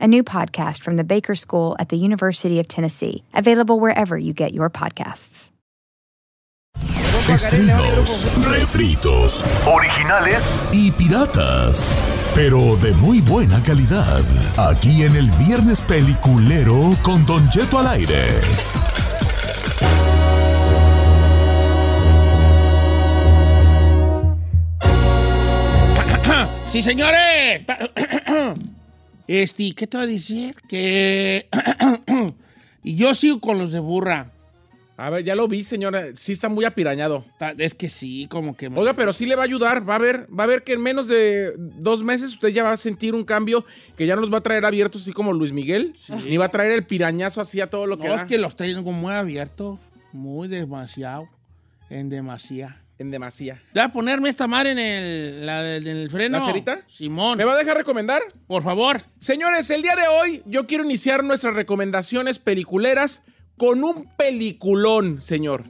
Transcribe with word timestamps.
a 0.00 0.06
new 0.06 0.22
podcast 0.22 0.82
from 0.82 0.96
the 0.96 1.04
Baker 1.04 1.34
School 1.34 1.76
at 1.78 1.88
the 1.88 1.96
University 1.96 2.58
of 2.60 2.68
Tennessee, 2.68 3.24
available 3.34 3.80
wherever 3.80 4.16
you 4.18 4.32
get 4.32 4.52
your 4.54 4.70
podcasts. 4.70 5.50
Estrenos, 7.28 8.26
refritos, 8.44 9.44
originales 9.66 10.42
y 10.72 10.90
piratas, 10.92 11.92
pero 12.34 12.76
de 12.76 12.94
muy 12.94 13.20
buena 13.20 13.62
calidad. 13.62 14.22
Aquí 14.56 15.02
en 15.02 15.14
el 15.14 15.30
Viernes 15.46 15.82
Peliculero 15.82 16.96
con 17.02 17.26
Don 17.26 17.46
Jeto 17.50 17.78
al 17.78 17.88
aire. 17.88 18.24
Sí, 26.68 26.82
señores. 26.82 27.62
Este, 29.28 29.72
¿qué 29.74 29.86
te 29.86 29.96
va 29.98 30.04
a 30.04 30.06
decir? 30.06 30.56
Que. 30.68 31.48
y 32.82 32.96
yo 32.96 33.14
sigo 33.14 33.40
con 33.40 33.58
los 33.58 33.70
de 33.72 33.78
burra. 33.80 34.32
A 34.96 35.10
ver, 35.10 35.22
ya 35.22 35.36
lo 35.36 35.46
vi, 35.46 35.62
señora. 35.62 36.06
Sí 36.14 36.32
está 36.32 36.48
muy 36.48 36.64
apirañado. 36.64 37.24
Es 37.58 37.74
que 37.74 37.88
sí, 37.88 38.26
como 38.28 38.56
que. 38.56 38.66
Oiga, 38.66 38.94
pero 38.94 39.12
sí 39.12 39.26
le 39.26 39.36
va 39.36 39.42
a 39.42 39.44
ayudar. 39.44 39.88
Va 39.88 39.94
a 39.94 39.98
ver, 39.98 40.26
va 40.36 40.42
a 40.42 40.46
ver 40.48 40.64
que 40.64 40.72
en 40.72 40.82
menos 40.82 41.06
de 41.06 41.52
dos 41.56 42.02
meses 42.02 42.32
usted 42.32 42.48
ya 42.48 42.64
va 42.64 42.72
a 42.72 42.76
sentir 42.76 43.14
un 43.14 43.22
cambio 43.24 43.64
que 43.96 44.06
ya 44.06 44.16
no 44.16 44.22
los 44.22 44.32
va 44.32 44.38
a 44.38 44.42
traer 44.42 44.64
abiertos 44.64 45.02
así 45.02 45.12
como 45.12 45.32
Luis 45.32 45.52
Miguel. 45.52 45.94
Ni 46.24 46.36
va 46.36 46.46
a 46.46 46.50
traer 46.50 46.72
el 46.72 46.84
pirañazo 46.84 47.40
así 47.40 47.60
a 47.60 47.68
todo 47.70 47.86
lo 47.86 47.96
que 47.98 48.08
No, 48.08 48.14
da. 48.14 48.22
es 48.22 48.24
que 48.24 48.38
los 48.38 48.56
tengo 48.56 48.90
muy 48.90 49.12
abiertos. 49.12 49.78
Muy 50.12 50.48
demasiado. 50.48 51.28
En 51.90 52.08
demasía. 52.08 52.82
En 52.98 53.10
demasía. 53.12 53.62
¿Te 53.72 53.78
vas 53.78 53.90
a 53.90 53.92
ponerme 53.92 54.28
esta 54.28 54.48
madre 54.48 54.72
en 54.72 54.78
el, 54.78 55.46
la 55.46 55.62
del- 55.62 55.86
en 55.86 55.96
el 55.98 56.10
freno? 56.10 56.38
¿La 56.38 56.44
cerita? 56.44 56.80
Simón. 56.88 57.38
¿Me 57.38 57.44
va 57.44 57.52
a 57.52 57.56
dejar 57.56 57.76
recomendar? 57.76 58.20
Por 58.48 58.64
favor. 58.64 59.02
Señores, 59.18 59.70
el 59.70 59.82
día 59.82 59.94
de 59.94 60.08
hoy 60.08 60.42
yo 60.46 60.66
quiero 60.66 60.84
iniciar 60.84 61.22
nuestras 61.22 61.54
recomendaciones 61.54 62.40
peliculeras 62.40 63.22
con 63.56 63.84
un 63.84 64.08
peliculón, 64.16 65.22
señor. 65.22 65.64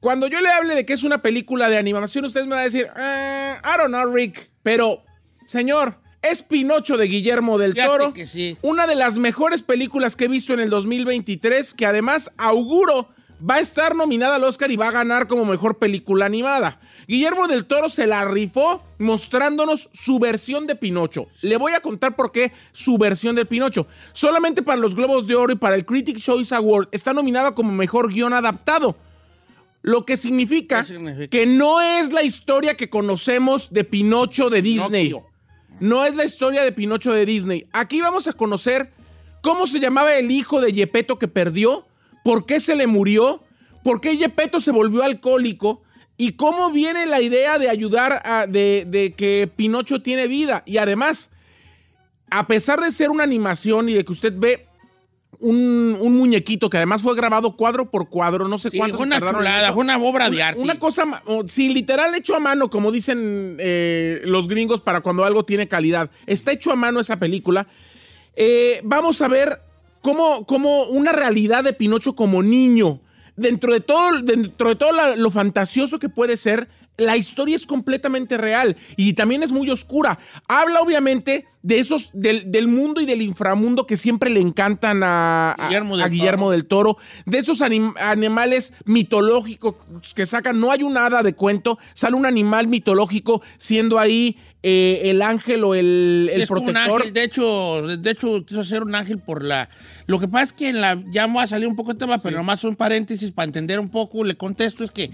Cuando 0.00 0.26
yo 0.26 0.40
le 0.40 0.48
hable 0.50 0.74
de 0.74 0.84
que 0.84 0.94
es 0.94 1.04
una 1.04 1.22
película 1.22 1.68
de 1.68 1.78
animación, 1.78 2.24
usted 2.24 2.42
me 2.44 2.56
va 2.56 2.60
a 2.62 2.64
decir, 2.64 2.88
"Ah, 2.96 3.60
I 3.64 3.78
don't 3.78 3.90
know, 3.94 4.12
Rick. 4.12 4.50
Pero, 4.64 5.04
señor, 5.46 6.00
es 6.22 6.42
Pinocho 6.42 6.96
de 6.96 7.06
Guillermo 7.06 7.56
del 7.56 7.72
Fíjate 7.74 7.88
Toro. 7.90 8.12
que 8.12 8.26
sí. 8.26 8.56
Una 8.62 8.88
de 8.88 8.96
las 8.96 9.18
mejores 9.18 9.62
películas 9.62 10.16
que 10.16 10.24
he 10.24 10.28
visto 10.28 10.52
en 10.54 10.58
el 10.60 10.70
2023, 10.70 11.72
que 11.74 11.86
además 11.86 12.32
auguro 12.36 13.10
va 13.48 13.56
a 13.56 13.60
estar 13.60 13.94
nominada 13.96 14.36
al 14.36 14.44
Oscar 14.44 14.70
y 14.70 14.76
va 14.76 14.88
a 14.88 14.92
ganar 14.92 15.26
como 15.26 15.44
mejor 15.44 15.78
película 15.78 16.26
animada. 16.26 16.80
Guillermo 17.08 17.48
del 17.48 17.64
Toro 17.64 17.88
se 17.88 18.06
la 18.06 18.24
rifó 18.24 18.82
mostrándonos 18.98 19.90
su 19.92 20.18
versión 20.18 20.66
de 20.66 20.76
Pinocho. 20.76 21.26
Le 21.40 21.56
voy 21.56 21.72
a 21.72 21.80
contar 21.80 22.14
por 22.14 22.30
qué 22.30 22.52
su 22.72 22.98
versión 22.98 23.34
de 23.34 23.44
Pinocho. 23.44 23.86
Solamente 24.12 24.62
para 24.62 24.78
los 24.78 24.94
Globos 24.94 25.26
de 25.26 25.34
Oro 25.34 25.52
y 25.52 25.56
para 25.56 25.74
el 25.74 25.84
Critics 25.84 26.22
Choice 26.22 26.54
Award 26.54 26.88
está 26.92 27.12
nominada 27.12 27.54
como 27.54 27.72
mejor 27.72 28.12
guion 28.12 28.32
adaptado. 28.32 28.96
Lo 29.82 30.06
que 30.06 30.16
significa, 30.16 30.86
que 31.28 31.44
no 31.44 31.80
es 31.80 32.12
la 32.12 32.22
historia 32.22 32.76
que 32.76 32.88
conocemos 32.88 33.72
de 33.72 33.82
Pinocho 33.82 34.48
de 34.48 34.62
Disney. 34.62 35.08
Pinocchio. 35.08 35.32
No 35.80 36.04
es 36.04 36.14
la 36.14 36.24
historia 36.24 36.62
de 36.62 36.70
Pinocho 36.70 37.12
de 37.12 37.26
Disney. 37.26 37.66
Aquí 37.72 38.00
vamos 38.00 38.28
a 38.28 38.32
conocer 38.32 38.92
cómo 39.40 39.66
se 39.66 39.80
llamaba 39.80 40.14
el 40.14 40.30
hijo 40.30 40.60
de 40.60 40.72
Yepeto 40.72 41.18
que 41.18 41.26
perdió, 41.26 41.84
por 42.22 42.46
qué 42.46 42.60
se 42.60 42.74
le 42.74 42.86
murió, 42.86 43.42
por 43.82 44.00
qué 44.00 44.16
Yepeto 44.16 44.60
se 44.60 44.70
volvió 44.70 45.02
alcohólico 45.02 45.82
y 46.16 46.32
cómo 46.32 46.70
viene 46.70 47.06
la 47.06 47.20
idea 47.20 47.58
de 47.58 47.68
ayudar 47.68 48.22
a 48.24 48.46
de, 48.46 48.84
de 48.86 49.14
que 49.14 49.50
Pinocho 49.54 50.02
tiene 50.02 50.26
vida. 50.26 50.62
Y 50.66 50.76
además, 50.78 51.30
a 52.30 52.46
pesar 52.46 52.80
de 52.80 52.90
ser 52.90 53.10
una 53.10 53.24
animación 53.24 53.88
y 53.88 53.94
de 53.94 54.04
que 54.04 54.12
usted 54.12 54.32
ve 54.36 54.66
un, 55.40 55.96
un 56.00 56.16
muñequito 56.16 56.70
que 56.70 56.76
además 56.76 57.02
fue 57.02 57.16
grabado 57.16 57.56
cuadro 57.56 57.90
por 57.90 58.08
cuadro, 58.08 58.46
no 58.46 58.58
sé 58.58 58.70
Sí, 58.70 58.78
cuánto 58.78 58.98
una 59.02 59.18
chulada, 59.18 59.72
una 59.72 59.98
obra 59.98 60.30
de 60.30 60.42
arte. 60.42 60.60
Una 60.60 60.78
cosa, 60.78 61.22
sí, 61.46 61.74
literal 61.74 62.14
hecho 62.14 62.36
a 62.36 62.40
mano, 62.40 62.70
como 62.70 62.92
dicen 62.92 63.56
eh, 63.58 64.20
los 64.24 64.46
gringos 64.46 64.80
para 64.80 65.00
cuando 65.00 65.24
algo 65.24 65.44
tiene 65.44 65.66
calidad. 65.66 66.10
Está 66.26 66.52
hecho 66.52 66.70
a 66.70 66.76
mano 66.76 67.00
esa 67.00 67.18
película. 67.18 67.66
Eh, 68.36 68.80
vamos 68.84 69.20
a 69.20 69.28
ver 69.28 69.60
cómo, 70.02 70.44
cómo 70.44 70.84
una 70.84 71.12
realidad 71.12 71.64
de 71.64 71.72
Pinocho 71.72 72.14
como 72.14 72.42
niño, 72.42 73.00
dentro 73.36 73.72
de 73.72 73.80
todo, 73.80 74.20
dentro 74.20 74.68
de 74.68 74.76
todo 74.76 75.16
lo 75.16 75.30
fantasioso 75.30 75.98
que 75.98 76.10
puede 76.10 76.36
ser, 76.36 76.68
la 76.98 77.16
historia 77.16 77.56
es 77.56 77.66
completamente 77.66 78.36
real 78.36 78.76
y 78.96 79.14
también 79.14 79.42
es 79.42 79.52
muy 79.52 79.70
oscura. 79.70 80.18
Habla 80.48 80.80
obviamente 80.80 81.46
de 81.62 81.78
esos, 81.78 82.10
del, 82.12 82.50
del 82.50 82.66
mundo 82.66 83.00
y 83.00 83.06
del 83.06 83.22
inframundo 83.22 83.86
que 83.86 83.96
siempre 83.96 84.30
le 84.30 84.40
encantan 84.40 85.02
a 85.04 85.54
Guillermo 85.68 85.96
del 85.96 86.04
a 86.04 86.08
Guillermo 86.08 86.44
Toro. 86.46 86.50
del 86.52 86.66
Toro, 86.66 86.96
de 87.26 87.38
esos 87.38 87.60
anim- 87.60 87.94
animales 88.00 88.74
mitológicos 88.84 89.76
que 90.14 90.26
sacan, 90.26 90.58
no 90.60 90.72
hay 90.72 90.82
un 90.82 90.96
hada 90.96 91.22
de 91.22 91.34
cuento, 91.34 91.78
sale 91.94 92.16
un 92.16 92.26
animal 92.26 92.66
mitológico 92.68 93.42
siendo 93.58 93.98
ahí 93.98 94.36
eh, 94.64 95.02
el 95.10 95.22
ángel 95.22 95.62
o 95.64 95.74
el, 95.74 96.30
el 96.32 96.42
es 96.42 96.48
como 96.48 96.60
un 96.62 96.66
protector. 96.66 97.00
ángel, 97.00 97.12
de 97.12 97.24
hecho, 97.24 97.82
de 97.98 98.10
hecho 98.10 98.44
quiso 98.44 98.64
ser 98.64 98.82
un 98.82 98.94
ángel 98.94 99.18
por 99.18 99.42
la... 99.44 99.68
Lo 100.06 100.18
que 100.18 100.28
pasa 100.28 100.44
es 100.44 100.52
que 100.52 100.68
en 100.68 100.80
la, 100.80 101.00
ya 101.12 101.26
me 101.28 101.34
va 101.36 101.42
a 101.44 101.46
salir 101.46 101.68
un 101.68 101.76
poco 101.76 101.92
el 101.92 101.96
tema, 101.96 102.18
pero 102.18 102.36
nomás 102.38 102.62
un 102.64 102.74
paréntesis 102.76 103.30
para 103.30 103.46
entender 103.46 103.78
un 103.80 103.88
poco, 103.88 104.24
le 104.24 104.36
contesto, 104.36 104.82
es 104.84 104.90
que 104.90 105.10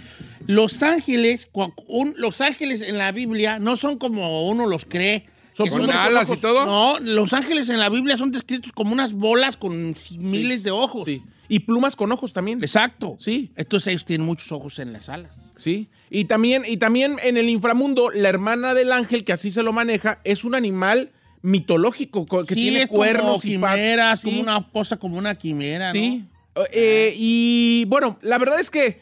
los 0.47 0.83
ángeles, 0.83 1.49
un- 1.89 2.15
los 2.17 2.41
ángeles 2.41 2.81
en 2.83 2.97
la 2.99 3.13
Biblia 3.13 3.59
no 3.59 3.77
son 3.77 3.99
como 3.99 4.49
uno 4.49 4.67
los 4.67 4.85
cree. 4.87 5.27
Son 5.59 5.69
con 5.69 5.91
alas 5.91 6.31
y 6.33 6.37
todo. 6.39 6.65
No, 6.65 6.99
los 7.01 7.33
ángeles 7.33 7.69
en 7.69 7.79
la 7.81 7.89
Biblia 7.91 8.17
son 8.17 8.31
descritos 8.31 8.73
como 8.73 8.93
unas 8.93 9.13
bolas 9.13 9.57
con 9.57 9.95
miles 10.19 10.63
de 10.63 10.71
ojos. 10.71 11.03
Sí. 11.07 11.23
Y 11.51 11.61
plumas 11.61 11.97
con 11.97 12.11
ojos 12.13 12.33
también. 12.33 12.63
Exacto. 12.63 13.17
Sí. 13.19 13.51
Entonces 13.57 13.89
ellos 13.89 14.05
tienen 14.05 14.27
muchos 14.27 14.53
ojos 14.53 14.79
en 14.79 14.93
las 14.93 15.09
alas. 15.09 15.35
Sí. 15.57 15.89
Y 16.11 16.27
también, 16.27 16.63
y 16.67 16.77
también 16.77 17.17
en 17.23 17.37
el 17.37 17.49
inframundo, 17.49 18.11
la 18.11 18.29
hermana 18.29 18.75
del 18.75 18.93
ángel, 18.93 19.25
que 19.25 19.33
así 19.33 19.51
se 19.51 19.63
lo 19.63 19.73
maneja, 19.73 20.21
es 20.25 20.45
un 20.45 20.55
animal 20.55 21.11
mitológico 21.43 22.27
co- 22.27 22.45
que 22.45 22.55
sí, 22.55 22.61
tiene 22.61 22.83
es 22.83 22.87
como 22.89 22.99
cuernos 22.99 23.45
y 23.45 23.59
patas. 23.59 23.77
quimeras, 23.77 24.21
Sí. 24.21 24.27
como 24.29 24.41
una 24.43 24.71
posa, 24.71 24.97
como 24.99 25.19
una 25.19 25.35
quimera, 25.37 25.93
Sí. 25.93 26.25
¿no? 26.55 26.63
Eh, 26.73 27.15
y 27.17 27.85
bueno, 27.87 28.19
la 28.23 28.37
verdad 28.38 28.59
es 28.61 28.71
que 28.71 29.00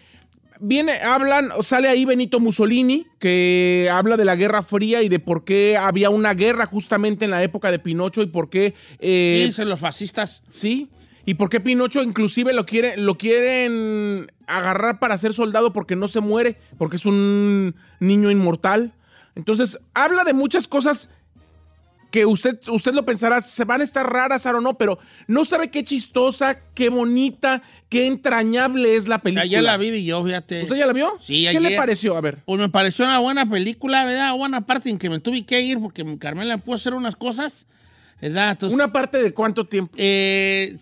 viene, 0.60 0.92
hablan, 1.00 1.50
sale 1.60 1.88
ahí 1.88 2.04
Benito 2.04 2.40
Mussolini, 2.40 3.06
que 3.18 3.88
habla 3.90 4.16
de 4.16 4.24
la 4.24 4.36
Guerra 4.36 4.62
Fría 4.62 5.02
y 5.02 5.08
de 5.08 5.18
por 5.18 5.44
qué 5.44 5.76
había 5.76 6.10
una 6.10 6.34
guerra 6.34 6.66
justamente 6.66 7.24
en 7.24 7.30
la 7.30 7.42
época 7.42 7.70
de 7.70 7.78
Pinocho 7.78 8.22
y 8.22 8.26
por 8.26 8.50
qué. 8.50 8.74
eh, 8.98 9.50
son 9.52 9.68
los 9.68 9.80
fascistas. 9.80 10.42
Sí. 10.48 10.88
¿Y 11.24 11.34
por 11.34 11.48
qué 11.50 11.60
Pinocho 11.60 12.02
inclusive 12.02 12.52
lo, 12.52 12.66
quiere, 12.66 12.96
lo 12.96 13.18
quieren 13.18 14.30
agarrar 14.46 15.00
para 15.00 15.18
ser 15.18 15.34
soldado 15.34 15.72
porque 15.72 15.96
no 15.96 16.06
se 16.06 16.20
muere? 16.20 16.56
Porque 16.78 16.96
es 16.96 17.04
un 17.04 17.74
niño 17.98 18.30
inmortal. 18.30 18.94
Entonces, 19.34 19.78
habla 19.92 20.22
de 20.22 20.34
muchas 20.34 20.68
cosas 20.68 21.10
que 22.16 22.24
usted, 22.24 22.58
usted 22.68 22.94
lo 22.94 23.04
pensará, 23.04 23.42
se 23.42 23.64
van 23.66 23.82
a 23.82 23.84
estar 23.84 24.10
raras, 24.10 24.46
o 24.46 24.60
no, 24.62 24.78
pero 24.78 24.98
no 25.26 25.44
sabe 25.44 25.70
qué 25.70 25.84
chistosa, 25.84 26.58
qué 26.72 26.88
bonita, 26.88 27.62
qué 27.90 28.06
entrañable 28.06 28.96
es 28.96 29.06
la 29.06 29.20
película. 29.20 29.42
Ayer 29.42 29.62
la 29.62 29.76
vi 29.76 29.88
y 29.90 30.06
yo, 30.06 30.24
fíjate. 30.24 30.62
¿Usted 30.62 30.76
ya 30.76 30.86
la 30.86 30.94
vio? 30.94 31.12
Sí, 31.20 31.42
¿Qué 31.42 31.48
ayer. 31.50 31.60
le 31.60 31.76
pareció? 31.76 32.16
A 32.16 32.22
ver. 32.22 32.38
Pues 32.46 32.58
me 32.58 32.70
pareció 32.70 33.04
una 33.04 33.18
buena 33.18 33.44
película, 33.50 34.06
¿verdad? 34.06 34.34
Buena 34.34 34.64
parte 34.64 34.88
en 34.88 34.96
que 34.98 35.10
me 35.10 35.20
tuve 35.20 35.44
que 35.44 35.60
ir 35.60 35.78
porque 35.78 36.06
Carmela 36.18 36.56
pudo 36.56 36.76
hacer 36.76 36.94
unas 36.94 37.16
cosas, 37.16 37.66
¿verdad? 38.22 38.52
Entonces, 38.52 38.74
¿Una 38.74 38.90
parte 38.90 39.22
de 39.22 39.34
cuánto 39.34 39.66
tiempo? 39.66 39.92
eh, 39.98 40.78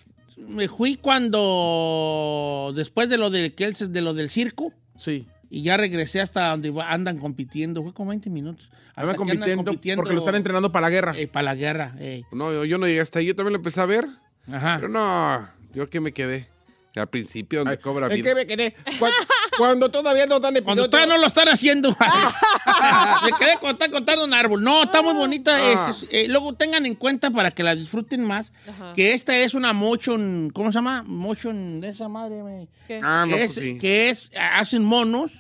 me 0.47 0.69
fui 0.69 0.95
cuando, 0.95 2.73
después 2.77 3.09
de 3.09 3.19
lo, 3.19 3.29
de, 3.31 3.51
de 3.51 4.01
lo 4.03 4.15
del 4.15 4.31
circo, 4.31 4.73
Sí. 4.97 5.27
Y 5.51 5.63
ya 5.63 5.77
regresé 5.77 6.21
hasta 6.21 6.49
donde 6.51 6.73
andan 6.87 7.19
compitiendo. 7.19 7.83
Fue 7.83 7.93
como 7.93 8.11
20 8.11 8.31
minutos. 8.31 8.71
Andan 8.97 9.17
compitiendo, 9.17 9.65
porque 9.97 10.13
lo 10.15 10.21
están 10.21 10.35
entrenando 10.37 10.71
para 10.73 10.87
la 10.87 10.91
guerra. 10.91 11.15
eh, 11.19 11.27
para 11.27 11.45
la 11.45 11.55
guerra. 11.55 11.95
eh. 11.99 12.23
No, 12.33 12.53
yo, 12.53 12.65
yo 12.65 12.79
no 12.79 12.87
llegué 12.87 13.01
hasta 13.01 13.19
ahí. 13.19 13.27
Yo 13.27 13.35
también 13.37 13.53
lo 13.55 13.59
empecé 13.59 13.81
a 13.81 13.87
ver. 13.87 14.07
Ajá. 14.51 14.77
Pero 14.77 14.89
no, 14.89 15.49
yo 15.73 15.89
que 15.89 16.01
me 16.01 16.13
quedé. 16.13 16.49
Al 16.97 17.09
principio, 17.09 17.61
donde 17.61 17.79
cobra 17.79 18.07
¿En 18.07 18.15
vida. 18.15 18.29
qué 18.31 18.35
me 18.37 18.47
quedé? 18.47 18.75
Cu- 19.01 19.07
Cuando 19.59 19.91
todavía 19.91 20.27
no 20.27 20.37
están 20.37 20.55
de 20.55 20.63
Cuando 20.63 20.83
piloto. 20.85 20.91
todavía 20.91 21.15
no 21.17 21.21
lo 21.21 21.27
están 21.27 21.49
haciendo. 21.49 21.91
Me 23.25 23.33
quedé 23.33 23.57
cuando 23.61 23.83
está 23.85 23.89
contando 23.91 24.25
un 24.25 24.35
árbol. 24.35 24.63
No, 24.63 24.85
está 24.85 25.03
muy 25.03 25.15
bonita. 25.15 25.57
Ah. 25.57 25.89
Es- 25.91 26.03
es- 26.05 26.09
eh, 26.11 26.27
luego 26.29 26.53
tengan 26.55 26.87
en 26.87 26.95
cuenta 26.95 27.31
para 27.31 27.51
que 27.51 27.63
la 27.63 27.75
disfruten 27.75 28.25
más 28.25 28.53
Ajá. 28.69 28.93
que 28.95 29.13
esta 29.13 29.37
es 29.37 29.55
una 29.55 29.73
motion, 29.73 30.51
¿cómo 30.55 30.71
se 30.71 30.77
llama? 30.79 31.03
Motion 31.05 31.81
de 31.81 31.89
esa 31.89 32.09
madre. 32.09 32.43
me- 32.43 32.69
¿Qué? 32.87 33.01
Ah, 33.03 33.25
no, 33.29 33.35
es, 33.37 33.53
pues 33.55 33.65
sí. 33.65 33.79
Que 33.79 34.11
es, 34.11 34.31
hacen 34.37 34.85
monos 34.85 35.33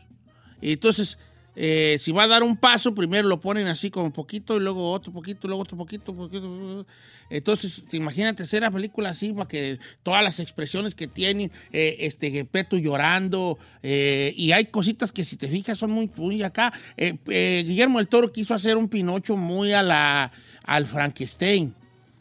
y 0.60 0.72
entonces 0.72 1.18
eh, 1.56 1.96
si 2.00 2.12
va 2.12 2.24
a 2.24 2.28
dar 2.28 2.42
un 2.42 2.56
paso, 2.56 2.94
primero 2.94 3.28
lo 3.28 3.40
ponen 3.40 3.66
así 3.66 3.90
como 3.90 4.06
un 4.06 4.12
poquito 4.12 4.56
y 4.56 4.60
luego 4.60 4.92
otro 4.92 5.12
poquito, 5.12 5.46
luego 5.46 5.62
otro 5.62 5.76
poquito, 5.76 6.14
poquito. 6.14 6.86
Entonces, 7.30 7.84
imagínate 7.92 8.42
hacer 8.42 8.62
la 8.62 8.70
película 8.70 9.10
así 9.10 9.32
para 9.32 9.48
que 9.48 9.78
todas 10.02 10.22
las 10.22 10.40
expresiones 10.40 10.94
que 10.94 11.06
tienen, 11.06 11.50
eh, 11.72 11.96
este 12.00 12.30
Gepetto 12.30 12.76
llorando, 12.76 13.58
eh, 13.82 14.32
y 14.36 14.52
hay 14.52 14.66
cositas 14.66 15.12
que 15.12 15.24
si 15.24 15.36
te 15.36 15.48
fijas 15.48 15.78
son 15.78 15.90
muy, 15.90 16.10
muy 16.16 16.42
acá. 16.42 16.72
Eh, 16.96 17.64
Guillermo 17.66 18.00
el 18.00 18.08
Toro 18.08 18.32
quiso 18.32 18.54
hacer 18.54 18.76
un 18.76 18.88
Pinocho 18.88 19.36
muy 19.36 19.72
a 19.72 19.82
la, 19.82 20.32
al 20.64 20.86
Frankenstein. 20.86 21.74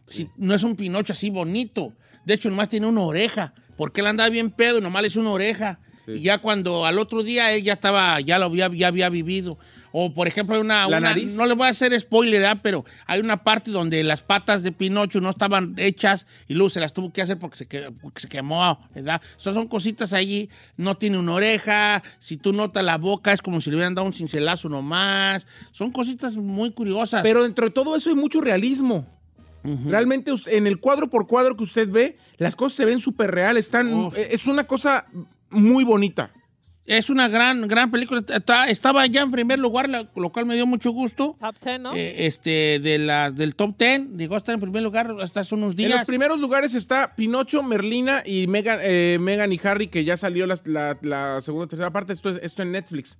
Sí, 0.06 0.30
no 0.38 0.54
es 0.54 0.64
un 0.64 0.76
Pinocho 0.76 1.14
así 1.14 1.30
bonito. 1.30 1.94
De 2.26 2.36
hecho, 2.36 2.50
nomás 2.50 2.70
tiene 2.70 2.88
una 2.88 3.02
oreja. 3.02 3.54
Porque 3.76 4.02
él 4.02 4.08
andaba 4.08 4.30
bien 4.30 4.52
pedo 4.52 4.78
y 4.78 4.82
nomás 4.82 5.02
le 5.02 5.08
hizo 5.08 5.20
una 5.20 5.32
oreja. 5.32 5.80
Y 6.08 6.22
ya 6.22 6.38
cuando 6.40 6.86
al 6.86 7.00
otro 7.00 7.24
día 7.24 7.52
él 7.54 7.64
ya 7.64 7.74
estaba, 7.74 8.20
ya 8.22 8.40
lo 8.40 8.46
había, 8.46 8.70
ya 8.74 8.88
había 8.88 9.10
vivido. 9.10 9.58
O 9.96 10.12
por 10.12 10.28
ejemplo, 10.28 10.56
hay 10.56 10.62
una, 10.62 10.88
¿La 10.88 10.98
una- 10.98 11.10
nariz? 11.10 11.36
no 11.36 11.46
le 11.46 11.54
voy 11.54 11.68
a 11.68 11.70
hacer 11.70 11.98
spoiler, 12.00 12.42
¿verdad? 12.42 12.60
pero 12.64 12.84
hay 13.06 13.20
una 13.20 13.44
parte 13.44 13.70
donde 13.70 14.04
las 14.04 14.24
patas 14.24 14.64
de 14.64 14.72
Pinocho 14.72 15.22
no 15.22 15.30
estaban 15.30 15.76
hechas 15.78 16.26
y 16.48 16.56
luego 16.56 16.72
se 16.72 16.80
las 16.80 16.94
tuvo 16.94 17.14
que 17.14 17.22
hacer 17.22 17.38
porque 17.38 17.58
se, 17.58 17.68
que- 17.68 17.92
porque 18.02 18.20
se 18.22 18.28
quemó, 18.28 18.80
¿verdad? 18.96 19.22
Esas 19.38 19.54
son 19.54 19.68
cositas 19.68 20.12
allí. 20.14 20.50
No 20.78 20.98
tiene 20.98 21.20
una 21.20 21.34
oreja. 21.34 22.02
Si 22.18 22.38
tú 22.38 22.54
notas 22.54 22.84
la 22.84 22.98
boca, 22.98 23.34
es 23.34 23.42
como 23.44 23.62
si 23.62 23.70
le 23.70 23.76
hubieran 23.76 23.94
dado 23.94 24.08
un 24.08 24.14
cincelazo 24.14 24.68
nomás. 24.68 25.46
Son 25.72 25.92
cositas 25.92 26.38
muy 26.38 26.72
curiosas. 26.72 27.22
Pero 27.22 27.44
dentro 27.44 27.66
de 27.66 27.72
todo 27.72 27.96
eso 27.96 28.10
hay 28.10 28.16
mucho 28.16 28.42
realismo. 28.42 29.06
Realmente 29.86 30.32
usted- 30.32 30.54
en 30.54 30.68
el 30.68 30.80
cuadro 30.80 31.10
por 31.10 31.26
cuadro 31.28 31.56
que 31.56 31.64
usted 31.64 31.88
ve, 31.90 32.18
las 32.38 32.54
cosas 32.56 32.76
se 32.76 32.84
ven 32.86 33.00
súper 33.00 33.32
reales. 33.32 33.66
Están, 33.66 34.10
eh, 34.16 34.30
es 34.32 34.48
una 34.48 34.66
cosa 34.66 35.06
muy 35.54 35.84
bonita. 35.84 36.32
Es 36.86 37.10
una 37.10 37.30
gran, 37.30 37.66
gran 37.70 37.92
película. 37.92 38.22
Está- 38.28 38.68
estaba 38.68 39.06
ya 39.06 39.22
en 39.22 39.32
primer 39.32 39.58
lugar, 39.58 39.88
la- 39.88 40.10
lo 40.18 40.32
cual 40.34 40.46
me 40.46 40.56
dio 40.56 40.66
mucho 40.68 40.92
gusto. 40.92 41.38
Top 41.40 41.56
10, 41.64 41.80
¿no? 41.80 41.96
Eh, 41.96 42.26
este, 42.26 42.80
de 42.80 42.98
la, 43.00 43.32
del 43.32 43.56
top 43.56 43.78
10. 43.78 44.10
Llegó 44.18 44.36
a 44.36 44.40
estar 44.40 44.54
en 44.54 44.60
primer 44.60 44.84
lugar 44.84 45.16
hasta 45.22 45.40
hace 45.40 45.56
unos 45.56 45.72
En 45.72 45.76
días. 45.78 45.92
los 45.92 46.04
primeros 46.06 46.40
lugares 46.42 46.74
está 46.76 47.16
Pinocho, 47.16 47.64
Merlina 47.64 48.22
y 48.26 48.48
Megan, 48.48 48.80
eh, 48.82 49.18
Megan 49.22 49.54
y 49.54 49.62
Harry, 49.64 49.88
que 49.88 50.04
ya 50.04 50.18
salió 50.18 50.46
la, 50.46 50.58
la 51.02 51.40
segunda 51.40 51.66
o 51.66 51.68
tercera 51.70 51.92
parte. 51.92 52.12
Esto, 52.12 52.32
es- 52.32 52.40
esto 52.44 52.64
en 52.64 52.74
Netflix. 52.74 53.18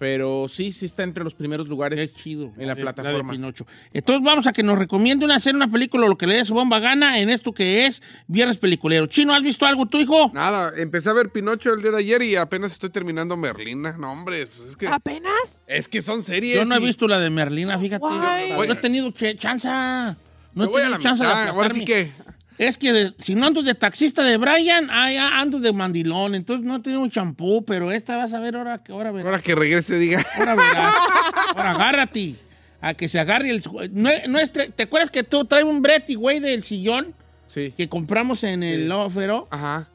Pero 0.00 0.46
sí, 0.48 0.72
sí 0.72 0.86
está 0.86 1.02
entre 1.02 1.22
los 1.22 1.34
primeros 1.34 1.68
lugares 1.68 2.00
Qué 2.14 2.22
chido. 2.22 2.52
en 2.56 2.66
la 2.66 2.74
de- 2.74 2.80
plataforma. 2.80 3.32
de 3.34 3.36
Pinocho. 3.38 3.66
Entonces 3.92 4.24
vamos 4.24 4.46
a 4.46 4.52
que 4.54 4.62
nos 4.62 4.78
recomiende 4.78 5.26
una, 5.26 5.36
hacer 5.36 5.54
una 5.54 5.68
película, 5.68 6.08
lo 6.08 6.16
que 6.16 6.26
le 6.26 6.36
dé 6.36 6.44
su 6.46 6.54
bomba 6.54 6.78
gana, 6.80 7.18
en 7.20 7.28
esto 7.28 7.52
que 7.52 7.84
es 7.84 8.02
Viernes 8.26 8.56
Peliculero. 8.56 9.06
Chino, 9.08 9.34
¿has 9.34 9.42
visto 9.42 9.66
algo 9.66 9.84
tú, 9.84 9.98
hijo? 10.00 10.30
Nada, 10.32 10.72
empecé 10.78 11.10
a 11.10 11.12
ver 11.12 11.28
Pinocho 11.30 11.74
el 11.74 11.82
día 11.82 11.90
de 11.90 11.98
ayer 11.98 12.22
y 12.22 12.34
apenas 12.36 12.72
estoy 12.72 12.88
terminando 12.88 13.36
Merlina. 13.36 13.92
No, 13.98 14.10
hombre, 14.12 14.46
pues 14.46 14.70
es 14.70 14.76
que, 14.78 14.86
¿Apenas? 14.88 15.60
es 15.66 15.86
que 15.86 16.00
son 16.00 16.22
series. 16.22 16.56
Yo 16.56 16.64
no 16.64 16.76
he 16.76 16.80
visto 16.80 17.06
la 17.06 17.18
de 17.18 17.28
Merlina, 17.28 17.78
fíjate. 17.78 18.02
No 18.06 18.62
he 18.62 18.76
tenido 18.76 19.10
ch- 19.12 19.36
chance. 19.38 19.68
No 19.68 20.16
Me 20.54 20.64
he 20.64 20.66
voy 20.66 20.80
a 20.80 20.84
tenido 20.84 20.90
la 20.98 20.98
chance 20.98 21.22
de 21.24 21.30
Ahora 21.30 21.68
sí 21.74 21.84
que. 21.84 22.10
Es 22.60 22.76
que 22.76 22.92
de- 22.92 23.14
si 23.18 23.34
no 23.34 23.46
ando 23.46 23.62
de 23.62 23.74
taxista 23.74 24.22
de 24.22 24.36
Brian, 24.36 24.88
ah, 24.90 25.10
ya 25.10 25.40
ando 25.40 25.60
de 25.60 25.72
mandilón. 25.72 26.34
Entonces 26.34 26.66
no 26.66 26.76
he 26.76 26.80
tenido 26.80 27.00
un 27.00 27.10
champú, 27.10 27.64
pero 27.64 27.90
esta 27.90 28.16
vas 28.18 28.34
a 28.34 28.38
ver 28.40 28.54
ahora 28.56 28.82
que 28.82 28.92
ahora 28.92 29.10
verás. 29.12 29.26
Ahora 29.26 29.42
que 29.42 29.54
regrese, 29.54 29.98
diga. 29.98 30.22
Ahora 30.36 30.54
verás. 30.56 30.94
Ahora 31.56 31.70
agárrate. 31.70 32.34
A 32.82 32.92
que 32.94 33.08
se 33.08 33.18
agarre 33.18 33.50
el. 33.50 33.62
No, 33.92 34.10
no 34.28 34.38
es 34.38 34.52
¿Te 34.52 34.82
acuerdas 34.82 35.10
que 35.10 35.22
tú 35.24 35.44
traes 35.46 35.64
un 35.64 35.80
Bretty, 35.82 36.14
güey, 36.16 36.38
del 36.40 36.62
sillón 36.64 37.14
Sí. 37.46 37.72
que 37.76 37.88
compramos 37.88 38.44
en 38.44 38.62
el 38.62 38.90
Ófero? 38.92 39.48
Ajá. 39.50 39.88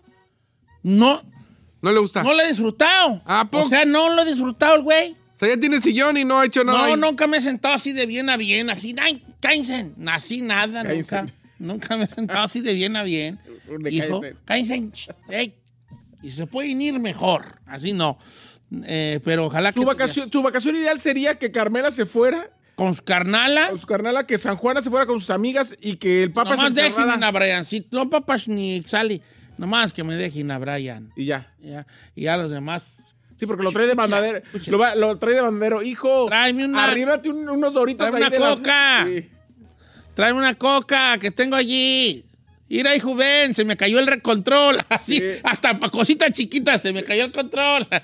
No, 0.83 1.21
No 1.81 1.91
le 1.91 1.99
gusta. 1.99 2.23
no 2.23 2.33
lo 2.33 2.41
he 2.41 2.47
disfrutado. 2.47 3.21
¿A 3.25 3.49
poco? 3.49 3.65
O 3.65 3.69
sea, 3.69 3.85
no 3.85 4.09
lo 4.13 4.23
he 4.23 4.25
disfrutado 4.25 4.75
el 4.75 4.81
güey. 4.81 5.11
O 5.11 5.37
sea, 5.37 5.49
ya 5.49 5.57
tiene 5.59 5.79
sillón 5.81 6.17
y 6.17 6.23
no 6.25 6.39
ha 6.39 6.45
hecho 6.45 6.63
nada. 6.63 6.77
No, 6.79 6.83
ahí. 6.93 6.99
nunca 6.99 7.27
me 7.27 7.37
he 7.37 7.41
sentado 7.41 7.75
así 7.75 7.91
de 7.93 8.05
bien 8.07 8.29
a 8.29 8.37
bien, 8.37 8.69
así, 8.69 8.95
cállense. 9.39 9.91
Así 10.07 10.41
nada, 10.41 10.83
nunca. 10.83 11.27
Nunca 11.65 11.97
me 11.97 12.05
he 12.05 12.07
sentado 12.07 12.41
así 12.41 12.61
de 12.61 12.73
bien 12.73 12.95
a 12.95 13.03
bien. 13.03 13.39
Hijo, 13.89 14.21
cállense. 14.45 14.89
Y 16.21 16.31
se 16.31 16.47
pueden 16.47 16.81
ir 16.81 16.99
mejor, 16.99 17.59
así 17.65 17.93
no. 17.93 18.17
Eh, 18.85 19.19
pero 19.23 19.45
ojalá 19.45 19.71
Su 19.71 19.81
que 19.81 19.85
vacación, 19.85 20.29
tu 20.29 20.41
vacación 20.41 20.75
ideal 20.75 20.99
sería 20.99 21.37
que 21.37 21.51
Carmela 21.51 21.91
se 21.91 22.05
fuera 22.05 22.49
con 22.75 22.93
su 22.95 23.03
carnala, 23.03 23.69
con 23.69 23.79
su 23.79 23.87
carnala, 23.87 24.25
que 24.25 24.37
San 24.37 24.55
Juana 24.57 24.81
se 24.81 24.89
fuera 24.89 25.05
con 25.05 25.19
sus 25.19 25.29
amigas 25.29 25.75
y 25.79 25.97
que 25.97 26.23
el 26.23 26.33
Papa 26.33 26.51
se 26.57 26.63
nomás 26.63 26.75
dejen 26.75 26.91
encerrara. 27.03 27.27
a 27.27 27.31
Briancito, 27.31 27.95
no 27.97 28.09
papas 28.09 28.47
ni 28.47 28.81
Sally, 28.83 29.21
nomás 29.57 29.93
que 29.93 30.03
me 30.03 30.15
dejen 30.15 30.49
a 30.51 30.57
Brian. 30.57 31.11
Y 31.15 31.25
ya. 31.25 31.53
Ya, 31.59 31.85
y 32.15 32.25
a 32.27 32.37
los 32.37 32.49
demás. 32.51 32.97
Sí, 33.37 33.45
porque 33.45 33.63
lo 33.63 33.71
trae 33.71 33.85
de 33.85 33.93
bandadero. 33.93 34.41
Lo, 34.97 35.17
trae 35.19 35.35
de 35.35 35.41
bandero. 35.41 35.83
Hijo, 35.83 36.25
Tráeme 36.27 36.65
una- 36.65 36.85
arríbate 36.85 37.29
un- 37.29 37.47
unos 37.47 37.73
doritos 37.73 38.07
ahí 38.07 38.13
una 38.15 38.29
de 38.29 38.37
coca. 38.37 39.05
Sí. 39.05 39.29
Tráeme 40.15 40.39
una 40.39 40.55
coca 40.55 41.17
que 41.19 41.29
tengo 41.29 41.55
allí. 41.55 42.24
Ir 42.67 42.87
ahí, 42.87 42.99
Juven, 42.99 43.53
se 43.53 43.63
me 43.63 43.77
cayó 43.77 43.99
el 43.99 44.21
control. 44.23 44.79
Así, 44.89 45.19
Sí. 45.19 45.23
hasta 45.43 45.79
pa' 45.79 45.89
cositas 45.89 46.31
chiquitas 46.31 46.81
se 46.81 46.91
me 46.93 47.03
cayó 47.03 47.25
el 47.25 47.31
control. 47.31 47.87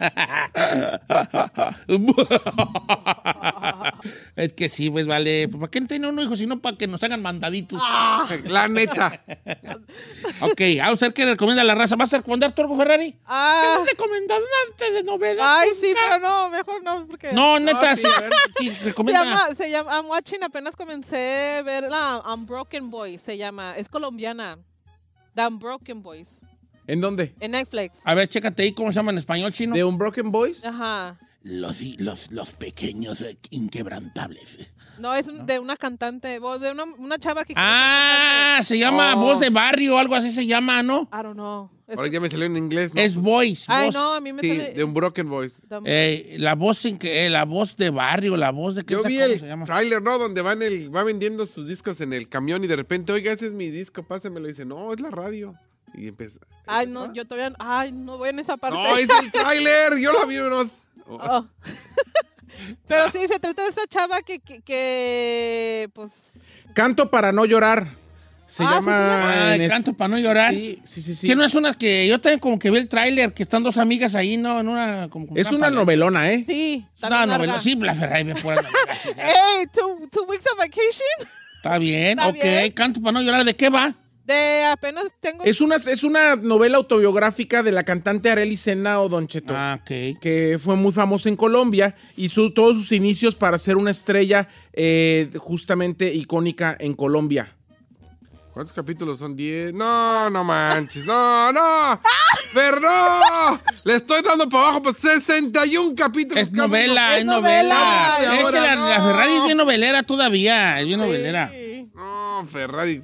es 4.35 4.53
que 4.53 4.69
sí, 4.69 4.89
pues 4.89 5.05
vale. 5.07 5.47
¿Para 5.47 5.67
qué 5.69 5.81
no 5.81 5.87
tiene 5.87 6.07
uno 6.07 6.21
hijo? 6.21 6.35
Sino 6.35 6.59
para 6.59 6.77
que 6.77 6.87
nos 6.87 7.03
hagan 7.03 7.21
mandaditos. 7.21 7.81
La 8.45 8.67
neta. 8.67 9.21
Ok, 10.41 10.59
vamos 10.79 11.01
a 11.01 11.05
ver 11.05 11.13
qué 11.13 11.25
recomienda 11.25 11.63
la 11.63 11.75
raza. 11.75 11.95
¿Vas 11.95 12.11
a 12.13 12.17
recomendar 12.17 12.53
tú 12.55 12.61
algo, 12.63 12.75
Ferrari? 12.77 13.15
Ah, 13.25 13.75
¿No 13.77 13.85
recomendado 13.85 14.41
nada 14.41 14.91
de 14.91 15.03
novedad? 15.03 15.59
ay, 15.59 15.69
sí, 15.79 15.93
pero 15.93 16.19
no, 16.19 16.49
mejor 16.49 16.83
no, 16.83 17.05
porque... 17.05 17.31
No, 17.31 17.59
neta, 17.59 17.91
No, 17.91 17.95
sí. 17.95 18.03
sí, 18.57 18.71
Se 18.71 18.93
llama, 19.11 19.49
se 19.55 19.69
llama, 19.69 19.95
I'm 19.97 20.07
watching, 20.07 20.43
apenas 20.43 20.75
comencé 20.75 21.57
a 21.59 21.61
ver 21.61 21.83
la 21.83 22.23
Unbroken 22.33 22.89
Boys, 22.89 23.21
se 23.21 23.37
llama, 23.37 23.75
es 23.77 23.87
colombiana. 23.87 24.50
The 25.35 25.47
Unbroken 25.47 26.01
Boys, 26.01 26.41
¿En 26.87 26.99
dónde? 27.01 27.33
en 27.39 27.51
Netflix. 27.51 28.01
A 28.05 28.13
ver, 28.15 28.27
chécate 28.27 28.63
ahí 28.63 28.73
cómo 28.73 28.91
se 28.91 28.95
llama 28.95 29.11
en 29.11 29.17
español 29.19 29.51
chino. 29.53 29.75
¿De 29.75 29.83
Unbroken 29.83 30.31
Boys? 30.31 30.65
Ajá. 30.65 31.17
Los, 31.43 31.81
los, 31.97 32.31
los 32.31 32.51
pequeños 32.53 33.23
inquebrantables. 33.49 34.69
No, 34.99 35.15
es 35.15 35.25
un- 35.27 35.47
de 35.47 35.57
una 35.57 35.75
cantante, 35.77 36.27
de 36.27 36.39
una, 36.71 36.83
una 36.83 37.17
chava 37.17 37.43
que... 37.45 37.53
Ah, 37.57 38.59
se 38.63 38.77
llama 38.77 39.15
Oh. 39.15 39.21
Voz 39.21 39.39
de 39.39 39.49
Barrio, 39.49 39.97
algo 39.97 40.13
así 40.13 40.31
se 40.31 40.45
llama, 40.45 40.83
¿no? 40.83 41.09
I 41.11 41.23
don't 41.23 41.33
know. 41.33 41.71
Es- 41.87 41.97
Ahora 41.97 42.09
ya 42.11 42.19
me 42.19 42.29
salió 42.29 42.45
en 42.45 42.57
inglés. 42.57 42.93
¿no? 42.93 43.01
Es 43.01 43.15
Voice. 43.15 43.65
Ay, 43.67 43.87
voz. 43.87 43.95
no, 43.95 44.13
a 44.13 44.21
mí 44.21 44.31
me 44.33 44.41
Sí, 44.41 44.49
sale... 44.49 44.73
de 44.73 44.83
un 44.83 44.93
Broken 44.93 45.27
Voice. 45.29 45.63
Eh, 45.85 46.35
la 46.37 46.53
voz 46.53 46.85
en 46.85 46.97
que, 46.99 47.25
eh, 47.25 47.29
la 47.31 47.45
voz 47.45 47.75
de 47.75 47.89
barrio, 47.89 48.37
la 48.37 48.51
voz 48.51 48.75
de 48.75 48.83
qué 48.85 48.93
Yo 48.93 49.01
vi 49.03 49.19
el 49.19 49.39
se 49.39 49.47
llama. 49.47 49.65
trailer, 49.65 50.01
¿no? 50.03 50.19
Donde 50.19 50.43
va, 50.43 50.53
en 50.53 50.61
el, 50.61 50.95
va 50.95 51.03
vendiendo 51.03 51.47
sus 51.47 51.67
discos 51.67 51.99
en 52.01 52.13
el 52.13 52.29
camión 52.29 52.63
y 52.63 52.67
de 52.67 52.75
repente, 52.75 53.11
oiga, 53.11 53.31
ese 53.31 53.47
es 53.47 53.51
mi 53.53 53.71
disco, 53.71 54.03
pásemelo. 54.03 54.45
Y 54.45 54.49
dice, 54.51 54.65
no, 54.65 54.93
es 54.93 54.99
la 54.99 55.09
radio. 55.09 55.55
Y 55.93 56.07
empieza. 56.07 56.39
Ay, 56.67 56.87
no, 56.87 57.11
yo 57.13 57.25
todavía... 57.25 57.53
Ay, 57.59 57.91
no 57.91 58.17
voy 58.19 58.29
en 58.29 58.39
esa 58.39 58.55
parte. 58.57 58.77
No, 58.77 58.95
es 58.95 59.09
el 59.23 59.31
trailer. 59.31 59.97
Yo 59.99 60.13
la 60.13 60.25
vi 60.25 60.37
unos. 60.37 60.67
Oh. 61.19 61.45
Pero 62.87 63.09
sí, 63.11 63.19
se 63.27 63.39
trata 63.39 63.63
de 63.63 63.69
esa 63.69 63.81
chava 63.89 64.21
que, 64.21 64.39
que, 64.39 64.61
que, 64.61 65.89
pues... 65.93 66.11
Canto 66.73 67.09
para 67.09 67.31
no 67.31 67.45
llorar. 67.45 67.95
Se 68.47 68.63
Ah, 68.63 68.67
sí, 68.79 68.83
se 68.85 68.91
llama. 68.91 69.53
Ah, 69.53 69.57
canto 69.69 69.93
para 69.93 70.09
no 70.09 70.17
llorar. 70.19 70.53
Sí, 70.53 70.81
sí, 70.83 71.01
sí. 71.01 71.13
sí. 71.13 71.27
Que 71.27 71.35
no 71.37 71.43
es 71.45 71.55
unas 71.55 71.77
que 71.77 72.05
yo 72.07 72.19
también 72.19 72.39
como 72.39 72.59
que 72.59 72.69
vi 72.69 72.77
el 72.79 72.89
tráiler, 72.89 73.33
que 73.33 73.43
están 73.43 73.63
dos 73.63 73.77
amigas 73.77 74.13
ahí, 74.13 74.35
¿no? 74.37 74.59
En 74.59 74.67
una... 74.67 75.07
Como, 75.09 75.27
como 75.27 75.39
Es 75.39 75.49
una 75.51 75.61
pared. 75.67 75.75
novelona, 75.75 76.31
¿eh? 76.31 76.43
Sí, 76.45 76.85
Es 76.89 76.93
está 76.95 77.07
una 77.07 77.25
novela. 77.25 77.61
Sí, 77.61 77.75
la 77.75 77.95
Ferrari 77.95 78.25
me 78.25 78.35
sí. 78.35 78.47
Hey, 79.15 79.67
two, 79.73 80.07
two 80.11 80.25
weeks 80.25 80.45
of 80.51 80.57
vacation. 80.57 81.29
Está 81.57 81.77
bien, 81.77 82.19
Está 82.19 82.27
ok. 82.27 82.33
bien. 82.43 82.71
Canto 82.73 83.01
para 83.01 83.13
no 83.13 83.21
llorar. 83.21 83.45
¿De 83.45 83.55
qué 83.55 83.69
va? 83.69 83.95
De 84.31 84.63
apenas 84.65 85.05
tengo... 85.19 85.43
Es 85.43 85.59
una, 85.61 85.75
es 85.75 86.03
una 86.03 86.35
novela 86.35 86.77
autobiográfica 86.77 87.63
de 87.63 87.71
la 87.71 87.83
cantante 87.83 88.29
Arely 88.31 88.55
Senao, 88.57 89.09
Don 89.09 89.27
Cheto. 89.27 89.53
Ah, 89.55 89.77
ok. 89.81 90.19
que 90.21 90.57
fue 90.61 90.75
muy 90.75 90.91
famosa 90.91 91.29
en 91.29 91.35
Colombia 91.35 91.95
y 92.15 92.29
su- 92.29 92.53
todos 92.53 92.75
sus 92.77 92.91
inicios 92.91 93.35
para 93.35 93.57
ser 93.57 93.77
una 93.77 93.91
estrella 93.91 94.47
eh, 94.73 95.29
justamente 95.37 96.13
icónica 96.13 96.75
en 96.79 96.93
Colombia. 96.93 97.55
¿Cuántos 98.53 98.73
capítulos 98.73 99.19
son? 99.19 99.37
¿10? 99.37 99.71
No, 99.73 100.29
no 100.29 100.43
manches. 100.43 101.05
No, 101.05 101.53
no. 101.53 102.01
Fer, 102.53 102.81
no. 102.81 103.61
Le 103.85 103.95
estoy 103.95 104.21
dando 104.21 104.49
para 104.49 104.63
abajo, 104.65 104.83
pues 104.83 104.97
61 104.97 105.93
capítulos. 105.95 106.43
Es 106.43 106.49
cada 106.49 106.65
uno. 106.65 106.67
novela, 106.67 107.13
es 107.13 107.19
Es 107.19 107.25
novela. 107.25 108.17
novela. 108.19 108.39
Es 108.41 108.45
que 108.53 108.59
la, 108.59 108.75
no. 108.75 108.89
la 108.89 109.01
Ferrari 109.01 109.33
es 109.35 109.43
bien 109.45 109.57
novelera 109.57 110.03
todavía. 110.03 110.81
Es 110.81 110.85
bien 110.85 110.99
novelera. 110.99 111.49
No, 111.95 112.45
Ferrari. 112.49 113.01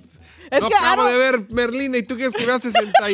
Es 0.51 0.62
no 0.62 0.70
que 0.70 0.75
acabo 0.75 1.06
de 1.06 1.18
ver 1.18 1.46
Merlina 1.50 1.98
y 1.98 2.04
tú 2.04 2.16
quieres 2.16 2.34
que 2.34 2.46
vea 2.46 2.60
60 2.60 3.12
y... 3.12 3.13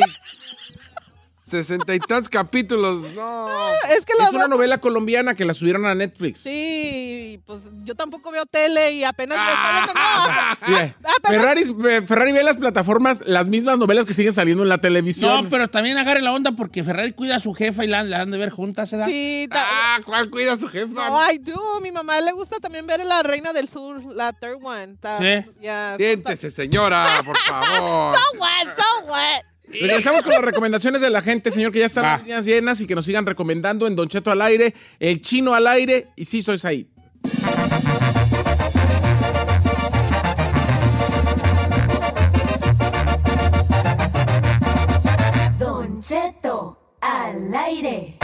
60 1.62 1.94
y 1.94 1.98
tantos 2.00 2.28
capítulos. 2.28 3.00
No. 3.14 3.48
Es 3.90 4.04
que 4.04 4.14
la 4.18 4.24
Es 4.24 4.32
una 4.32 4.48
novela 4.48 4.78
colombiana 4.78 5.34
que 5.34 5.44
la 5.44 5.54
subieron 5.54 5.86
a 5.86 5.94
Netflix. 5.94 6.40
Sí, 6.40 7.40
pues 7.46 7.60
yo 7.84 7.94
tampoco 7.94 8.30
veo 8.30 8.44
tele 8.46 8.92
y 8.92 9.04
apenas 9.04 9.38
me 9.38 9.44
Ah. 9.46 9.84
está 9.86 10.64
No, 10.68 10.76
apenas- 10.78 10.94
Ferrari, 11.28 11.62
eh, 11.62 12.02
Ferrari 12.06 12.32
ve 12.32 12.42
las 12.44 12.56
plataformas, 12.56 13.22
las 13.26 13.48
mismas 13.48 13.78
novelas 13.78 14.06
que 14.06 14.14
siguen 14.14 14.32
saliendo 14.32 14.62
en 14.62 14.68
la 14.68 14.78
televisión. 14.78 15.44
No, 15.44 15.48
pero 15.50 15.68
también 15.68 15.96
agarre 15.98 16.20
la 16.20 16.32
onda 16.32 16.52
porque 16.52 16.82
Ferrari 16.82 17.12
cuida 17.12 17.36
a 17.36 17.40
su 17.40 17.52
jefa 17.54 17.84
y 17.84 17.88
la, 17.88 18.02
la 18.04 18.22
han 18.22 18.30
de 18.30 18.38
ver 18.38 18.50
juntas, 18.50 18.90
¿verdad? 18.90 19.06
Sí, 19.08 19.48
Ah, 19.52 20.00
¿cuál 20.04 20.30
cuida 20.30 20.54
a 20.54 20.58
su 20.58 20.68
jefa? 20.68 20.86
No, 21.08 21.30
I 21.32 21.38
do. 21.38 21.80
Mi 21.80 21.92
mamá 21.92 22.20
le 22.20 22.32
gusta 22.32 22.58
también 22.60 22.86
ver 22.86 23.04
La 23.04 23.22
Reina 23.22 23.52
del 23.52 23.68
Sur, 23.68 24.02
la 24.14 24.32
third 24.32 24.58
one. 24.62 24.96
Ta- 25.00 25.18
Sí. 25.18 25.50
ya. 25.60 25.94
Siéntese, 25.96 26.50
señora, 26.50 27.22
por 27.24 27.36
favor. 27.46 28.16
So 28.16 28.38
what? 28.38 28.76
So 28.76 29.06
what? 29.06 29.42
Regresamos 29.80 30.22
con 30.22 30.32
las 30.32 30.42
recomendaciones 30.42 31.00
de 31.00 31.10
la 31.10 31.20
gente, 31.20 31.50
señor, 31.50 31.72
que 31.72 31.80
ya 31.80 31.86
están 31.86 32.04
las 32.04 32.22
líneas 32.22 32.44
llenas 32.44 32.80
y 32.80 32.86
que 32.86 32.94
nos 32.94 33.04
sigan 33.04 33.26
recomendando 33.26 33.86
en 33.86 33.96
Don 33.96 34.08
Cheto 34.08 34.30
al 34.30 34.42
aire, 34.42 34.74
El 34.98 35.20
Chino 35.20 35.54
al 35.54 35.66
aire 35.66 36.08
y 36.16 36.24
sí, 36.24 36.42
sois 36.42 36.64
ahí. 36.64 36.88
Don 45.58 46.00
Cheto 46.00 46.78
al 47.00 47.54
aire. 47.54 48.18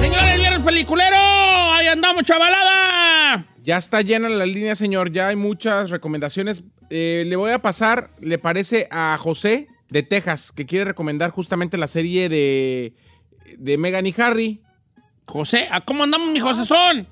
Señores, 0.00 0.38
viernes 0.38 0.60
peliculero. 0.60 1.16
Ahí 1.16 1.88
andamos, 1.88 2.24
chavalada. 2.24 2.75
Ya 3.66 3.78
está 3.78 4.00
llena 4.00 4.28
la 4.28 4.46
línea, 4.46 4.76
señor, 4.76 5.10
ya 5.10 5.26
hay 5.26 5.34
muchas 5.34 5.90
recomendaciones. 5.90 6.62
Eh, 6.88 7.24
le 7.26 7.34
voy 7.34 7.50
a 7.50 7.58
pasar, 7.58 8.10
le 8.20 8.38
parece, 8.38 8.86
a 8.92 9.18
José 9.18 9.66
de 9.90 10.04
Texas, 10.04 10.52
que 10.52 10.66
quiere 10.66 10.84
recomendar 10.84 11.30
justamente 11.30 11.76
la 11.76 11.88
serie 11.88 12.28
de, 12.28 12.92
de 13.58 13.76
Megan 13.76 14.06
y 14.06 14.14
Harry. 14.18 14.60
José, 15.24 15.66
¿a 15.68 15.80
¿cómo 15.80 16.04
andamos, 16.04 16.30
mi 16.30 16.38
José 16.38 16.64
Son? 16.64 17.08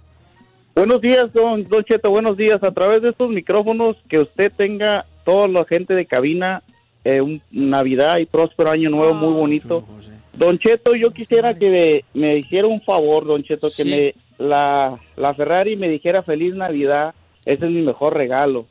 Buenos 0.76 1.00
días, 1.00 1.32
don, 1.32 1.68
don 1.68 1.82
Cheto, 1.82 2.10
buenos 2.10 2.36
días. 2.36 2.62
A 2.62 2.70
través 2.70 3.02
de 3.02 3.08
estos 3.10 3.30
micrófonos, 3.30 3.96
que 4.08 4.20
usted 4.20 4.52
tenga 4.56 5.06
toda 5.24 5.48
la 5.48 5.64
gente 5.64 5.92
de 5.94 6.06
cabina 6.06 6.62
eh, 7.02 7.20
un 7.20 7.42
Navidad 7.50 8.18
y 8.18 8.26
próspero 8.26 8.70
año 8.70 8.90
nuevo 8.90 9.12
muy 9.12 9.32
bonito. 9.32 9.84
Don 10.32 10.56
Cheto, 10.60 10.94
yo 10.94 11.10
quisiera 11.12 11.52
que 11.52 12.04
me, 12.14 12.20
me 12.28 12.38
hiciera 12.38 12.68
un 12.68 12.80
favor, 12.82 13.26
Don 13.26 13.42
Cheto, 13.42 13.66
que 13.76 13.82
Sí. 13.82 13.90
me 13.90 14.14
la, 14.38 14.98
la 15.16 15.34
Ferrari 15.34 15.76
me 15.76 15.88
dijera 15.88 16.22
feliz 16.22 16.54
Navidad. 16.54 17.14
Ese 17.44 17.66
es 17.66 17.70
mi 17.70 17.82
mejor 17.82 18.14
regalo. 18.14 18.66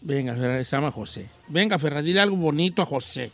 Venga, 0.00 0.34
Ferrari, 0.34 0.64
se 0.64 0.76
llama 0.76 0.90
José. 0.90 1.28
Venga, 1.48 1.78
Ferrari, 1.78 2.06
dile 2.06 2.20
algo 2.20 2.36
bonito 2.36 2.82
a 2.82 2.86
José. 2.86 3.30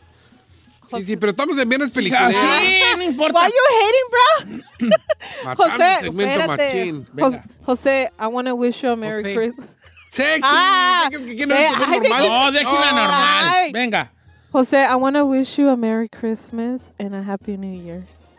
Sí, 0.89 1.05
sí, 1.05 1.17
pero 1.17 1.31
estamos 1.31 1.57
en 1.59 1.69
viernes 1.69 1.91
peliculeros. 1.93 2.35
sí, 2.35 2.81
no 2.97 3.03
importa. 3.05 3.41
Why 3.41 3.51
you 3.51 4.51
hating, 4.51 4.59
bro? 4.89 5.55
José, 5.57 6.07
espérate. 6.07 6.93
Venga. 7.13 7.31
Jos- 7.31 7.37
José, 7.65 8.11
I 8.19 8.27
want 8.27 8.49
to 8.49 8.55
wish 8.57 8.83
you 8.83 8.91
a 8.91 8.97
Merry 8.97 9.23
José. 9.23 9.35
Christmas. 9.35 9.69
Sexy. 10.09 10.41
Ah, 10.43 11.09
¿Qué- 11.13 11.25
qué- 11.25 11.37
qué 11.37 11.47
no 11.47 11.55
eh, 11.55 11.69
normal? 11.71 12.29
No, 12.29 12.51
déjela 12.51 12.93
normal. 12.93 13.45
Ay. 13.55 13.73
Venga. 13.73 14.13
José, 14.51 14.85
I 14.91 14.97
want 14.97 15.15
to 15.15 15.25
wish 15.25 15.57
you 15.59 15.69
a 15.69 15.77
Merry 15.77 16.09
Christmas 16.09 16.93
and 16.99 17.15
a 17.15 17.23
Happy 17.23 17.57
New 17.57 17.81
Year's. 17.81 18.30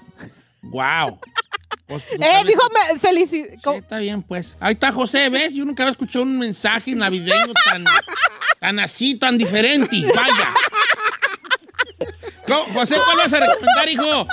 Wow. 0.63 1.19
Pues, 1.87 2.05
nunca 2.13 2.41
Eh, 2.41 2.43
dijo 2.47 2.61
felicidad. 2.99 3.49
Sí, 3.57 3.69
está 3.75 3.97
bien, 3.99 4.21
pues. 4.23 4.55
Ahí 4.59 4.73
está 4.73 4.91
José, 4.91 5.29
¿ves? 5.29 5.53
Yo 5.53 5.65
nunca 5.65 5.83
había 5.83 5.91
escuchado 5.91 6.23
un 6.23 6.39
mensaje 6.39 6.95
navideño 6.95 7.51
tan, 7.65 7.83
tan 8.59 8.79
así, 8.79 9.17
tan 9.17 9.37
diferente. 9.37 10.05
Vaya. 10.15 10.53
Co- 12.47 12.65
José, 12.73 12.95
¿cuál 13.05 13.17
vas 13.17 13.33
a 13.33 13.39
recomendar, 13.39 13.89
hijo? 13.89 14.27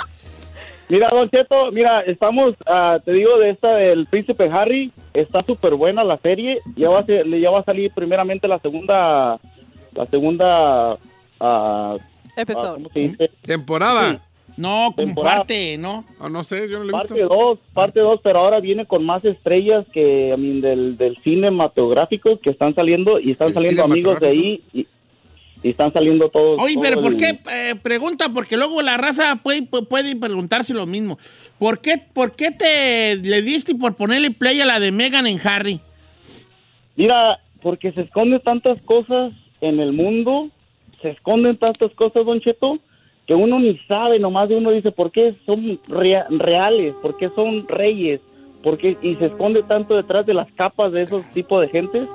Mira, 0.87 1.09
Don 1.09 1.29
Cheto, 1.29 1.71
mira, 1.71 1.99
estamos, 1.99 2.53
ah, 2.65 2.97
te 3.03 3.11
digo, 3.11 3.37
de 3.37 3.51
esta 3.51 3.75
del 3.75 4.07
Príncipe 4.07 4.49
Harry, 4.51 4.91
está 5.13 5.43
súper 5.43 5.75
buena 5.75 6.03
la 6.03 6.17
serie, 6.17 6.59
ya 6.75 6.89
va, 6.89 6.99
a 6.99 7.05
ser- 7.05 7.27
ya 7.39 7.51
va 7.51 7.59
a 7.59 7.63
salir 7.63 7.91
primeramente 7.93 8.47
la 8.47 8.57
segunda, 8.59 9.39
la 9.93 10.05
segunda, 10.09 10.93
ah, 10.93 10.97
ah, 11.39 11.97
Episodio. 12.35 12.73
¿cómo 12.75 12.89
se 12.89 12.99
dice? 12.99 13.31
No, 14.59 14.93
Temporada. 14.95 15.37
comparte, 15.37 15.77
¿no? 15.77 16.03
O 16.19 16.27
no 16.27 16.43
sé, 16.43 16.69
yo 16.69 16.79
no 16.79 16.83
lo 16.83 16.89
he 16.89 16.91
Parte 16.91 17.13
visto. 17.13 17.29
2, 17.33 17.59
parte 17.73 17.99
2, 18.01 18.19
pero 18.21 18.39
ahora 18.39 18.59
viene 18.59 18.85
con 18.85 19.05
más 19.05 19.23
estrellas 19.23 19.85
que, 19.93 20.33
I 20.35 20.39
mean, 20.39 20.59
del, 20.61 20.97
del 20.97 21.17
cinematográfico 21.23 22.39
que 22.39 22.49
están 22.49 22.75
saliendo 22.75 23.19
y 23.19 23.31
están 23.31 23.49
¿El 23.49 23.53
saliendo 23.53 23.83
amigos 23.85 24.19
de 24.19 24.27
ahí 24.27 24.63
y, 24.73 24.85
y 25.63 25.69
están 25.69 25.93
saliendo 25.93 26.27
todos. 26.29 26.59
Oye, 26.61 26.73
todo 26.73 26.83
pero 26.83 27.01
¿por 27.01 27.11
el- 27.13 27.17
qué? 27.17 27.39
Eh, 27.51 27.75
pregunta, 27.81 28.29
porque 28.33 28.57
luego 28.57 28.81
la 28.81 28.97
raza 28.97 29.37
puede, 29.41 29.61
puede 29.63 30.15
preguntarse 30.17 30.73
lo 30.73 30.85
mismo. 30.85 31.17
¿Por 31.57 31.79
qué, 31.79 31.97
¿Por 31.97 32.33
qué 32.33 32.51
te 32.51 33.15
le 33.15 33.41
diste 33.41 33.75
por 33.75 33.95
ponerle 33.95 34.31
play 34.31 34.59
a 34.59 34.65
la 34.65 34.79
de 34.81 34.91
Megan 34.91 35.25
en 35.25 35.39
Harry? 35.47 35.79
Mira, 36.95 37.39
porque 37.61 37.91
se 37.93 38.01
esconden 38.01 38.41
tantas 38.41 38.81
cosas 38.81 39.31
en 39.61 39.79
el 39.79 39.93
mundo, 39.93 40.49
se 41.01 41.11
esconden 41.11 41.55
tantas 41.57 41.91
cosas, 41.93 42.25
Don 42.25 42.41
Cheto, 42.41 42.79
que 43.29 43.35
uno 43.35 43.59
ni 43.59 43.77
sabe, 43.87 44.17
nomás 44.17 44.49
de 44.49 44.55
uno 44.55 44.71
dice, 44.71 44.91
¿por 44.91 45.11
qué 45.11 45.35
son 45.45 45.79
rea- 45.87 46.25
reales? 46.31 46.95
¿Por 46.99 47.15
qué 47.15 47.29
son 47.35 47.67
reyes? 47.67 48.21
¿Por 48.63 48.79
qué? 48.79 48.97
Y 49.03 49.17
se 49.17 49.27
esconde 49.27 49.61
tanto 49.61 49.95
detrás 49.95 50.25
de 50.25 50.33
las 50.33 50.51
capas 50.53 50.91
de 50.91 51.03
esos 51.03 51.23
tipos 51.31 51.61
de 51.61 51.69
gentes, 51.69 52.09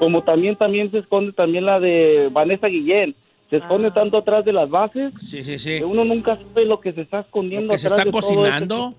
como 0.00 0.24
también, 0.24 0.56
también 0.56 0.90
se 0.90 0.98
esconde 0.98 1.32
también 1.32 1.64
la 1.64 1.78
de 1.78 2.28
Vanessa 2.32 2.66
Guillén. 2.66 3.14
Se 3.50 3.58
esconde 3.58 3.88
Ah. 3.88 3.94
tanto 3.94 4.18
atrás 4.18 4.44
de 4.44 4.52
las 4.52 4.68
bases 4.68 5.14
Sí, 5.20 5.44
sí, 5.44 5.60
sí. 5.60 5.78
que 5.78 5.84
uno 5.84 6.04
nunca 6.04 6.36
sabe 6.36 6.64
lo 6.66 6.80
que 6.80 6.92
se 6.92 7.02
está 7.02 7.18
Lo 7.18 7.22
escondiendo 7.22 7.72
que 7.72 7.78
se 7.78 7.86
está 7.86 8.02
de 8.04 8.10
todo 8.10 8.18
ese 8.20 8.34
cocinando. 8.34 8.94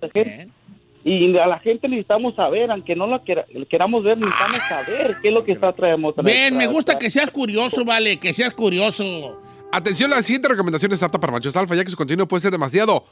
Y 1.04 1.38
a 1.38 1.46
la 1.48 1.60
gente 1.60 1.88
necesitamos 1.90 2.36
saber, 2.36 2.72
aunque 2.72 2.96
no 2.96 3.06
la 3.08 3.20
quera- 3.20 3.46
queramos 3.70 4.04
ver, 4.04 4.18
necesitamos 4.18 4.58
saber 4.58 5.16
qué 5.22 5.28
es 5.28 5.34
lo 5.34 5.44
que 5.44 5.52
está 5.54 5.74
traemos. 5.74 6.14
Bien, 6.24 6.56
me 6.56 6.68
gusta 6.68 6.98
que 6.98 7.10
seas 7.10 7.32
curioso, 7.32 7.84
vale, 7.86 8.18
que 8.18 8.34
seas 8.34 8.54
curioso. 8.54 9.42
Atención, 9.72 10.10
la 10.10 10.24
siguiente 10.24 10.50
recomendación 10.50 10.92
es 10.94 11.04
apta 11.04 11.20
para 11.20 11.32
machos 11.32 11.56
alfa, 11.56 11.76
ya 11.76 11.84
que 11.84 11.92
su 11.92 11.98
contenido 11.98 12.28
puede 12.28 12.42
ser 12.42 12.52
demasiado. 12.52 13.06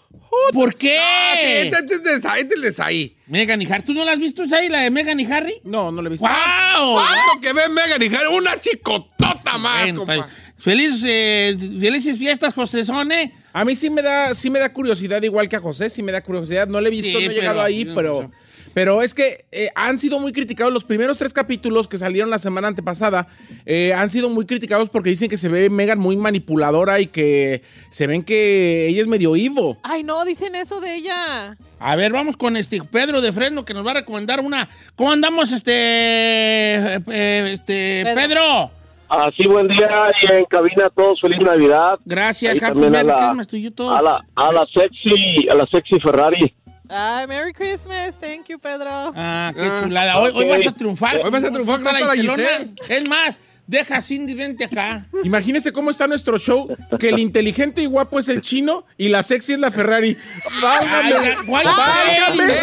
¿Por 0.54 0.76
qué? 0.76 0.98
Ah, 1.00 1.34
sí, 1.36 1.46
este, 1.68 1.78
este 1.78 1.94
es 1.96 2.04
de 2.04 2.22
Sa- 2.22 2.38
este 2.40 2.56
es 2.56 2.62
de 2.64 2.72
Saí. 2.72 3.16
Megan 3.28 3.62
y 3.62 3.68
Harry. 3.72 3.84
¿Tú 3.84 3.94
no 3.94 4.04
la 4.04 4.14
has 4.14 4.20
visto 4.20 4.44
esa 4.44 4.58
ahí, 4.58 4.68
la 4.68 4.82
de 4.82 4.90
Megan 4.90 5.20
y 5.20 5.26
Harry? 5.32 5.62
No, 5.64 5.92
no 5.92 6.02
lo 6.02 6.08
he 6.08 6.12
visto. 6.14 6.26
¡Wow! 6.28 6.94
¿Cuánto 6.96 7.42
que 7.42 7.54
ve 7.54 7.62
Megan 7.70 8.02
y 8.02 8.16
Harry? 8.16 8.36
Una 8.36 8.60
chicotota 8.60 9.58
más, 9.60 9.84
Bueno, 9.84 10.00
compa. 10.00 10.16
pues, 10.16 10.28
feliz, 10.58 11.04
eh, 11.06 11.56
felices 11.80 12.18
fiestas, 12.18 12.56
José 12.56 12.84
Sone. 12.84 13.34
A 13.54 13.64
mí 13.64 13.76
sí 13.76 13.92
me 13.92 14.02
da, 14.02 14.34
sí 14.34 14.50
me 14.50 14.58
da 14.58 14.74
curiosidad, 14.74 15.22
igual 15.22 15.48
que 15.50 15.58
a 15.58 15.62
José, 15.62 15.92
sí 15.92 16.02
me 16.02 16.12
da 16.12 16.22
curiosidad. 16.22 16.68
No 16.68 16.82
le 16.82 16.88
he 16.88 16.92
visto, 16.92 17.20
Sí, 17.20 17.26
no 17.26 17.32
he 17.32 17.36
llegado 17.36 17.58
pero- 17.58 17.62
ahí, 17.68 17.86
pero, 17.94 18.32
pero 18.78 19.02
es 19.02 19.16
que 19.16 19.44
eh, 19.52 19.72
han 19.74 19.98
sido 19.98 20.20
muy 20.20 20.32
criticados. 20.32 20.72
Los 20.72 20.84
primeros 20.84 21.18
tres 21.18 21.34
capítulos 21.34 21.88
que 21.88 21.98
salieron 21.98 22.30
la 22.30 22.38
semana 22.38 22.68
antepasada 22.68 23.26
eh, 23.66 23.92
han 23.92 24.08
sido 24.12 24.30
muy 24.30 24.46
criticados 24.46 24.90
porque 24.90 25.10
dicen 25.10 25.30
que 25.30 25.38
se 25.38 25.50
ve 25.50 25.72
Megan 25.72 25.98
muy 25.98 26.16
manipuladora 26.16 27.00
y 27.00 27.08
que 27.08 27.64
se 27.90 28.06
ven 28.06 28.24
que 28.24 28.86
ella 28.88 29.02
es 29.02 29.08
medio 29.08 29.36
Ivo. 29.36 29.80
Ay, 29.82 30.04
no, 30.04 30.24
dicen 30.26 30.54
eso 30.54 30.80
de 30.80 30.94
ella. 30.94 31.58
A 31.80 31.96
ver, 31.96 32.12
vamos 32.12 32.38
con 32.38 32.56
este 32.56 32.80
Pedro 32.84 33.20
de 33.20 33.32
Fresno 33.32 33.66
que 33.66 33.74
nos 33.74 33.84
va 33.84 33.90
a 33.90 33.96
recomendar 33.96 34.42
una. 34.42 34.70
¿Cómo 34.96 35.12
andamos, 35.12 35.52
este, 35.54 35.74
eh, 35.74 37.54
este 37.54 38.04
Pedro. 38.06 38.22
Pedro? 38.22 38.72
Así 39.10 39.48
buen 39.48 39.70
día 39.70 39.90
y 40.22 40.32
en 40.32 40.46
cabina 40.46 40.88
todos 40.96 41.20
feliz 41.20 41.40
Navidad. 41.44 41.98
Gracias, 42.06 42.54
Ahí 42.54 42.60
Happy 42.60 42.80
también 42.80 42.96
a 42.96 43.04
la-. 43.04 43.32
A 43.32 44.02
la, 44.04 44.24
a 44.36 44.52
la 44.52 44.68
sexy, 44.72 45.50
a 45.50 45.56
la 45.56 45.66
sexy 45.66 46.00
Ferrari. 46.00 46.54
Ay, 46.89 47.27
Merry 47.27 47.53
Christmas. 47.53 48.15
Thank 48.20 48.48
you, 48.48 48.60
Pedro. 48.60 48.89
Ah, 49.15 49.51
qué 49.56 49.62
Ah, 49.62 49.82
chulada. 49.84 50.17
Hoy, 50.20 50.46
vas 50.48 50.67
a 50.67 50.72
triunfar. 50.72 51.20
Hoy 51.24 51.29
vas 51.29 51.44
a 51.44 51.51
triunfar 51.51 51.82
contra 51.82 52.00
la. 52.00 52.13
Giselle. 52.15 52.74
Es 52.88 53.03
más, 53.03 53.39
deja 53.65 54.01
Cindy, 54.01 54.34
vente 54.34 54.63
acá. 54.63 55.06
Imagínense 55.24 55.72
cómo 55.74 55.89
está 55.89 56.08
nuestro 56.08 56.38
show, 56.38 56.67
que 57.00 57.10
el 57.10 57.20
inteligente 57.20 57.82
y 57.82 57.86
guapo 57.86 58.20
es 58.20 58.29
el 58.29 58.41
chino 58.41 58.86
y 58.98 59.10
la 59.10 59.22
sexy 59.24 59.53
es 59.53 59.60
la 59.60 59.72
Ferrari. 59.72 60.17
¡Válgame! 60.62 61.36
¡Válgame! 61.48 62.53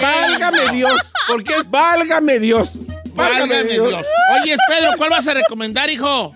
¡Válgame 0.00 0.72
Dios! 0.72 1.12
¿Por 1.26 1.44
qué? 1.44 1.54
¡Válgame 1.68 2.38
Dios! 2.38 2.78
Válgame 3.14 3.64
Dios. 3.64 3.94
Oye, 4.42 4.56
Pedro, 4.68 4.92
¿cuál 4.96 5.10
vas 5.10 5.26
a 5.28 5.34
recomendar, 5.34 5.90
hijo? 5.90 6.32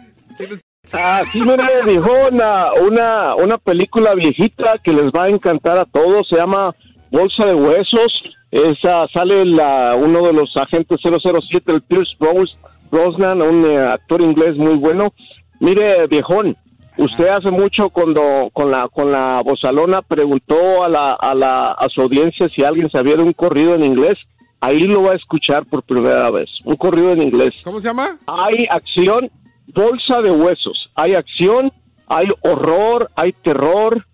Así 0.93 1.41
me 1.41 1.57
dijo 1.91 2.11
una, 2.31 2.67
una, 2.75 3.35
una 3.37 3.59
película 3.59 4.15
viejita 4.15 4.75
que 4.83 4.93
les 4.93 5.07
va 5.07 5.25
a 5.25 5.29
encantar 5.29 5.79
a 5.79 5.85
todos. 5.85 6.29
Se 6.29 6.37
llama 6.37 6.73
Bolsa 7.11 7.47
de 7.47 7.55
Huesos. 7.55 8.13
Esa 8.51 9.07
sale 9.13 9.45
la, 9.47 9.97
uno 9.97 10.21
de 10.23 10.33
los 10.33 10.57
agentes 10.57 10.99
007, 11.03 11.73
el 11.73 11.83
Pierce 11.83 12.13
Bros- 12.21 12.57
Brosnan, 12.91 13.43
un 13.43 13.65
eh, 13.67 13.79
actor 13.79 14.23
inglés 14.23 14.55
muy 14.57 14.75
bueno. 14.77 15.13
Mire, 15.59 16.07
viejón, 16.07 16.57
usted 16.97 17.29
hace 17.29 17.51
mucho 17.51 17.89
cuando 17.89 18.47
con 18.53 18.71
la 18.71 18.87
con 18.89 19.11
la 19.11 19.43
bozalona 19.45 20.03
preguntó 20.03 20.85
a 20.85 20.89
la, 20.89 21.13
a 21.15 21.35
la 21.35 21.67
a 21.67 21.89
su 21.89 22.03
audiencia 22.03 22.49
si 22.55 22.63
alguien 22.63 22.89
sabía 22.91 23.17
de 23.17 23.25
un 23.25 23.33
corrido 23.33 23.75
en 23.75 23.85
inglés. 23.85 24.15
Ahí 24.61 24.81
lo 24.87 25.03
va 25.03 25.11
a 25.13 25.17
escuchar 25.17 25.65
por 25.67 25.83
primera 25.83 26.31
vez. 26.31 26.49
Un 26.65 26.77
corrido 26.77 27.13
en 27.13 27.23
inglés. 27.23 27.55
¿Cómo 27.65 27.81
se 27.81 27.89
llama? 27.89 28.17
Hay 28.27 28.67
acción, 28.71 29.29
bolsa 29.69 30.21
de 30.23 30.31
huesos. 30.31 30.91
Hay 30.95 31.15
acción, 31.15 31.73
hay 32.07 32.27
horror, 32.43 33.11
hay 33.17 33.33
terror, 33.33 34.05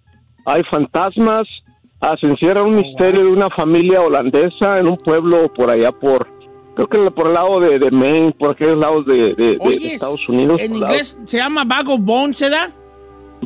hay 0.47 0.63
fantasmas. 0.71 1.45
Ah, 2.01 2.17
se 2.21 2.27
encierra 2.29 2.63
un 2.63 2.77
misterio 2.77 3.25
de 3.25 3.31
una 3.33 3.51
familia 3.51 4.01
holandesa 4.01 4.79
en 4.79 4.87
un 4.87 4.97
pueblo 4.97 5.53
por 5.53 5.69
allá 5.71 5.93
por, 5.93 6.27
creo 6.75 6.89
que 6.89 7.11
por 7.11 7.27
el 7.27 7.35
lado 7.35 7.61
de, 7.61 7.79
de 7.79 7.91
Maine, 7.91 8.33
por 8.33 8.53
aquellos 8.53 8.79
lados 8.79 9.05
de, 9.05 9.15
de- 9.15 9.35
de- 9.35 9.53
de 9.53 9.59
Oye, 9.61 9.95
Estados 9.95 10.27
Unidos. 10.29 10.61
En 10.61 10.77
inglés 10.77 11.17
se 11.27 11.37
llama 11.37 11.65
Vago 11.65 11.99
Bone, 11.99 12.33
¿se 12.33 12.49
da? 12.49 12.71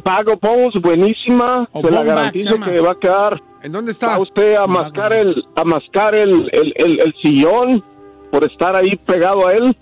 Pago 0.04 0.37
Bones, 0.40 0.75
buenísima. 0.80 1.68
O 1.73 1.80
se 1.80 1.90
la 1.90 2.02
garantizo 2.04 2.61
que 2.61 2.80
va 2.80 2.92
a 2.92 2.99
quedar. 2.99 3.42
¿En 3.62 3.73
dónde 3.73 3.90
Va 3.90 3.92
está? 3.92 4.18
usted 4.20 4.56
a 4.56 4.66
mascar 4.66 5.12
el, 5.12 5.44
a 5.56 5.64
mascar 5.64 6.14
el, 6.14 6.49
el, 6.52 6.73
el- 6.76 7.00
el 7.00 7.14
sillón 7.23 7.82
por 8.30 8.44
estar 8.44 8.76
ahí 8.76 8.90
pegado 9.06 9.46
a 9.49 9.52
él. 9.52 9.76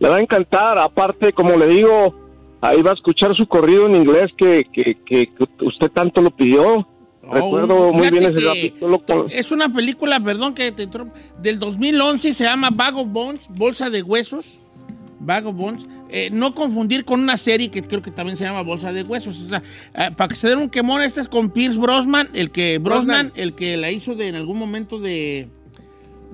Le 0.00 0.08
va 0.08 0.16
a 0.16 0.20
encantar. 0.20 0.78
Aparte, 0.78 1.32
como 1.32 1.56
le 1.56 1.66
digo, 1.68 2.14
ahí 2.60 2.82
va 2.82 2.90
a 2.92 2.94
escuchar 2.94 3.34
su 3.36 3.46
corrido 3.46 3.86
en 3.86 3.94
inglés 3.96 4.26
que, 4.36 4.64
que, 4.72 4.96
que 5.06 5.28
usted 5.64 5.90
tanto 5.90 6.20
lo 6.20 6.30
pidió. 6.30 6.86
Recuerdo 7.22 7.88
Oh, 7.88 7.92
muy 7.92 8.10
bien 8.10 8.24
ese 8.24 8.44
capítulo 8.44 8.98
con- 9.02 9.26
Es 9.30 9.50
una 9.50 9.72
película, 9.72 10.20
perdón 10.20 10.54
que 10.54 10.70
te 10.72 10.86
del 11.40 11.58
2011, 11.58 12.34
se 12.34 12.44
llama 12.44 12.68
Vago 12.70 13.06
Bones, 13.06 13.46
Bolsa 13.48 13.88
de 13.88 14.02
Huesos. 14.02 14.60
Vago 15.20 15.52
Bones. 15.54 15.86
Eh, 16.10 16.28
no 16.30 16.54
confundir 16.54 17.04
con 17.06 17.20
una 17.20 17.38
serie 17.38 17.70
que 17.70 17.80
creo 17.82 18.02
que 18.02 18.10
también 18.10 18.36
se 18.36 18.44
llama 18.44 18.60
Bolsa 18.62 18.92
de 18.92 19.04
Huesos. 19.04 19.40
O 19.40 19.48
sea, 19.48 19.62
eh, 19.94 20.10
para 20.14 20.28
que 20.28 20.34
se 20.34 20.48
den 20.48 20.58
un 20.58 20.68
quemón, 20.68 21.00
esta 21.00 21.22
es 21.22 21.28
con 21.28 21.48
Pierce 21.48 21.78
Brosnan, 21.78 22.28
el 22.34 22.50
que 22.50 22.76
Brosnan, 22.78 23.28
Brosnan. 23.28 23.32
el 23.36 23.54
que 23.54 23.76
la 23.78 23.90
hizo 23.90 24.14
de 24.14 24.28
en 24.28 24.34
algún 24.34 24.58
momento 24.58 24.98
de 24.98 25.48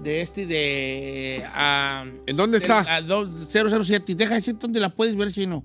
de 0.03 0.21
este 0.23 0.47
de 0.47 1.45
ah, 1.53 2.05
¿En 2.27 2.37
dónde 2.37 2.59
está? 2.59 3.01
do- 3.03 3.29
007. 3.33 4.15
Deja 4.15 4.35
decir 4.35 4.57
dónde 4.59 4.81
la 4.81 4.89
puedes 4.91 5.17
ver, 5.17 5.33
chino. 5.33 5.65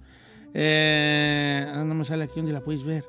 Eh, 0.54 1.66
ah, 1.74 1.84
no 1.86 1.96
me 1.96 2.06
sale 2.06 2.24
aquí 2.26 2.34
dónde 2.38 2.54
la 2.54 2.62
puedes 2.62 2.84
ver. 2.84 3.04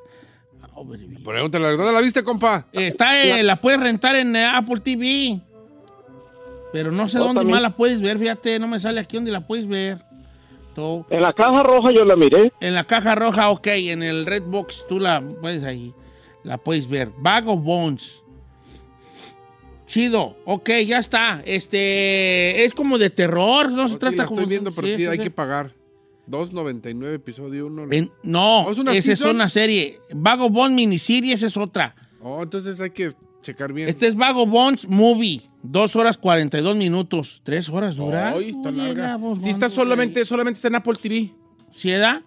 Overview. 0.75 1.23
Pregúntale, 1.23 1.77
¿dónde 1.77 1.93
la 1.93 2.01
viste, 2.03 2.23
compa? 2.23 2.67
Eh, 2.73 2.89
Está, 2.89 3.23
eh, 3.23 3.43
la 3.43 3.57
puedes 3.61 3.81
rentar 3.81 4.15
en 4.17 4.37
Apple 4.37 4.81
TV. 4.81 5.41
Pero 6.73 6.93
no 6.93 7.09
sé 7.09 7.19
Oh, 7.19 7.25
dónde 7.25 7.41
también. 7.41 7.55
más 7.55 7.63
la 7.63 7.71
puedes 7.75 8.01
ver, 8.01 8.19
fíjate, 8.19 8.59
no 8.59 8.69
me 8.69 8.79
sale 8.79 9.01
aquí 9.01 9.17
dónde 9.17 9.31
la 9.31 9.47
puedes 9.47 9.67
ver. 9.67 10.05
En 11.09 11.23
la 11.23 11.33
caja 11.33 11.63
roja 11.63 11.91
yo 11.91 12.05
la 12.05 12.17
miré. 12.17 12.53
En 12.61 12.75
la 12.75 12.85
caja 12.85 13.15
roja, 13.15 13.49
ok, 13.49 13.67
en 13.69 14.03
el 14.03 14.27
Red 14.27 14.43
Box 14.43 14.85
tú 14.87 15.01
la 15.01 15.23
puedes 15.41 15.65
ahí, 15.65 15.95
la 16.45 16.59
puedes 16.59 16.87
ver. 16.87 17.11
Bag 17.17 17.49
of 17.49 17.63
Bones. 17.63 18.23
Chido, 19.87 20.37
ok, 20.45 20.71
ya 20.87 20.99
está. 20.99 21.43
Este, 21.45 22.65
es 22.65 22.75
como 22.75 22.99
de 22.99 23.11
terror, 23.11 23.71
no 23.73 23.87
se 23.87 23.95
sí, 23.95 23.99
trata 24.01 24.17
la 24.17 24.27
como... 24.27 24.41
estoy 24.41 24.51
viendo, 24.51 24.73
pero 24.73 24.87
sí, 24.89 24.97
sí, 24.97 25.07
hay 25.07 25.17
sí. 25.19 25.23
que 25.23 25.31
pagar. 25.31 25.75
2.99 26.29 27.15
episodio 27.15 27.67
1. 27.67 27.87
En- 27.93 28.11
no, 28.25 28.65
¿Oh, 28.65 28.73
es 28.73 28.79
una 28.79 28.93
esa 28.93 29.13
es 29.13 29.21
una 29.21 29.49
serie. 29.49 30.01
Vago 30.13 30.51
Bones 30.51 30.75
miniserie, 30.75 31.33
esa 31.33 31.47
es 31.47 31.57
otra. 31.57 31.95
Oh, 32.21 32.43
entonces 32.43 32.81
hay 32.81 32.91
que 32.91 33.15
checar 33.43 33.73
bien. 33.73 33.89
Este 33.89 34.09
es 34.09 34.17
Vago 34.17 34.45
Bones 34.45 34.89
Movie. 34.89 35.43
Dos 35.63 35.95
horas 35.95 36.19
42 36.19 36.77
minutos. 36.77 37.41
¿Tres 37.45 37.69
horas 37.69 37.97
dura? 37.97 38.31
Ay, 38.31 38.51
está 38.51 38.71
larga. 38.73 39.19
Sí, 39.39 39.51
está 39.51 39.67
¿dónde, 39.67 39.75
solamente, 39.75 40.25
solamente 40.25 40.59
está 40.59 40.69
en 40.69 40.75
Apple 40.77 40.95
TV. 41.01 41.33
¿Sí 41.71 41.91
da? 41.91 42.25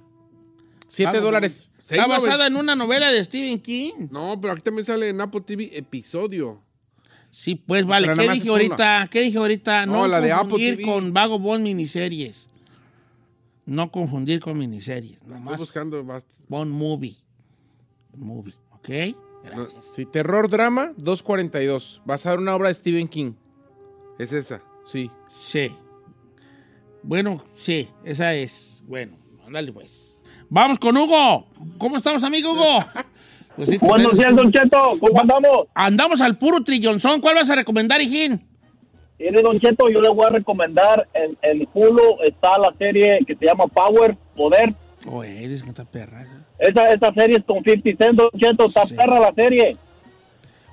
Siete 0.88 1.14
Vago 1.14 1.26
dólares. 1.26 1.70
Está 1.80 2.08
basada 2.08 2.48
en 2.48 2.56
una 2.56 2.76
novela 2.76 3.12
de 3.12 3.24
Stephen 3.24 3.60
King. 3.60 4.08
No, 4.12 4.40
pero 4.40 4.54
aquí 4.54 4.62
también 4.62 4.86
sale 4.86 5.10
en 5.10 5.20
Apple 5.20 5.42
TV 5.42 5.78
episodio. 5.78 6.62
Sí, 7.32 7.56
pues 7.56 7.86
vale. 7.86 8.08
Pero 8.08 8.22
¿Qué 8.22 8.28
más 8.28 8.38
dije 8.40 8.50
ahorita? 8.50 9.08
¿Qué 9.12 9.22
dije 9.22 9.38
ahorita? 9.38 9.86
No, 9.86 10.08
la 10.08 10.20
de 10.22 10.32
Apple 10.32 10.50
confundir 10.50 10.78
TV. 10.78 10.86
con 10.86 11.14
Vago 11.14 11.40
Bond 11.40 11.64
miniseries. 11.64 12.48
No 13.66 13.92
confundir 13.92 14.40
con 14.40 14.58
miniseries. 14.58 15.14
Estoy 15.22 15.58
buscando. 15.58 16.04
bast- 16.04 16.26
Bond 16.48 16.72
Movie. 16.72 17.16
Movie, 18.18 18.56
¿ok? 18.72 18.90
Gracias. 19.44 19.86
Sí, 19.92 20.06
terror 20.06 20.50
drama 20.50 20.94
242. 20.98 22.02
Basado 22.06 22.36
en 22.36 22.42
una 22.42 22.56
obra 22.56 22.70
de 22.70 22.74
Stephen 22.74 23.08
King. 23.08 23.34
Es 24.18 24.34
esa. 24.34 24.62
Sí. 24.86 25.10
Sí. 25.30 25.72
Bueno, 27.04 27.44
sí, 27.56 27.88
esa 28.04 28.34
es. 28.34 28.82
Bueno, 28.88 29.18
ándale 29.46 29.72
pues. 29.72 30.16
Vamos 30.50 30.80
con 30.80 30.98
Hugo. 30.98 31.48
¿Cómo 31.78 31.98
estamos, 31.98 32.24
amigo 32.24 32.52
Hugo? 32.54 32.80
Pues 33.60 33.72
sí, 33.72 33.78
Buenos 33.82 34.18
días, 34.18 34.34
Don 34.34 34.50
Cheto. 34.54 34.78
¿Cómo 35.02 35.20
andamos? 35.20 35.68
Andamos 35.74 36.22
al 36.22 36.38
puro 36.38 36.64
trillonzón. 36.64 37.20
¿Cuál 37.20 37.36
vas 37.36 37.50
a 37.50 37.56
recomendar, 37.56 38.00
hijín? 38.02 38.40
Mire, 39.20 39.42
Don 39.42 39.60
Cheto, 39.60 39.90
yo 39.90 40.00
le 40.00 40.08
voy 40.08 40.26
a 40.28 40.30
recomendar 40.30 41.06
en, 41.14 41.38
en 41.42 41.68
Hulu 41.74 42.20
está 42.26 42.58
la 42.58 42.74
serie 42.78 43.20
que 43.28 43.36
se 43.36 43.46
llama 43.48 43.66
Power, 43.68 44.16
Poder. 44.38 44.74
Oh, 45.06 45.26
eres 45.26 45.62
que 45.64 45.70
está 45.72 45.84
perra. 45.84 46.26
Esa, 46.58 46.94
esa 46.94 47.14
serie 47.14 47.36
es 47.40 47.44
con 47.44 47.62
50 47.62 48.02
Cent, 48.02 48.18
Don 48.18 48.30
Cheto. 48.40 48.66
Está 48.68 48.86
Sí. 48.86 48.94
perra 48.96 49.20
la 49.20 49.34
serie. 49.34 49.76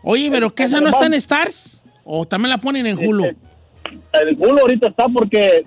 Oye, 0.04 0.30
pero 0.30 0.54
¿qué 0.54 0.62
esa 0.62 0.80
no 0.80 0.90
está 0.90 1.06
en 1.06 1.14
Stars? 1.14 1.82
¿O 2.04 2.24
también 2.24 2.50
la 2.50 2.58
ponen 2.58 2.86
en 2.86 2.98
Hulu? 3.04 3.24
Eh, 3.24 3.36
El 4.12 4.36
Hulu 4.38 4.60
ahorita 4.60 4.86
está 4.86 5.06
porque 5.08 5.64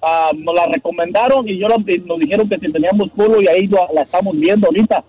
ah, 0.00 0.30
nos 0.34 0.54
la 0.54 0.64
recomendaron 0.72 1.46
y 1.46 1.58
yo 1.58 1.68
la- 1.68 1.76
nos 1.76 2.18
dijeron 2.18 2.48
que 2.48 2.58
si 2.58 2.72
teníamos 2.72 3.10
Hulu 3.14 3.42
y 3.42 3.48
ahí 3.48 3.66
lo- 3.66 3.86
la 3.94 4.00
estamos 4.00 4.34
viendo 4.34 4.66
ahorita. 4.68 5.04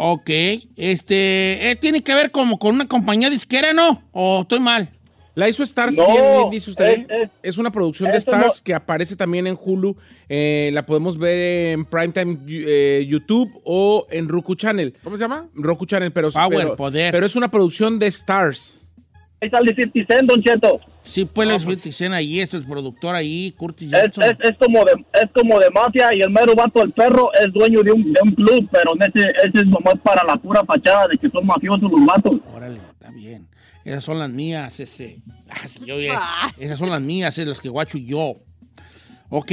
Ok, 0.00 0.30
este, 0.76 1.70
eh, 1.70 1.76
tiene 1.76 2.02
que 2.02 2.14
ver 2.14 2.30
como 2.30 2.58
con 2.58 2.74
una 2.76 2.86
compañía 2.86 3.28
disquera, 3.30 3.72
¿no? 3.72 4.00
¿O 4.12 4.42
estoy 4.42 4.60
mal? 4.60 4.90
La 5.34 5.48
hizo 5.48 5.62
Stars, 5.64 5.96
No, 5.96 6.06
bien, 6.06 6.22
bien 6.36 6.50
dice 6.50 6.70
usted. 6.70 6.86
es- 6.86 6.98
¿eh? 6.98 7.22
es- 7.22 7.30
Es, 7.54 7.58
una 7.58 7.70
producción 7.70 8.10
de 8.10 8.18
Stars 8.18 8.44
no- 8.58 8.64
que 8.64 8.74
aparece 8.74 9.16
también 9.16 9.46
en 9.48 9.56
Hulu. 9.60 9.96
Eh, 10.28 10.70
la 10.72 10.84
podemos 10.86 11.16
ver 11.18 11.72
en 11.72 11.84
Primetime 11.84 12.38
eh, 12.48 13.06
YouTube 13.08 13.60
o 13.64 14.06
en 14.10 14.28
Roku 14.28 14.54
Channel. 14.56 14.94
¿Cómo 15.02 15.16
se 15.16 15.22
llama? 15.24 15.48
Roku 15.54 15.86
Channel, 15.86 16.12
pero, 16.12 16.30
Power, 16.30 16.58
pero, 16.58 16.76
poder. 16.76 17.12
pero 17.12 17.26
es 17.26 17.34
una 17.36 17.50
producción 17.50 17.98
de 17.98 18.06
Stars. 18.08 18.82
Ahí 19.40 19.50
sale 19.50 19.74
50 19.74 20.14
Cent, 20.14 20.28
Don 20.28 20.42
Cheto. 20.42 20.80
Sí, 21.04 21.24
pues 21.24 21.48
la 21.48 21.56
dicen 21.58 22.12
ahí, 22.12 22.40
es 22.40 22.52
el 22.54 22.64
productor 22.66 23.14
ahí, 23.14 23.52
Curtis 23.56 23.92
Es, 23.92 24.02
Jackson. 24.02 24.24
es, 24.24 24.36
es 24.50 24.58
como 24.58 24.84
de, 24.84 24.92
es 25.14 25.30
como 25.32 25.58
de 25.58 25.70
mafia 25.70 26.14
y 26.14 26.20
el 26.20 26.28
mero 26.30 26.54
vato 26.54 26.80
del 26.80 26.92
perro 26.92 27.30
es 27.34 27.50
dueño 27.52 27.82
de 27.82 27.92
un, 27.92 28.12
de 28.12 28.20
un 28.22 28.32
club, 28.34 28.68
pero 28.70 28.92
ese, 28.94 29.26
ese 29.44 29.58
es 29.60 29.66
nomás 29.66 29.94
para 30.02 30.22
la 30.26 30.36
pura 30.36 30.64
fachada 30.64 31.06
de 31.08 31.16
que 31.16 31.30
son 31.30 31.46
mafiosos 31.46 31.90
los 31.90 32.04
vatos. 32.04 32.34
Órale, 32.54 32.78
está 32.92 33.10
bien. 33.10 33.46
Esas 33.84 34.04
son 34.04 34.18
las 34.18 34.28
mías, 34.28 34.78
ese. 34.80 35.20
Ah, 35.48 35.54
yo 35.86 35.98
ya- 35.98 36.20
Esas 36.58 36.78
son 36.78 36.90
las 36.90 37.00
mías, 37.00 37.38
es 37.38 37.46
las 37.46 37.60
que 37.60 37.70
guacho 37.70 37.96
yo. 37.96 38.34
Ok. 39.30 39.52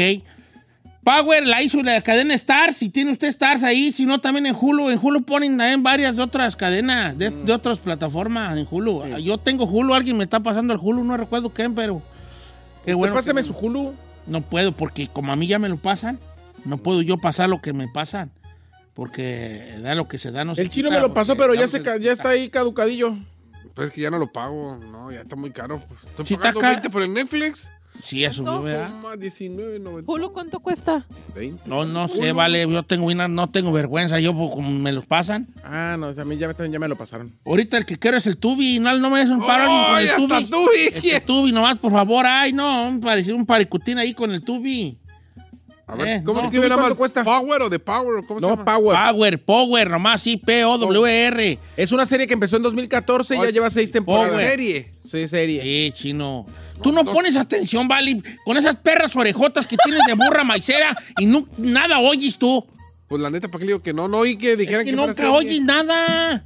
Power 1.05 1.45
la 1.45 1.61
hizo 1.61 1.81
la 1.83 2.01
cadena 2.01 2.33
Stars. 2.33 2.77
Si 2.77 2.89
tiene 2.89 3.11
usted 3.11 3.27
Stars 3.29 3.63
ahí, 3.63 3.91
si 3.93 4.05
no 4.05 4.19
también 4.19 4.47
en 4.47 4.55
Hulu. 4.59 4.89
En 4.89 4.99
Hulu 5.01 5.23
ponen 5.23 5.55
también 5.57 5.83
varias 5.83 6.15
de 6.17 6.23
otras 6.23 6.55
cadenas, 6.57 7.17
de, 7.17 7.29
de 7.29 7.53
otras 7.53 7.77
plataformas 7.77 8.57
en 8.57 8.67
Hulu. 8.69 9.03
Ah, 9.03 9.19
Yo 9.19 9.37
tengo 9.37 9.65
Hulu, 9.65 9.93
alguien 9.93 10.17
me 10.17 10.23
está 10.23 10.39
pasando 10.41 10.73
el 10.73 10.79
Hulu, 10.81 11.03
no 11.03 11.15
recuerdo 11.15 11.49
quién, 11.51 11.75
pero. 11.75 12.01
Qué 12.83 12.93
bueno. 12.95 13.13
que 13.13 13.19
Pásame 13.19 13.41
me- 13.41 13.47
su 13.47 13.53
Hulu. 13.53 13.93
No 14.27 14.41
puedo, 14.41 14.71
porque 14.71 15.07
como 15.07 15.31
a 15.31 15.35
mí 15.35 15.45
ya 15.47 15.59
me 15.59 15.69
lo 15.69 15.77
pasan, 15.77 16.17
no 16.65 16.77
puedo 16.77 17.03
yo 17.03 17.17
pasar 17.17 17.47
lo 17.49 17.61
que 17.61 17.71
me 17.73 17.87
pasan. 17.87 18.31
Porque 18.95 19.75
da 19.81 19.93
lo 19.93 20.07
que 20.07 20.17
se 20.17 20.31
da, 20.31 20.43
no 20.45 20.55
se 20.55 20.61
El 20.61 20.69
chino 20.69 20.89
quita, 20.89 21.01
me 21.01 21.07
lo 21.07 21.13
pasó, 21.13 21.35
pero 21.35 21.53
ya, 21.53 21.67
se, 21.67 21.83
ya 21.99 22.11
está 22.11 22.29
ahí 22.29 22.49
caducadillo. 22.49 23.15
Pues 23.73 23.89
es 23.89 23.93
que 23.93 24.01
ya 24.01 24.09
no 24.09 24.17
lo 24.17 24.31
pago. 24.31 24.77
No, 24.77 25.11
ya 25.11 25.21
está 25.21 25.35
muy 25.35 25.51
caro. 25.51 25.81
Pues, 25.87 25.99
Estoy 26.05 26.23
está 26.23 26.37
pagando 26.37 26.59
ca- 26.61 26.69
20 26.69 26.89
por 26.89 27.01
el 27.03 27.13
Netflix. 27.13 27.69
Sí, 28.03 28.23
eso 28.23 28.43
¿Cuánto? 28.43 28.63
¿verdad? 28.63 28.89
Toma, 28.89 29.15
19.90. 29.15 30.03
Hulu, 30.05 30.31
¿cuánto 30.33 30.59
cuesta? 30.59 31.05
20. 31.35 31.67
No, 31.67 31.85
no 31.85 32.07
sé, 32.07 32.31
vale, 32.31 32.61
yo 32.69 32.83
tengo 32.83 33.07
una, 33.07 33.27
no 33.27 33.49
tengo 33.49 33.71
vergüenza, 33.71 34.19
yo 34.19 34.33
pues, 34.33 34.51
como 34.53 34.69
me 34.69 34.91
los 34.91 35.05
pasan. 35.05 35.47
Ah, 35.63 35.95
no, 35.99 36.09
o 36.09 36.13
sea, 36.13 36.23
a 36.23 36.25
mí 36.25 36.37
ya, 36.37 36.47
me- 36.47 36.69
ya 36.71 36.79
me 36.79 36.87
lo 36.87 36.95
pasaron. 36.95 37.31
Ahorita 37.45 37.77
el 37.77 37.85
que 37.85 37.97
quiero 37.97 38.17
es 38.17 38.27
el 38.27 38.37
Tubi, 38.37 38.79
no, 38.79 38.97
no 38.99 39.09
me 39.09 39.19
des 39.19 39.29
un 39.29 39.39
paro 39.39 39.63
alguien 39.71 40.15
con 40.15 40.31
¡Ay, 40.31 40.43
el 40.43 40.49
Tubi. 40.49 40.91
Tubi! 41.01 41.09
El 41.09 41.21
Tubi 41.23 41.51
nomás, 41.51 41.77
por 41.79 41.91
favor, 41.91 42.25
ay, 42.27 42.53
no, 42.53 42.87
un, 42.87 43.01
parec- 43.01 43.33
un 43.33 43.45
paricutín 43.45 43.97
ahí 43.97 44.13
con 44.13 44.31
el 44.31 44.41
Tubi. 44.41 44.97
A 45.87 45.95
ver, 45.95 46.07
Eh, 46.07 46.21
¿cómo 46.25 46.35
no. 46.35 46.41
se 46.41 46.45
escribe 46.47 46.63
nada 46.67 46.75
¿Cuánto 46.81 46.89
más? 46.95 46.97
cuesta? 46.97 47.23
¿Power 47.23 47.61
o 47.61 47.69
de 47.69 47.77
Power? 47.79 48.23
¿Cómo 48.27 48.39
se 48.39 48.45
No, 48.47 48.51
llama? 48.55 48.65
Power. 48.65 48.97
Power, 48.97 49.43
Power, 49.45 49.89
nomás, 49.91 50.21
sí, 50.21 50.35
P-O-W-R. 50.37 51.59
Es 51.77 51.91
una 51.91 52.05
serie 52.07 52.25
que 52.25 52.33
empezó 52.33 52.57
en 52.57 52.63
2014 52.63 53.35
y 53.35 53.39
ya 53.39 53.45
es- 53.47 53.53
lleva 53.53 53.69
seis 53.69 53.91
temporadas. 53.91 54.31
Power. 54.31 54.47
serie. 54.47 54.91
Sí, 55.03 55.27
serie. 55.27 55.61
Sí, 55.61 55.91
chino. 55.95 56.45
Tú 56.81 56.91
no 56.91 57.05
pones 57.05 57.35
atención, 57.37 57.87
Vali, 57.87 58.21
con 58.43 58.57
esas 58.57 58.75
perras 58.77 59.15
orejotas 59.15 59.65
que 59.67 59.77
tienes 59.77 60.01
de 60.07 60.13
burra 60.13 60.43
maicera 60.43 60.95
y 61.19 61.25
no, 61.27 61.47
nada 61.57 61.99
oyes 61.99 62.37
tú. 62.37 62.65
Pues 63.07 63.21
la 63.21 63.29
neta, 63.29 63.47
¿para 63.49 63.59
qué 63.59 63.65
le 63.65 63.69
digo 63.73 63.81
que 63.83 63.93
no? 63.93 64.07
No 64.07 64.17
oí 64.19 64.35
que 64.37 64.53
Es 64.53 64.57
dijeran 64.57 64.83
que 64.85 64.91
que, 64.91 64.97
fuera 64.97 65.07
nunca 65.13 65.21
serie. 65.21 65.37
oyes 65.37 65.61
nada. 65.61 66.43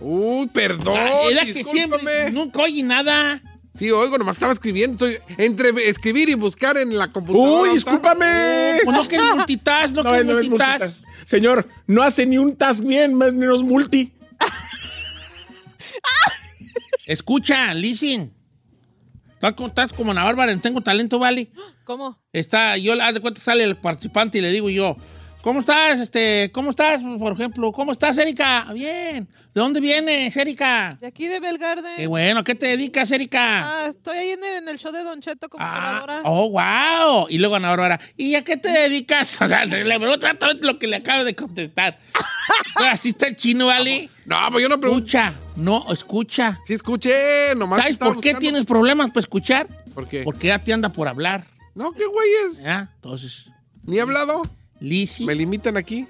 Uy, 0.00 0.48
perdón. 0.48 0.96
Era 1.30 1.44
que 1.44 1.62
siempre, 1.62 2.30
nunca 2.32 2.62
oye 2.62 2.82
nada. 2.82 3.40
Sí, 3.74 3.90
oigo, 3.90 4.18
nomás 4.18 4.36
estaba 4.36 4.52
escribiendo. 4.52 5.06
Estoy 5.06 5.34
entre 5.38 5.70
escribir 5.88 6.28
y 6.28 6.34
buscar 6.34 6.76
en 6.76 6.96
la 6.96 7.10
computadora. 7.12 7.62
Uy, 7.62 7.70
discúlpame. 7.70 8.80
Pues 8.84 8.96
no 8.96 9.08
quiere 9.08 9.24
multitask, 9.34 9.94
no, 9.94 10.02
No, 10.02 10.10
multitask. 10.10 10.48
multitask. 10.50 11.04
Señor, 11.24 11.68
no 11.86 12.02
hace 12.02 12.26
ni 12.26 12.38
un 12.38 12.56
task 12.56 12.84
bien, 12.84 13.14
más 13.14 13.32
menos 13.32 13.62
multi. 13.62 14.12
Escucha, 17.06 17.72
listen. 17.74 18.32
Estás 19.42 19.92
como, 19.92 20.10
Ana 20.10 20.24
Bárbara, 20.24 20.52
en 20.52 20.60
tengo 20.60 20.80
talento, 20.82 21.18
¿vale? 21.18 21.50
¿Cómo? 21.84 22.18
Está, 22.32 22.76
yo, 22.76 22.92
haz 23.02 23.14
de 23.14 23.20
cuenta, 23.20 23.40
sale 23.40 23.64
el 23.64 23.76
participante 23.76 24.38
y 24.38 24.42
le 24.42 24.50
digo 24.50 24.68
yo, 24.68 24.96
¿cómo 25.42 25.60
estás, 25.60 26.00
este, 26.00 26.50
cómo 26.52 26.70
estás, 26.70 27.02
por 27.18 27.32
ejemplo? 27.32 27.72
¿Cómo 27.72 27.92
estás, 27.92 28.18
Erika? 28.18 28.66
Bien. 28.72 29.28
¿De 29.52 29.60
dónde 29.60 29.80
vienes, 29.80 30.36
Erika? 30.36 30.96
De 31.00 31.08
aquí 31.08 31.26
de 31.26 31.40
Belgarde. 31.40 31.88
Qué 31.96 32.06
bueno, 32.06 32.40
¿a 32.40 32.44
qué 32.44 32.54
te 32.54 32.66
dedicas, 32.66 33.10
Erika? 33.10 33.40
Ah, 33.64 33.86
estoy 33.90 34.16
ahí 34.18 34.30
en 34.30 34.44
el, 34.44 34.56
en 34.62 34.68
el 34.68 34.78
show 34.78 34.92
de 34.92 35.02
Don 35.02 35.20
Cheto 35.20 35.48
como 35.48 35.64
Ah, 35.64 35.98
operadora. 36.02 36.22
oh, 36.24 36.50
wow. 36.50 37.26
Y 37.28 37.38
luego 37.38 37.56
Ana 37.56 37.70
Bárbara, 37.70 38.00
¿y 38.16 38.34
a 38.36 38.44
qué 38.44 38.56
te 38.56 38.70
dedicas? 38.70 39.38
O 39.42 39.48
sea, 39.48 39.64
le 39.64 39.84
pregunto 39.84 40.14
exactamente 40.14 40.66
lo 40.66 40.78
que 40.78 40.86
le 40.86 40.96
acabo 40.96 41.24
de 41.24 41.34
contestar. 41.34 41.98
Pero 42.76 42.90
así 42.90 43.08
está 43.10 43.26
el 43.26 43.36
chino, 43.36 43.66
¿vale? 43.66 44.08
No, 44.26 44.36
pues 44.52 44.62
yo 44.62 44.68
no 44.68 44.78
pregunto. 44.78 45.04
Escucha, 45.04 45.32
no, 45.56 45.84
escucha. 45.92 46.60
Sí, 46.64 46.74
escuché, 46.74 47.54
nomás. 47.56 47.80
¿Sabes 47.80 47.96
por 47.98 48.08
qué 48.12 48.14
buscando. 48.14 48.38
tienes 48.38 48.64
problemas 48.66 49.08
para 49.10 49.20
escuchar? 49.20 49.66
¿Por 49.94 50.06
qué? 50.06 50.22
Porque 50.22 50.46
ya 50.48 50.58
te 50.60 50.72
anda 50.72 50.88
por 50.90 51.08
hablar. 51.08 51.44
No, 51.74 51.90
qué 51.92 52.04
güeyes. 52.06 52.62
¿ya? 52.62 52.90
Entonces, 52.96 53.50
Ni 53.82 53.98
he 53.98 54.00
hablado. 54.00 54.42
Lizzy, 54.80 55.24
Me 55.24 55.34
limitan 55.34 55.76
aquí. 55.76 56.06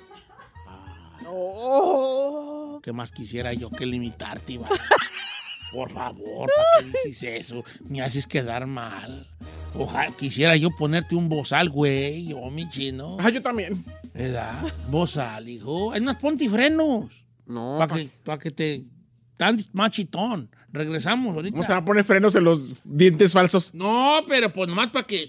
¿qué 2.83 2.93
más 2.93 3.13
quisiera 3.13 3.53
yo 3.53 3.71
que 3.71 3.87
limitarte, 3.87 4.55
Iván? 4.55 4.71
Por 5.73 5.89
favor, 5.91 6.51
¿para 6.81 6.91
qué 6.91 7.09
dices 7.09 7.47
eso? 7.47 7.65
Me 7.89 8.03
haces 8.03 8.27
quedar 8.27 8.67
mal. 8.67 9.29
Ojalá 9.75 10.11
quisiera 10.13 10.57
yo 10.57 10.71
ponerte 10.77 11.15
un 11.15 11.29
bozal, 11.29 11.71
güey, 11.71 12.27
yo, 12.29 12.51
mi 12.51 12.69
chino. 12.69 13.17
Ah, 13.21 13.31
yo 13.31 13.41
también. 13.41 13.85
¿Verdad? 14.13 14.55
Bozal, 14.89 15.49
hijo. 15.49 15.93
Hay 15.93 16.01
unas 16.01 16.17
pontifrenos. 16.17 17.25
No, 17.47 17.77
Para 17.79 17.89
pa- 17.95 17.97
que, 18.01 18.09
pa' 18.25 18.39
que 18.39 18.51
te 18.51 18.85
dan 19.39 19.65
más 19.73 19.91
chitón. 19.93 20.51
Regresamos 20.73 21.35
ahorita. 21.37 21.53
¿Cómo 21.53 21.63
se 21.63 21.73
va 21.73 21.79
a 21.79 21.85
poner 21.85 22.03
frenos 22.05 22.35
en 22.35 22.45
los 22.45 22.83
dientes 22.85 23.33
falsos? 23.33 23.73
No, 23.73 24.21
pero 24.27 24.53
pues 24.53 24.69
nomás 24.69 24.91
para 24.91 25.07
que. 25.07 25.29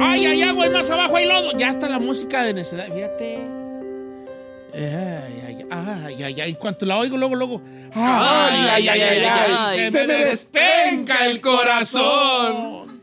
¡Ay, 0.00 0.26
ay, 0.26 0.42
ay, 0.42 0.52
güey! 0.52 0.70
Más 0.70 0.90
abajo 0.90 1.16
hay 1.16 1.26
lodo. 1.26 1.56
Ya 1.56 1.70
está 1.70 1.88
la 1.88 1.98
música 1.98 2.42
de 2.44 2.54
necesidad. 2.54 2.92
Fíjate. 2.92 3.38
Ay, 4.72 5.42
ay, 5.46 5.66
ay, 5.70 6.22
ay, 6.22 6.40
ay. 6.40 6.54
Cuanto 6.54 6.86
la 6.86 6.98
oigo, 6.98 7.16
luego, 7.16 7.34
luego. 7.34 7.62
Ay, 7.92 8.66
ay, 8.70 8.88
ay, 8.88 9.00
ay, 9.00 9.24
ay. 9.24 9.90
Se 9.90 10.06
me 10.06 10.14
despenca 10.14 11.26
el 11.26 11.40
corazón. 11.40 13.00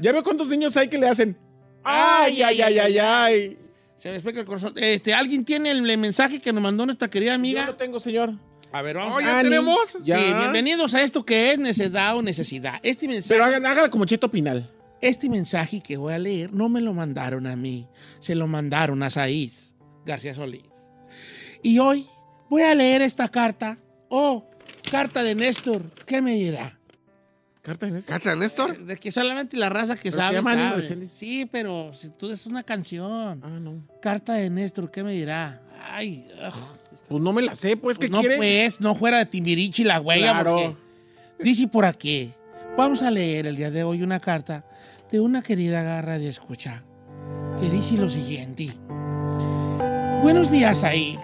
Ya 0.00 0.12
veo 0.12 0.22
cuántos 0.22 0.48
niños 0.48 0.76
hay 0.76 0.88
que 0.88 0.98
le 0.98 1.08
hacen. 1.08 1.36
Ay, 1.84 2.42
ay, 2.42 2.60
ay, 2.62 2.78
ay, 2.78 2.98
ay. 2.98 3.58
Se 3.98 4.08
me 4.08 4.14
despenca 4.14 4.40
el 4.40 4.46
corazón. 4.46 4.74
Este, 4.76 5.14
¿alguien 5.14 5.44
tiene 5.44 5.70
el, 5.70 5.82
mensaje 5.98 6.40
que 6.40 6.52
nos 6.52 6.62
mandó 6.62 6.84
nuestra 6.84 7.08
querida 7.08 7.30
Yo 7.30 7.34
amiga? 7.36 7.66
lo 7.66 7.76
tengo, 7.76 8.00
señor. 8.00 8.34
A 8.72 8.82
ver, 8.82 8.96
vamos. 8.96 9.16
Oh, 9.16 9.20
¿ya 9.20 9.38
Ani, 9.38 9.48
tenemos? 9.48 9.98
ya. 10.02 10.18
Sí, 10.18 10.24
bienvenidos 10.36 10.94
a 10.94 11.02
esto 11.02 11.24
que 11.24 11.52
es 11.52 11.58
necedad 11.58 12.16
o 12.16 12.22
necesidad. 12.22 12.80
Este 12.82 13.06
mensaje, 13.06 13.34
Pero 13.34 13.44
hagan, 13.44 13.64
hágala 13.64 13.88
como 13.88 14.04
Cheto 14.04 14.28
Pinal. 14.28 14.68
Este 15.08 15.28
mensaje 15.28 15.80
que 15.80 15.96
voy 15.96 16.14
a 16.14 16.18
leer 16.18 16.52
no 16.52 16.68
me 16.68 16.80
lo 16.80 16.94
mandaron 16.94 17.46
a 17.46 17.56
mí, 17.56 17.86
se 18.20 18.34
lo 18.34 18.46
mandaron 18.46 19.02
a 19.02 19.10
Saiz 19.10 19.74
García 20.06 20.34
Solís. 20.34 20.62
Y 21.62 21.78
hoy 21.78 22.06
voy 22.50 22.62
a 22.62 22.74
leer 22.74 23.02
esta 23.02 23.28
carta. 23.28 23.78
Oh, 24.08 24.48
carta 24.90 25.22
de 25.22 25.34
Néstor. 25.34 25.82
¿Qué 26.06 26.20
me 26.20 26.34
dirá? 26.34 26.78
Carta 27.62 27.86
en 27.88 27.96
esto. 27.96 28.12
¿Cata, 28.12 28.36
Néstor? 28.36 28.78
De 28.78 28.96
que 28.98 29.10
solamente 29.10 29.56
la 29.56 29.70
raza 29.70 29.96
que 29.96 30.10
Pero 30.10 30.16
sabe, 30.16 30.28
se 30.32 30.34
llama 30.36 30.52
Ánimo 30.52 30.80
sabe. 30.82 31.08
Sí, 31.08 31.48
pero 31.50 31.94
si 31.94 32.10
tú 32.10 32.30
es 32.30 32.44
una 32.44 32.62
canción. 32.62 33.40
Ah, 33.42 33.58
no. 33.58 33.88
Carta 34.02 34.34
de 34.34 34.50
Néstor, 34.50 34.90
¿qué 34.90 35.02
me 35.02 35.12
dirá? 35.12 35.62
Ay, 35.90 36.26
ugh. 36.46 36.78
Pues 37.08 37.22
no 37.22 37.32
me 37.32 37.40
la 37.42 37.54
sé, 37.54 37.76
pues, 37.78 37.98
¿qué 37.98 38.08
no 38.08 38.20
quiere? 38.20 38.36
pues, 38.36 38.80
no 38.80 38.94
fuera 38.94 39.18
de 39.18 39.26
Timbirichi 39.26 39.82
la 39.84 40.00
huella, 40.00 40.32
Claro. 40.32 40.56
porque 40.56 40.76
dice 41.42 41.66
por 41.66 41.86
aquí. 41.86 42.32
Vamos 42.76 43.02
a 43.02 43.10
leer 43.10 43.46
el 43.46 43.56
día 43.56 43.70
de 43.70 43.82
hoy 43.82 44.02
una 44.02 44.20
carta 44.20 44.64
de 45.10 45.20
una 45.20 45.42
querida 45.42 45.82
garra 45.82 46.18
de 46.18 46.28
escucha 46.28 46.82
que 47.60 47.70
dice 47.70 47.96
lo 47.96 48.10
siguiente. 48.10 48.72
Buenos 50.22 50.50
días 50.50 50.84
ahí. 50.84 51.18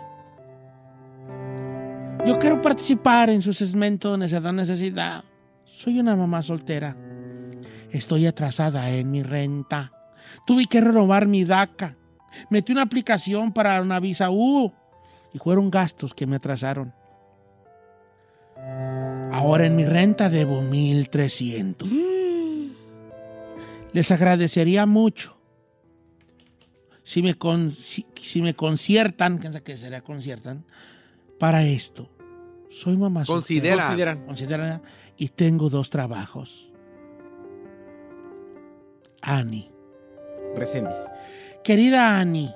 Yo 2.27 2.38
quiero 2.38 2.61
participar 2.61 3.31
en 3.31 3.43
su 3.43 3.53
segmento 3.53 4.16
Necesidad 4.16 4.53
Necesidad. 4.53 5.25
Soy 5.64 5.99
una 5.99 6.14
mamá 6.14 6.43
soltera. 6.43 6.97
Estoy 7.90 8.27
atrasada 8.27 8.90
en 8.90 9.11
mi 9.11 9.23
renta. 9.23 9.93
Tuve 10.47 10.66
que 10.66 10.81
renovar 10.81 11.27
mi 11.27 11.45
DACA. 11.45 11.97
Metí 12.51 12.73
una 12.73 12.83
aplicación 12.83 13.53
para 13.53 13.81
una 13.81 13.99
visa 13.99 14.31
U 14.31 14.73
y 15.33 15.38
fueron 15.38 15.71
gastos 15.71 16.14
que 16.14 16.27
me 16.27 16.37
atrasaron. 16.37 16.93
Ahora 19.33 19.66
en 19.66 19.77
mi 19.77 19.85
renta 19.85 20.29
debo 20.29 20.61
1,300. 20.61 21.88
Les 23.92 24.11
agradecería 24.11 24.87
mucho 24.87 25.37
si 27.03 27.22
me, 27.22 27.35
con- 27.35 27.72
si, 27.72 28.07
si 28.20 28.40
me 28.40 28.55
conciertan, 28.55 29.38
¿qué 29.40 29.50
que 29.62 29.76
será 29.76 30.00
conciertan? 30.03 30.64
Para 31.40 31.64
esto. 31.64 32.09
Soy 32.70 32.96
mamá. 32.96 33.24
Considera. 33.24 33.87
Consideran. 33.87 34.26
Considera, 34.26 34.83
y 35.16 35.29
tengo 35.29 35.68
dos 35.68 35.90
trabajos. 35.90 36.70
Ani. 39.22 39.70
Reséndiz. 40.57 40.96
Querida 41.64 42.18
Ani, 42.20 42.53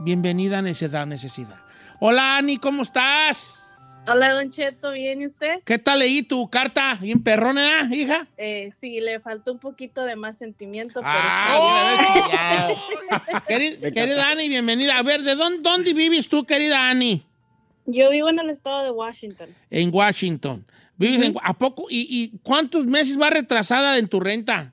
bienvenida 0.00 0.58
a 0.58 0.62
Necesidad 0.62 1.06
Necesidad. 1.06 1.56
Hola 2.00 2.36
Ani, 2.38 2.56
¿cómo 2.58 2.82
estás? 2.82 3.61
Hola, 4.08 4.32
Don 4.32 4.50
Cheto, 4.50 4.90
¿bien 4.90 5.20
y 5.22 5.26
usted? 5.26 5.60
¿Qué 5.64 5.78
tal 5.78 6.00
leí 6.00 6.22
tu 6.24 6.50
carta? 6.50 6.98
Bien 7.00 7.22
perrona, 7.22 7.82
¿eh, 7.82 7.96
hija. 7.96 8.26
Eh, 8.36 8.70
sí, 8.80 9.00
le 9.00 9.20
faltó 9.20 9.52
un 9.52 9.60
poquito 9.60 10.02
de 10.02 10.16
más 10.16 10.36
sentimiento, 10.38 10.94
pero 11.00 11.06
Ah, 11.14 12.68
Queri- 13.48 13.78
querida 13.92 14.28
Ani, 14.28 14.48
bienvenida. 14.48 14.98
A 14.98 15.02
ver, 15.04 15.22
¿de 15.22 15.36
dónde, 15.36 15.60
dónde 15.62 15.94
vives 15.94 16.28
tú, 16.28 16.44
querida 16.44 16.88
Ani? 16.90 17.22
yo 17.86 18.10
vivo 18.10 18.28
en 18.28 18.38
el 18.40 18.50
estado 18.50 18.82
de 18.84 18.90
Washington. 18.90 19.48
En 19.70 19.94
Washington. 19.94 20.64
¿Vives 20.96 21.22
en- 21.22 21.34
¿A 21.42 21.54
poco? 21.54 21.86
¿Y, 21.88 22.06
y 22.10 22.38
cuántos 22.42 22.86
meses 22.86 23.20
va 23.20 23.30
retrasada 23.30 23.98
en 23.98 24.08
tu 24.08 24.18
renta? 24.20 24.72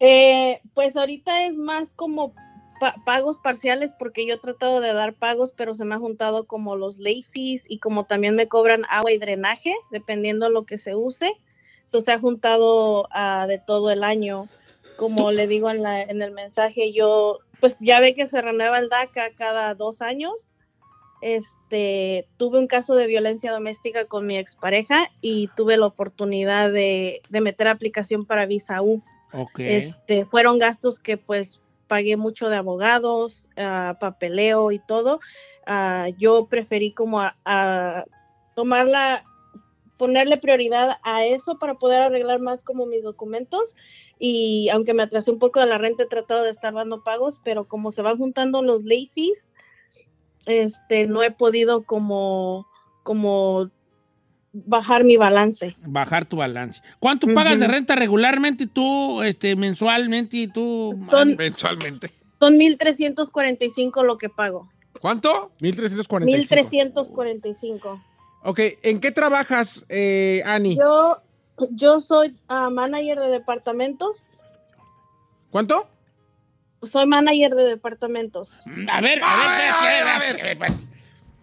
Eh, 0.00 0.60
pues 0.74 0.96
ahorita 0.96 1.44
es 1.46 1.56
más 1.56 1.92
como 1.94 2.34
pa- 2.80 2.96
pagos 3.04 3.38
parciales 3.38 3.92
porque 3.98 4.26
yo 4.26 4.34
he 4.34 4.38
tratado 4.38 4.80
de 4.80 4.92
dar 4.92 5.14
pagos, 5.14 5.52
pero 5.56 5.74
se 5.74 5.84
me 5.84 5.94
ha 5.94 5.98
juntado 5.98 6.46
como 6.46 6.76
los 6.76 6.98
late 6.98 7.24
fees 7.30 7.64
y 7.68 7.78
como 7.78 8.04
también 8.06 8.36
me 8.36 8.48
cobran 8.48 8.84
agua 8.88 9.12
y 9.12 9.18
drenaje, 9.18 9.74
dependiendo 9.90 10.48
lo 10.50 10.64
que 10.64 10.78
se 10.78 10.94
use. 10.94 11.32
Eso 11.86 12.00
se 12.00 12.12
ha 12.12 12.18
juntado 12.20 13.08
ah, 13.12 13.46
de 13.48 13.58
todo 13.58 13.90
el 13.90 14.04
año. 14.04 14.48
Como 14.98 15.30
le 15.32 15.46
digo 15.46 15.70
en, 15.70 15.82
la- 15.82 16.02
en 16.02 16.22
el 16.22 16.32
mensaje, 16.32 16.92
yo, 16.92 17.40
pues 17.60 17.76
ya 17.80 18.00
ve 18.00 18.14
que 18.14 18.28
se 18.28 18.42
renueva 18.42 18.78
el 18.78 18.88
DACA 18.88 19.34
cada 19.36 19.74
dos 19.74 20.02
años. 20.02 20.34
Este, 21.22 22.28
tuve 22.38 22.58
un 22.58 22.66
caso 22.66 22.94
de 22.94 23.06
violencia 23.06 23.52
doméstica 23.52 24.06
con 24.06 24.26
mi 24.26 24.36
expareja 24.36 25.08
y 25.22 25.48
tuve 25.56 25.76
la 25.78 25.86
oportunidad 25.86 26.70
de, 26.72 27.22
de 27.30 27.40
meter 27.40 27.68
aplicación 27.68 28.26
para 28.26 28.46
visa 28.46 28.82
U. 28.82 29.02
Ok. 29.32 29.58
Este, 29.58 30.26
fueron 30.26 30.58
gastos 30.58 31.00
que 31.00 31.16
pues 31.16 31.60
pagué 31.94 32.16
mucho 32.16 32.48
de 32.48 32.56
abogados, 32.56 33.48
ah, 33.56 33.96
papeleo 34.00 34.72
y 34.72 34.80
todo. 34.80 35.20
Ah, 35.64 36.08
yo 36.18 36.48
preferí 36.48 36.90
como 36.90 37.20
a, 37.20 38.04
tomarla, 38.56 39.24
ponerle 39.96 40.36
prioridad 40.38 40.96
a 41.04 41.24
eso 41.24 41.56
para 41.60 41.74
poder 41.74 42.02
arreglar 42.02 42.40
más 42.40 42.64
como 42.64 42.84
mis 42.86 43.04
documentos. 43.04 43.76
Y 44.18 44.68
aunque 44.70 44.92
me 44.92 45.04
atrasé 45.04 45.30
un 45.30 45.38
poco 45.38 45.60
de 45.60 45.66
la 45.66 45.78
renta, 45.78 46.02
he 46.02 46.06
tratado 46.06 46.42
de 46.42 46.50
estar 46.50 46.74
dando 46.74 47.04
pagos, 47.04 47.40
pero 47.44 47.68
como 47.68 47.92
se 47.92 48.02
van 48.02 48.16
juntando 48.16 48.60
los 48.60 48.82
late 48.82 49.10
fees, 49.14 49.52
este, 50.46 51.06
no 51.06 51.22
he 51.22 51.30
podido 51.30 51.84
como, 51.84 52.66
como 53.04 53.70
bajar 54.54 55.04
mi 55.04 55.16
balance. 55.16 55.76
Bajar 55.84 56.24
tu 56.24 56.36
balance. 56.36 56.80
¿Cuánto 57.00 57.26
pagas 57.34 57.58
de 57.58 57.66
renta 57.66 57.94
regularmente 57.96 58.66
tú, 58.66 59.22
este, 59.22 59.56
mensualmente 59.56 60.36
y 60.38 60.46
tú? 60.48 60.98
Son- 61.10 61.36
Mensualmente. 61.36 62.10
Son 62.38 62.54
1.345 62.58 64.04
lo 64.04 64.16
que 64.16 64.28
pago. 64.28 64.70
¿Cuánto? 65.00 65.52
1345. 65.60 66.54
1.345. 66.54 68.02
Ok, 68.44 68.60
¿en 68.82 69.00
qué 69.00 69.10
trabajas, 69.10 69.84
eh, 69.88 70.42
Ani? 70.44 70.76
Yo, 70.76 71.20
yo 71.70 72.00
soy 72.00 72.36
ah, 72.48 72.70
manager 72.70 73.18
de 73.18 73.28
departamentos. 73.28 74.22
¿Cuánto? 75.50 75.88
Soy 76.82 77.06
manager 77.06 77.54
de 77.54 77.64
departamentos. 77.64 78.52
A 78.90 79.00
ver, 79.00 79.20
a 79.22 79.36
ver, 79.36 79.46
espérate, 79.50 79.72
a 79.72 79.82
ver, 79.84 80.08
a 80.08 80.18
ver, 80.18 80.46
espérate. 80.48 80.93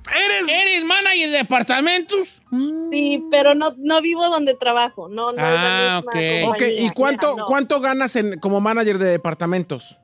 ¿Eres? 0.09 0.49
¿Eres 0.49 0.83
manager 0.83 1.29
de 1.29 1.37
departamentos? 1.37 2.41
Sí, 2.89 3.23
pero 3.29 3.53
no, 3.55 3.73
no 3.77 4.01
vivo 4.01 4.27
donde 4.29 4.55
trabajo. 4.55 5.07
No, 5.07 5.31
no 5.31 5.37
la 5.41 5.95
Ah, 5.97 5.99
ok. 5.99 6.07
Ok, 6.07 6.13
compañía, 6.51 6.67
¿y 6.85 6.89
cuánto, 6.91 7.37
no. 7.37 7.45
cuánto 7.45 7.79
ganas 7.79 8.15
en, 8.15 8.39
como 8.39 8.59
manager 8.59 8.97
de 8.97 9.09
departamentos? 9.11 9.97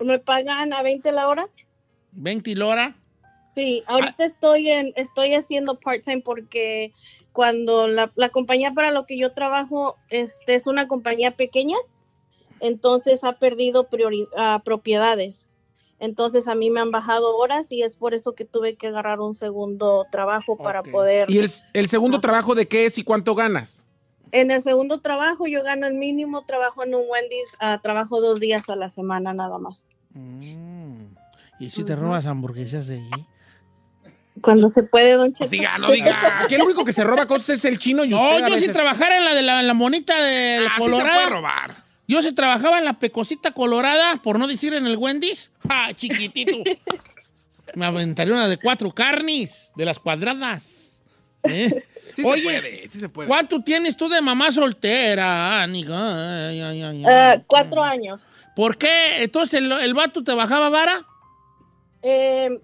¿Me 0.00 0.18
pagan 0.18 0.72
a 0.72 0.82
20 0.82 1.12
la 1.12 1.28
hora? 1.28 1.48
20 2.12 2.54
lora. 2.54 2.96
Sí, 3.54 3.82
ahorita 3.86 4.24
estoy 4.24 4.70
en, 4.70 4.92
estoy 4.96 5.34
haciendo 5.34 5.78
part-time 5.78 6.22
porque 6.22 6.92
cuando 7.32 7.88
la, 7.88 8.10
la 8.14 8.28
compañía 8.30 8.72
para 8.72 8.90
lo 8.92 9.06
que 9.06 9.18
yo 9.18 9.32
trabajo 9.32 9.96
este, 10.08 10.54
es 10.54 10.66
una 10.66 10.88
compañía 10.88 11.32
pequeña, 11.32 11.76
entonces 12.60 13.24
ha 13.24 13.32
perdido 13.34 13.88
priori- 13.88 14.28
ah, 14.36 14.60
propiedades. 14.64 15.49
Entonces 16.00 16.48
a 16.48 16.54
mí 16.54 16.70
me 16.70 16.80
han 16.80 16.90
bajado 16.90 17.36
horas 17.36 17.70
y 17.70 17.82
es 17.82 17.94
por 17.96 18.14
eso 18.14 18.32
que 18.34 18.44
tuve 18.46 18.74
que 18.76 18.88
agarrar 18.88 19.20
un 19.20 19.34
segundo 19.34 20.06
trabajo 20.10 20.56
para 20.56 20.82
poder... 20.82 21.30
¿Y 21.30 21.38
el, 21.38 21.48
el 21.74 21.88
segundo 21.88 22.20
trabajo 22.20 22.54
de 22.54 22.66
qué 22.66 22.86
es 22.86 22.96
y 22.98 23.04
cuánto 23.04 23.34
ganas? 23.34 23.84
En 24.32 24.50
el 24.50 24.62
segundo 24.62 25.00
trabajo 25.00 25.46
yo 25.46 25.62
gano 25.62 25.86
el 25.86 25.94
mínimo, 25.94 26.42
trabajo 26.46 26.82
en 26.84 26.94
un 26.94 27.02
Wendy's, 27.08 27.48
ah, 27.60 27.80
trabajo 27.82 28.20
dos 28.20 28.40
días 28.40 28.68
a 28.70 28.76
la 28.76 28.88
semana 28.88 29.34
nada 29.34 29.58
más. 29.58 29.86
¿Y 31.58 31.70
si 31.70 31.84
te 31.84 31.94
robas 31.96 32.26
hamburguesas 32.26 32.86
de 32.86 32.96
allí? 32.96 33.26
Cuando 34.40 34.70
se 34.70 34.82
puede, 34.84 35.12
don 35.14 35.34
Cheto. 35.34 35.50
Diga, 35.50 35.76
no 35.76 35.90
diga. 35.90 36.40
Aquí 36.44 36.54
el 36.54 36.62
único 36.62 36.84
que 36.84 36.92
se 36.92 37.04
roba 37.04 37.26
cosas 37.26 37.50
es 37.50 37.64
el 37.66 37.78
chino 37.78 38.04
y 38.04 38.08
No, 38.08 38.30
usted 38.30 38.44
a 38.44 38.48
yo 38.48 38.54
si 38.54 38.60
veces- 38.62 38.72
trabajara 38.72 39.18
en 39.18 39.24
la 39.26 39.34
de 39.34 39.42
la, 39.42 39.60
en 39.60 39.66
la 39.66 39.74
monita 39.74 40.22
de 40.22 40.66
Ah, 40.66 40.74
sí 40.78 40.84
se 40.84 40.90
Colorado. 40.90 41.14
puede 41.20 41.30
robar. 41.30 41.76
Yo 42.10 42.22
si 42.22 42.32
trabajaba 42.32 42.80
en 42.80 42.84
la 42.84 42.94
pecosita 42.94 43.52
colorada, 43.52 44.16
por 44.16 44.36
no 44.36 44.48
decir 44.48 44.74
en 44.74 44.84
el 44.84 44.96
Wendy's. 44.96 45.52
¡Ah, 45.68 45.90
chiquitito! 45.94 46.56
Me 47.76 47.86
aventaría 47.86 48.34
una 48.34 48.48
de 48.48 48.56
cuatro 48.56 48.90
carnes, 48.90 49.72
de 49.76 49.84
las 49.84 50.00
cuadradas. 50.00 51.04
¿Eh? 51.44 51.84
Sí 52.02 52.22
se 52.24 52.42
puede, 52.42 52.88
sí 52.88 52.98
se 52.98 53.08
puede. 53.08 53.28
¿cuánto 53.28 53.62
tienes 53.62 53.96
tú 53.96 54.08
de 54.08 54.20
mamá 54.20 54.50
soltera, 54.50 55.62
Anika? 55.62 56.48
Ay, 56.48 56.60
ay, 56.60 56.82
ay, 56.82 57.04
ay. 57.04 57.04
Ah, 57.06 57.40
cuatro 57.46 57.80
años. 57.80 58.22
¿Por 58.56 58.76
qué? 58.76 59.22
Entonces 59.22 59.60
el, 59.60 59.70
el 59.70 59.94
vato 59.94 60.24
te 60.24 60.34
bajaba 60.34 60.68
vara. 60.68 61.06
Eh, 62.02 62.58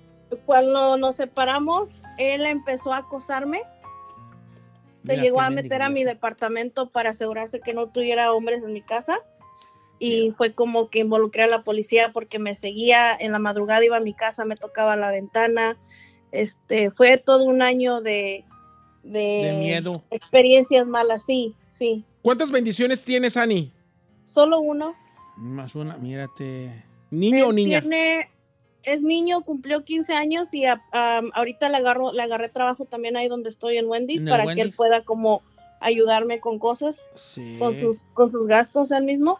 cuando 0.44 0.96
nos 0.96 1.14
separamos, 1.14 1.90
él 2.18 2.46
empezó 2.46 2.92
a 2.92 2.98
acosarme. 2.98 3.62
Se 5.04 5.12
Mira 5.12 5.22
llegó 5.22 5.40
a 5.40 5.50
meter 5.50 5.82
a 5.82 5.88
mi 5.88 6.02
departamento 6.02 6.88
para 6.88 7.10
asegurarse 7.10 7.60
que 7.60 7.74
no 7.74 7.86
tuviera 7.86 8.32
hombres 8.32 8.64
en 8.64 8.72
mi 8.72 8.82
casa. 8.82 9.20
Y 9.98 10.32
fue 10.36 10.52
como 10.52 10.90
que 10.90 10.98
involucré 11.00 11.44
a 11.44 11.46
la 11.46 11.62
policía 11.64 12.12
porque 12.12 12.38
me 12.38 12.54
seguía 12.54 13.14
en 13.18 13.32
la 13.32 13.38
madrugada, 13.38 13.84
iba 13.84 13.96
a 13.96 14.00
mi 14.00 14.12
casa, 14.14 14.44
me 14.44 14.56
tocaba 14.56 14.94
la 14.96 15.10
ventana. 15.10 15.78
Este, 16.32 16.90
fue 16.90 17.16
todo 17.18 17.44
un 17.44 17.62
año 17.62 18.00
de, 18.02 18.44
de, 19.02 19.18
De 19.20 19.52
miedo. 19.58 20.02
experiencias 20.10 20.86
malas, 20.86 21.24
sí, 21.24 21.54
sí. 21.70 22.04
¿Cuántas 22.22 22.50
bendiciones 22.50 23.04
tienes, 23.04 23.36
Ani? 23.36 23.72
Solo 24.26 24.60
uno. 24.60 24.94
Más 25.38 25.74
una, 25.74 25.96
mírate. 25.96 26.84
¿Niño 27.10 27.48
o 27.48 27.52
niña? 27.52 27.80
Tiene, 27.80 28.28
es 28.82 29.00
niño, 29.02 29.42
cumplió 29.42 29.82
15 29.84 30.12
años 30.12 30.52
y 30.52 30.66
a- 30.66 30.82
am, 30.92 31.30
ahorita 31.34 31.68
le, 31.70 31.76
agarro, 31.78 32.12
le 32.12 32.20
agarré 32.22 32.48
trabajo 32.50 32.84
también 32.84 33.16
ahí 33.16 33.28
donde 33.28 33.48
estoy 33.48 33.78
en 33.78 33.86
Wendy's 33.86 34.20
¿En 34.22 34.28
el 34.28 34.30
para 34.32 34.42
que 34.42 34.48
Wendy's? 34.48 34.64
él 34.66 34.72
pueda 34.76 35.04
como 35.04 35.42
ayudarme 35.80 36.40
con 36.40 36.58
cosas, 36.58 37.00
Sí. 37.14 37.56
con, 37.58 37.78
sus, 37.80 38.02
con 38.12 38.30
sus 38.32 38.46
gastos 38.46 38.90
él 38.90 39.04
mismo. 39.04 39.38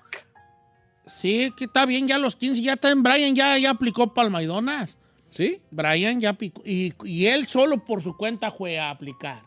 Sí, 1.07 1.53
que 1.57 1.65
está 1.65 1.87
bien, 1.87 2.09
ya 2.09 2.17
a 2.17 2.19
los 2.19 2.35
15, 2.37 2.61
ya 2.63 2.73
está 2.75 2.91
en 2.91 3.03
Brian, 3.03 3.35
ya, 3.35 3.57
ya 3.59 3.71
aplicó 3.71 4.13
para 4.13 4.27
el 4.27 4.33
McDonald's. 4.33 4.97
¿Sí? 5.31 5.61
Brian 5.71 6.21
ya 6.21 6.31
aplicó. 6.31 6.63
Y, 6.65 6.93
y 7.05 7.27
él 7.27 7.47
solo 7.47 7.85
por 7.85 8.03
su 8.03 8.17
cuenta 8.17 8.51
fue 8.51 8.79
a 8.79 8.91
aplicar. 8.91 9.43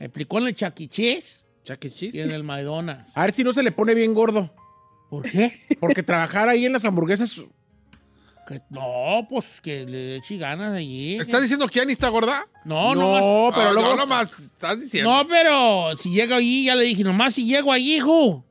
Aplicó 0.00 0.38
en 0.38 0.46
el 0.48 0.54
Chuck 0.54 0.80
E. 0.80 0.88
Chuck 1.64 1.84
E. 1.84 1.92
Y 2.12 2.20
en 2.20 2.30
el 2.30 2.42
McDonald's. 2.44 3.10
A 3.16 3.22
ver 3.22 3.32
si 3.32 3.44
no 3.44 3.52
se 3.52 3.62
le 3.62 3.72
pone 3.72 3.94
bien 3.94 4.14
gordo. 4.14 4.52
¿Por 5.10 5.28
qué? 5.30 5.60
Porque 5.80 6.02
trabajar 6.02 6.48
ahí 6.48 6.66
en 6.66 6.72
las 6.72 6.84
hamburguesas. 6.84 7.42
Que- 8.46 8.62
no, 8.70 9.26
pues 9.28 9.60
que 9.60 9.84
le 9.84 10.16
eche 10.16 10.36
ganas 10.38 10.72
allí. 10.72 11.16
¿Estás 11.16 11.42
diciendo 11.42 11.66
que 11.68 11.80
Ani 11.80 11.92
está 11.92 12.08
gorda? 12.08 12.46
No, 12.64 12.94
No, 12.94 13.20
no, 13.20 13.50
pero 13.54 13.68
Ah, 13.68 13.72
luego- 13.72 13.90
No, 13.90 13.96
nomás 13.96 14.38
estás 14.38 14.80
diciendo. 14.80 15.10
No, 15.10 15.28
pero 15.28 15.96
si 15.98 16.10
llego 16.10 16.34
allí, 16.34 16.64
ya 16.64 16.74
le 16.74 16.84
dije, 16.84 17.04
nomás 17.04 17.34
si 17.34 17.44
llego 17.46 17.70
allí, 17.72 17.96
hijo. 17.96 18.44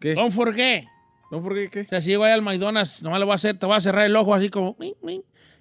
¿Qué? 0.00 0.14
Don't 0.14 0.32
forget. 0.34 0.84
¿No 1.30 1.40
por 1.40 1.54
qué? 1.68 1.80
O 1.82 1.86
sea, 1.86 2.00
si 2.00 2.08
llego 2.10 2.24
al 2.24 2.42
McDonald's, 2.42 3.02
nomás 3.02 3.18
le 3.18 3.24
voy 3.24 3.32
a 3.32 3.36
hacer, 3.36 3.58
te 3.58 3.66
voy 3.66 3.76
a 3.76 3.80
cerrar 3.80 4.06
el 4.06 4.16
ojo 4.16 4.34
así 4.34 4.48
como... 4.48 4.76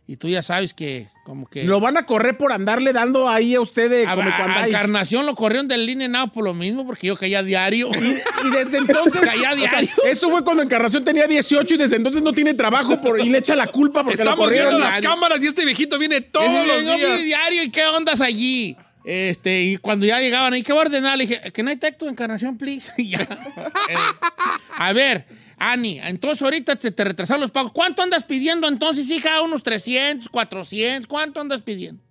Y 0.10 0.16
tú 0.16 0.30
ya 0.30 0.42
sabes 0.42 0.74
que, 0.74 1.10
como 1.26 1.48
que... 1.50 1.66
Lo 1.66 1.82
van 1.82 1.98
a 1.98 2.06
correr 2.06 2.38
por 2.38 2.54
andarle 2.54 2.94
dando 2.94 3.28
ahí 3.28 3.56
a 3.56 3.60
usted 3.60 3.90
de 3.90 4.08
a, 4.08 4.16
come 4.16 4.32
a- 4.32 4.38
cuando 4.38 4.54
a 4.58 4.64
hay. 4.64 4.70
Encarnación 4.70 5.26
lo 5.26 5.36
corrieron 5.36 5.68
del 5.68 5.90
INE 5.90 6.08
Now 6.08 6.32
por 6.32 6.46
lo 6.46 6.54
mismo, 6.54 6.86
porque 6.86 7.08
yo 7.08 7.18
caía 7.18 7.44
diario. 7.44 7.90
Y 7.94 8.50
desde 8.56 8.78
entonces. 8.78 9.20
Caía 9.26 9.52
o 9.52 9.58
sea, 9.58 9.82
diario. 9.82 9.90
eso 10.06 10.30
fue 10.30 10.46
cuando 10.46 10.64
Encarnación 10.64 11.04
tenía 11.04 11.28
18 11.28 11.74
y 11.74 11.78
desde 11.78 11.98
entonces 11.98 12.24
no 12.24 12.32
tiene 12.32 12.54
trabajo 12.54 13.02
por, 13.02 13.20
y 13.20 13.28
le 13.28 13.40
echa 13.40 13.54
la 13.58 13.68
culpa 13.68 14.02
porque 14.06 14.24
lo 14.24 14.24
Estamos 14.24 14.50
viendo 14.50 14.70
corrieron. 14.70 14.80
las 14.80 15.02
diario. 15.02 15.10
cámaras 15.10 15.44
y 15.44 15.48
este 15.48 15.66
viejito 15.66 16.00
viene 16.00 16.22
todos 16.22 16.48
Ese 16.54 16.68
los 16.68 16.84
días. 16.86 17.24
diario 17.26 17.64
y 17.64 17.70
qué 17.70 17.86
ondas 17.88 18.22
allí. 18.22 18.78
Este, 19.04 19.62
y 19.64 19.76
cuando 19.78 20.06
ya 20.06 20.22
llegaban 20.22 20.54
ahí, 20.54 20.64
¿qué 20.64 20.72
voy 20.72 20.84
a 20.84 20.86
ordenar? 20.86 21.18
Le 21.18 21.26
dije, 21.28 21.52
que 21.52 21.64
no 21.64 21.70
hay 21.70 21.76
tacto 21.76 22.08
encarnación, 22.08 22.58
please. 22.58 22.94
Y 22.98 23.10
ya. 23.10 23.22
Eh, 23.90 23.96
a 24.78 24.94
ver, 24.94 25.26
Ani, 25.58 26.00
entonces 26.00 26.42
ahorita 26.44 26.76
te, 26.76 26.92
te 26.92 27.04
retrasaron 27.04 27.42
los 27.42 27.52
pagos. 27.52 27.72
¿Cuánto 27.72 28.04
andas 28.04 28.24
pidiendo 28.24 28.68
entonces, 28.68 29.10
hija? 29.10 29.42
¿Unos 29.42 29.64
300, 29.64 30.30
400? 30.30 31.08
¿Cuánto 31.08 31.42
andas 31.42 31.62
pidiendo? 31.62 32.02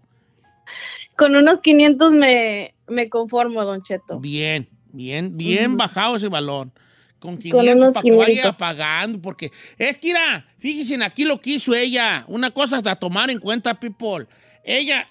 Con 1.17 1.35
unos 1.37 1.61
500 1.61 2.13
me, 2.13 2.75
me 2.89 3.09
conformo, 3.09 3.65
don 3.65 3.83
Cheto. 3.83 4.19
Bien, 4.19 4.69
bien, 4.93 5.37
bien 5.37 5.77
bajado 5.77 6.17
ese 6.17 6.29
balón. 6.29 6.73
Con 7.19 7.35
Con 7.37 7.39
500 7.39 7.75
unos 7.77 7.95
para 7.95 8.03
que 8.03 8.13
vaya 8.13 8.27
500. 8.27 8.57
pagando, 8.57 9.23
porque 9.23 9.51
es 9.79 9.97
que, 9.99 10.09
mira, 10.09 10.47
fíjense 10.59 11.03
aquí 11.03 11.25
lo 11.25 11.41
que 11.41 11.51
hizo 11.51 11.75
ella. 11.75 12.25
Una 12.29 12.51
cosa 12.51 12.83
a 12.85 12.97
tomar 12.97 13.31
en 13.31 13.39
cuenta, 13.39 13.79
people. 13.81 14.27
Ella 14.65 15.09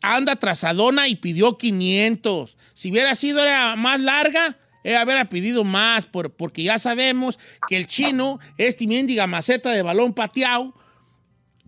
anda 0.00 0.32
atrasadona 0.32 1.08
y 1.08 1.16
pidió 1.16 1.58
500. 1.58 2.56
Si 2.72 2.90
hubiera 2.90 3.14
sido 3.14 3.42
era 3.44 3.76
más 3.76 4.00
larga, 4.00 4.56
ella 4.84 5.02
hubiera 5.02 5.28
pedido 5.28 5.64
más, 5.64 6.06
por- 6.06 6.30
porque 6.30 6.62
ya 6.62 6.78
sabemos 6.78 7.38
que 7.68 7.76
el 7.76 7.86
chino, 7.88 8.38
este 8.58 8.86
mendiga 8.86 9.26
maceta 9.26 9.70
de 9.72 9.82
balón 9.82 10.12
pateado, 10.14 10.72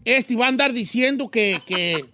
este 0.04 0.36
va 0.36 0.46
a 0.46 0.48
andar 0.48 0.72
diciendo 0.72 1.28
que, 1.30 1.60
que, 1.66 2.04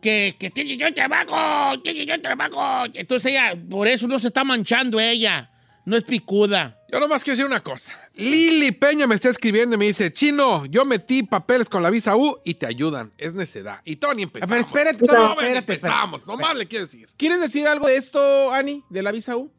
que, 0.00 0.34
que 0.38 0.50
tiene 0.50 0.76
yo 0.76 0.92
trabajo, 0.94 1.78
tiene 1.82 2.06
yo 2.06 2.20
trabajo. 2.22 2.86
Entonces 2.94 3.32
ella, 3.32 3.54
por 3.68 3.86
eso 3.88 4.06
no 4.08 4.18
se 4.18 4.28
está 4.28 4.44
manchando 4.44 4.98
ella, 4.98 5.50
no 5.84 5.96
es 5.96 6.04
picuda. 6.04 6.80
Yo 6.90 7.00
nomás 7.00 7.24
quiero 7.24 7.36
decir 7.36 7.44
una 7.50 7.60
cosa. 7.60 7.92
Lili 8.14 8.70
Peña 8.70 9.06
me 9.08 9.16
está 9.16 9.28
escribiendo 9.28 9.74
y 9.74 9.78
me 9.78 9.86
dice, 9.86 10.12
Chino, 10.12 10.64
yo 10.66 10.84
metí 10.84 11.24
papeles 11.24 11.68
con 11.68 11.82
la 11.82 11.90
visa 11.90 12.14
U 12.16 12.38
y 12.44 12.54
te 12.54 12.66
ayudan. 12.66 13.12
Es 13.18 13.34
necedad. 13.34 13.80
Y 13.84 13.96
Tony 13.96 14.22
empezamos. 14.22 14.50
A 14.52 14.54
ver, 14.54 14.64
espérate, 14.64 15.04
No, 15.04 15.12
Tony, 15.12 15.22
ven, 15.26 15.30
espérate, 15.46 15.72
empezamos. 15.74 16.20
espérate. 16.22 16.42
Nomás 16.42 16.56
le 16.56 16.66
quiero 16.66 16.84
decir. 16.86 17.08
¿Quieres 17.16 17.40
decir 17.40 17.66
algo 17.66 17.88
de 17.88 17.96
esto, 17.96 18.52
Ani, 18.52 18.84
de 18.90 19.02
la 19.02 19.10
visa 19.10 19.36
U? 19.36 19.52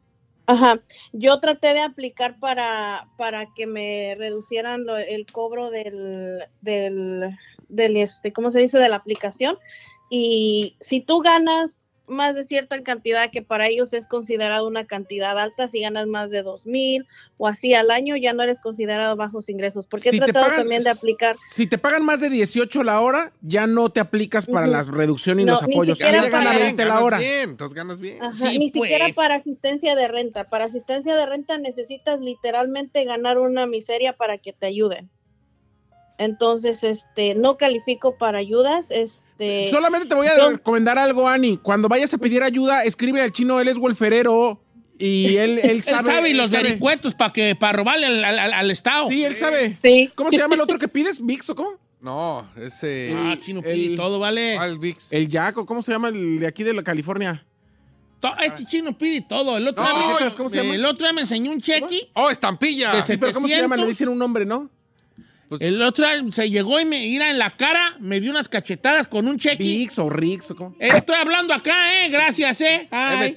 Ajá, 0.48 0.80
yo 1.12 1.40
traté 1.40 1.74
de 1.74 1.80
aplicar 1.80 2.38
para, 2.38 3.08
para 3.16 3.52
que 3.54 3.66
me 3.66 4.14
reducieran 4.16 4.84
lo- 4.86 4.96
el 4.96 5.26
cobro 5.26 5.70
del, 5.70 6.44
del, 6.60 7.30
del, 7.68 7.96
este, 7.96 8.32
¿cómo 8.32 8.50
se 8.52 8.60
dice? 8.60 8.78
De 8.78 8.88
la 8.88 8.96
aplicación. 8.96 9.58
Y 10.08 10.76
si 10.80 11.00
tú 11.00 11.18
ganas 11.20 11.85
más 12.08 12.34
de 12.36 12.44
cierta 12.44 12.82
cantidad 12.82 13.30
que 13.30 13.42
para 13.42 13.66
ellos 13.68 13.92
es 13.92 14.06
considerado 14.06 14.66
una 14.66 14.86
cantidad 14.86 15.38
alta, 15.38 15.68
si 15.68 15.80
ganas 15.80 16.06
más 16.06 16.30
de 16.30 16.42
dos 16.42 16.64
mil 16.66 17.06
o 17.36 17.48
así 17.48 17.74
al 17.74 17.90
año, 17.90 18.16
ya 18.16 18.32
no 18.32 18.42
eres 18.42 18.60
considerado 18.60 19.16
bajos 19.16 19.48
ingresos. 19.48 19.86
Porque 19.86 20.10
Si 20.10 20.16
he 20.16 20.20
te 20.20 20.26
tratado 20.26 20.46
pagan- 20.46 20.58
también 20.60 20.84
de 20.84 20.90
aplicar. 20.90 21.34
Si 21.34 21.66
te 21.66 21.78
pagan 21.78 22.04
más 22.04 22.20
de 22.20 22.30
18 22.30 22.82
la 22.84 23.00
hora, 23.00 23.32
ya 23.42 23.66
no 23.66 23.90
te 23.90 24.00
aplicas 24.00 24.46
para 24.46 24.66
Ujú. 24.66 24.72
la 24.72 24.82
reducción 24.82 25.40
y 25.40 25.44
No, 25.44 25.52
los 25.52 25.66
ni 25.66 25.74
apoyos. 25.74 25.98
siquiera 25.98 26.20
Ahí 26.20 26.26
ya 26.26 26.30
gana 26.38 26.50
para- 26.50 26.58
20 26.64 26.82
la 26.84 26.88
Ganas 26.88 27.02
hora. 27.02 27.18
bien, 27.18 27.50
entonces 27.50 27.74
ganas 27.74 28.00
bien. 28.00 28.22
Ajá, 28.22 28.50
ni 28.52 28.70
pues. 28.70 28.84
siquiera 28.88 29.08
para 29.14 29.34
asistencia 29.34 29.94
de 29.96 30.08
renta. 30.08 30.44
Para 30.44 30.66
asistencia 30.66 31.16
de 31.16 31.26
renta 31.26 31.58
necesitas 31.58 32.20
literalmente 32.20 33.04
ganar 33.04 33.38
una 33.38 33.66
miseria 33.66 34.12
para 34.12 34.38
que 34.38 34.52
te 34.52 34.66
ayuden. 34.66 35.10
Entonces, 36.18 36.82
este, 36.82 37.34
no 37.34 37.56
califico 37.58 38.16
para 38.16 38.38
ayudas. 38.38 38.90
Este, 39.38 39.68
Solamente 39.68 40.06
te 40.08 40.14
voy 40.14 40.26
a 40.28 40.36
yo- 40.36 40.50
recomendar 40.50 40.98
algo, 40.98 41.28
Ani. 41.28 41.58
Cuando 41.58 41.88
vayas 41.88 42.12
a 42.14 42.18
pedir 42.18 42.42
ayuda, 42.42 42.84
escribe 42.84 43.20
al 43.20 43.30
chino, 43.32 43.60
él 43.60 43.68
es 43.68 43.76
welferero 43.78 44.60
y 44.98 45.36
él, 45.36 45.58
él 45.58 45.70
Él 45.70 45.82
sabe. 45.82 46.04
sabe, 46.04 46.30
y 46.30 46.34
los 46.34 46.50
sabe. 46.50 46.62
vericuetos 46.64 47.14
para 47.14 47.32
que 47.32 47.54
para 47.54 47.74
robarle 47.74 48.06
al, 48.06 48.24
al- 48.24 48.52
al 48.54 48.70
Estado. 48.70 49.06
Sí, 49.08 49.24
él 49.24 49.34
sabe. 49.34 49.76
Sí. 49.82 50.10
¿Cómo 50.14 50.30
se 50.30 50.38
llama 50.38 50.54
el 50.54 50.60
otro 50.62 50.78
que 50.78 50.88
pides? 50.88 51.24
¿Vix 51.24 51.50
o 51.50 51.54
cómo? 51.54 51.70
No, 52.00 52.48
ese... 52.56 53.12
Ah, 53.16 53.36
chino 53.42 53.62
pide 53.62 53.96
todo, 53.96 54.18
¿vale? 54.18 54.54
¿Cuál 54.56 54.78
VIX? 54.78 55.12
El 55.12 55.28
Jaco, 55.30 55.66
¿cómo 55.66 55.82
se 55.82 55.90
llama 55.92 56.08
el 56.08 56.38
de 56.38 56.46
aquí 56.46 56.62
de 56.62 56.72
la 56.74 56.82
California? 56.84 57.44
To- 58.20 58.36
Este 58.42 58.64
chino 58.64 58.96
pide 58.96 59.22
todo. 59.22 59.56
El 59.56 59.66
otro, 59.68 59.82
No, 59.82 59.90
día, 59.98 60.08
me, 60.08 60.18
¿sabes 60.18 60.34
cómo 60.36 60.48
se 60.48 60.58
llama? 60.58 60.74
el 60.74 60.84
otro 60.86 61.04
día 61.06 61.12
me 61.12 61.22
enseñó 61.22 61.50
un 61.50 61.60
cheque. 61.60 62.08
¡Oh, 62.14 62.30
estampilla! 62.30 62.94
De 62.94 63.02
Sí, 63.02 63.16
pero 63.18 63.32
¿cómo 63.32 63.48
se 63.48 63.56
llama? 63.56 63.76
Le 63.76 63.82
700. 63.82 63.88
dicen 63.88 64.08
un 64.08 64.18
nombre, 64.18 64.44
¿no? 64.46 64.70
El 65.60 65.80
otro 65.82 66.04
día 66.06 66.24
se 66.32 66.50
llegó 66.50 66.80
y 66.80 66.84
me 66.84 66.98
mira 67.00 67.30
en 67.30 67.38
la 67.38 67.56
cara, 67.56 67.96
me 68.00 68.20
dio 68.20 68.30
unas 68.30 68.48
cachetadas 68.48 69.08
con 69.08 69.28
un 69.28 69.38
cheque. 69.38 69.62
Vix 69.62 69.98
o 69.98 70.10
Rix 70.10 70.50
o 70.50 70.56
cómo. 70.56 70.76
Eh, 70.80 70.88
estoy 70.96 71.16
hablando 71.16 71.54
acá, 71.54 72.04
¿eh? 72.04 72.08
Gracias, 72.10 72.60
¿eh? 72.60 72.88
Ay. 72.90 73.34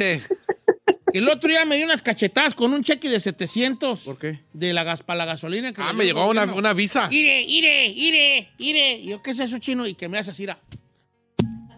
El 1.13 1.27
otro 1.27 1.49
día 1.49 1.65
me 1.65 1.75
dio 1.75 1.85
unas 1.85 2.01
cachetadas 2.03 2.53
con 2.53 2.71
un 2.71 2.83
cheque 2.83 3.09
de 3.09 3.19
700. 3.19 4.01
¿Por 4.01 4.19
qué? 4.19 4.41
De 4.53 4.73
la 4.73 4.83
gas 4.83 5.01
para 5.01 5.17
la 5.19 5.25
gasolina. 5.25 5.73
Que 5.73 5.81
Ah, 5.81 5.91
me 5.93 6.05
llegó 6.05 6.29
una, 6.29 6.43
una 6.53 6.73
visa. 6.73 7.07
Ire, 7.11 7.41
ire, 7.41 7.87
ire, 7.87 8.49
ire. 8.59 8.97
Y 8.99 9.07
yo, 9.09 9.21
¿qué 9.21 9.31
es 9.31 9.39
eso, 9.39 9.57
chino? 9.57 9.87
Y 9.87 9.95
que 9.95 10.07
me 10.07 10.19
hace 10.19 10.31
así, 10.31 10.45
ra, 10.45 10.59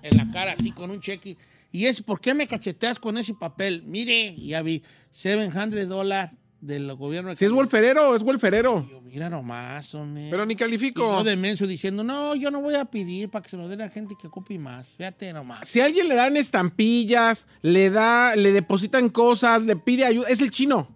en 0.04 0.17
la 0.17 0.30
cara, 0.32 0.56
así, 0.58 0.72
con 0.72 0.91
un 0.91 1.00
cheque. 1.00 1.38
Y 1.72 1.86
es, 1.86 2.02
¿por 2.02 2.20
qué 2.20 2.34
me 2.34 2.48
cacheteas 2.48 3.00
con 3.00 3.17
ese 3.17 3.34
papel? 3.34 3.84
Mire, 3.86 4.36
ya 4.36 4.62
vi, 4.62 4.84
700 5.12 5.88
dólares 5.88 6.32
del 6.62 6.93
gobierno. 6.95 7.36
Si 7.36 7.43
es 7.43 7.52
welferero, 7.52 8.15
es 8.15 8.21
welferero. 8.21 8.88
Yo, 8.89 9.02
Mira 9.02 9.30
nomás, 9.30 9.93
hombre. 9.95 10.28
Pero 10.30 10.45
ni 10.45 10.54
Y 10.54 10.56
califico. 10.56 11.17
yo 11.17 11.24
de 11.24 11.36
menso 11.36 11.67
diciendo, 11.67 12.04
no, 12.04 12.36
yo 12.36 12.50
no 12.52 12.62
voy 12.62 12.76
a 12.76 12.86
pedir 12.86 13.30
para 13.30 13.43
que 13.43 13.50
se 13.50 13.58
lo 13.58 13.67
den 13.67 13.82
a 13.82 13.89
gente 13.89 14.15
que 14.19 14.28
ocupe 14.28 14.58
más. 14.58 14.93
Fíjate 14.95 15.34
nomás. 15.34 15.67
Si 15.67 15.82
a 15.82 15.86
alguien 15.86 16.08
le 16.08 16.15
dan 16.15 16.38
estampillas, 16.38 17.47
le 17.62 17.89
da, 17.89 18.36
le 18.36 18.54
depositan 18.54 19.10
cosas, 19.10 19.63
le 19.63 19.76
pide 19.76 20.06
ayuda, 20.06 20.28
es 20.30 20.39
el 20.41 20.52
chino. 20.52 20.88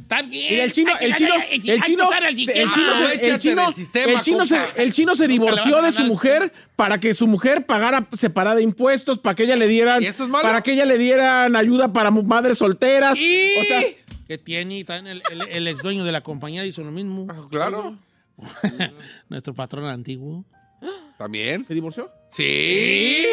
Está 0.00 0.22
bien. 0.22 0.54
Y 0.54 0.60
el 0.60 0.72
chino, 0.72 0.92
el 1.00 1.14
chino, 1.16 1.34
el 1.50 1.60
chino, 1.60 1.74
el 1.74 1.82
chino, 1.82 2.10
se- 2.10 3.30
el 3.30 3.38
chino, 3.38 3.64
del 3.66 3.74
sistema, 3.74 4.12
el 4.12 4.20
chino 4.20 4.46
se, 4.46 4.56
compa. 4.56 4.82
el 4.82 4.92
chino 4.92 5.14
se 5.14 5.28
divorció 5.28 5.82
de 5.82 5.92
su 5.92 6.04
mujer 6.04 6.52
para 6.76 6.98
que 6.98 7.12
su 7.12 7.26
mujer 7.26 7.66
pagara 7.66 8.08
separada 8.16 8.56
de 8.56 8.62
impuestos, 8.62 9.18
para 9.18 9.34
que 9.34 9.42
ella 9.42 9.56
le 9.56 9.66
dieran, 9.66 10.02
¿Y 10.02 10.06
para 10.42 10.62
que 10.62 10.72
ella 10.72 10.84
le 10.86 10.96
dieran 10.98 11.56
ayuda 11.56 11.92
para 11.92 12.10
madres 12.10 12.58
solteras. 12.58 13.18
Y... 13.20 13.48
O 13.60 13.64
sea, 13.64 13.80
que 14.28 14.38
tiene 14.38 14.78
y 14.78 14.84
también 14.84 15.16
el, 15.16 15.22
el- 15.40 15.48
el 15.48 15.68
ex 15.68 15.82
dueño 15.82 16.04
de 16.04 16.12
la 16.12 16.20
compañía 16.20 16.64
hizo 16.64 16.84
lo 16.84 16.92
mismo. 16.92 17.26
Ah, 17.30 17.46
Claro. 17.50 17.96
Nuestro 19.28 19.54
patrón 19.54 19.86
antiguo. 19.86 20.44
¿También? 21.18 21.64
¿se 21.64 21.74
divorció? 21.74 22.10
Sí. 22.30 23.24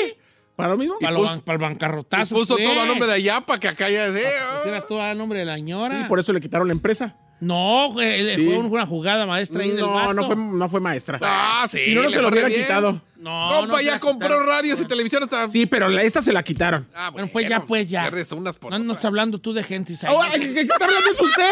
¿Para 0.56 0.70
lo 0.70 0.78
mismo? 0.78 0.96
Para, 1.00 1.12
lo 1.14 1.20
puso- 1.20 1.34
ban- 1.36 1.42
para 1.44 1.56
el 1.58 1.62
Y 1.62 1.66
bancarrotazo. 1.66 2.34
puso 2.36 2.56
pues. 2.56 2.66
todo 2.68 2.82
a 2.82 2.86
nombre 2.86 3.06
de 3.08 3.14
allá 3.14 3.42
para 3.42 3.60
que 3.60 3.68
acá 3.68 3.90
ya 3.90 4.12
sea. 4.12 4.62
Pues 4.64 4.68
Era 4.68 4.88
todo 4.88 5.02
a 5.02 5.14
nombre 5.14 5.40
de 5.40 5.46
la 5.46 5.56
señora. 5.56 6.02
Sí, 6.02 6.08
por 6.10 6.18
eso 6.20 6.34
le 6.34 6.40
quitaron 6.42 6.68
la 6.68 6.74
empresa. 6.74 7.16
No, 7.42 7.90
güey, 7.92 8.36
Sí. 8.36 8.46
fue 8.46 8.58
una 8.58 8.86
jugada 8.86 9.26
maestra 9.26 9.62
ahí 9.62 9.72
del 9.72 9.82
No, 9.82 9.94
vato. 9.94 10.14
no 10.14 10.26
fue, 10.26 10.36
no 10.36 10.70
fue 10.70 10.80
maestra. 10.80 11.20
Ah, 11.22 11.68
sí. 11.70 11.80
si 11.86 11.94
no, 11.96 12.10
se 12.10 12.22
lo 12.22 12.30
hubieran 12.30 12.50
bien. 12.50 12.62
quitado. 12.64 13.02
No, 13.18 13.50
Compa, 13.60 13.76
no 13.76 13.82
ya 13.82 14.00
compró 14.00 14.28
quitaron. 14.30 14.48
radios 14.48 14.80
y 14.82 14.86
televisión 14.86 15.22
hasta... 15.24 15.50
Sí, 15.50 15.66
pero 15.66 15.90
la- 15.90 16.04
esa 16.04 16.22
se 16.22 16.32
la 16.32 16.44
quitaron. 16.44 16.88
Ah, 16.96 17.10
Bueno, 17.10 17.28
pues 17.32 17.50
ya, 17.50 17.60
pues 17.66 17.88
ya. 17.90 18.10
Unas 18.32 18.56
por 18.56 18.72
No, 18.72 18.80
no 18.80 18.94
está 18.94 19.08
hablando 19.10 19.40
tú 19.40 19.52
de 19.54 19.64
gente. 19.64 19.94
Oh, 20.08 20.24
el 20.24 20.54
que 20.54 20.62
está 20.62 20.76
hablando 20.86 21.10
es 21.12 21.20
usted. 21.20 21.52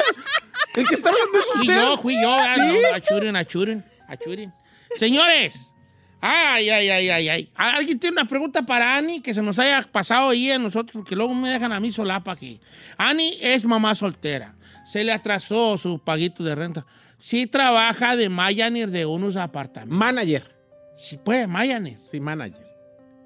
El 0.76 0.88
que 0.88 0.96
está 0.96 1.10
hablando 1.10 1.38
es 1.38 1.46
Fui 1.52 1.62
usted. 1.62 1.76
yo, 1.82 1.98
fui 1.98 2.22
yo. 2.22 2.34
ah, 2.34 2.54
¿Sí? 2.56 2.62
no, 2.62 2.96
achuren, 2.96 3.36
achuren, 3.36 3.86
achuren. 4.08 4.54
Señores, 4.98 5.74
ay, 6.22 6.70
ay, 6.70 6.90
ay, 6.90 7.10
ay, 7.10 7.30
ay. 7.30 7.50
¿Alguien 7.56 8.00
tiene 8.00 8.14
una 8.22 8.28
pregunta 8.30 8.62
para 8.64 8.96
Ani 8.96 9.20
que 9.22 9.34
se 9.34 9.42
nos 9.42 9.60
haya 9.60 9.82
pasado 9.92 10.30
ahí 10.30 10.50
a 10.52 10.60
nosotros? 10.60 10.94
Porque 10.94 11.16
luego 11.16 11.34
me 11.34 11.50
dejan 11.50 11.72
a 11.74 11.80
mí 11.80 11.92
solapa 11.92 12.32
aquí. 12.32 12.60
Ani 12.98 13.38
es 13.42 13.66
mamá 13.66 13.94
soltera. 13.96 14.56
Se 14.84 15.04
le 15.04 15.12
atrasó 15.12 15.78
su 15.78 16.00
paguito 16.00 16.44
de 16.44 16.56
renta. 16.56 16.86
Sí 17.18 17.48
trabaja 17.48 18.16
de 18.16 18.30
Mayaner 18.30 18.90
de 18.90 19.06
unos 19.06 19.38
apartamentos. 19.38 19.98
Manager. 19.98 20.56
Sí, 20.96 21.18
pues, 21.24 21.48
Mayaner. 21.48 21.98
Sí, 22.00 22.20
manager. 22.20 22.68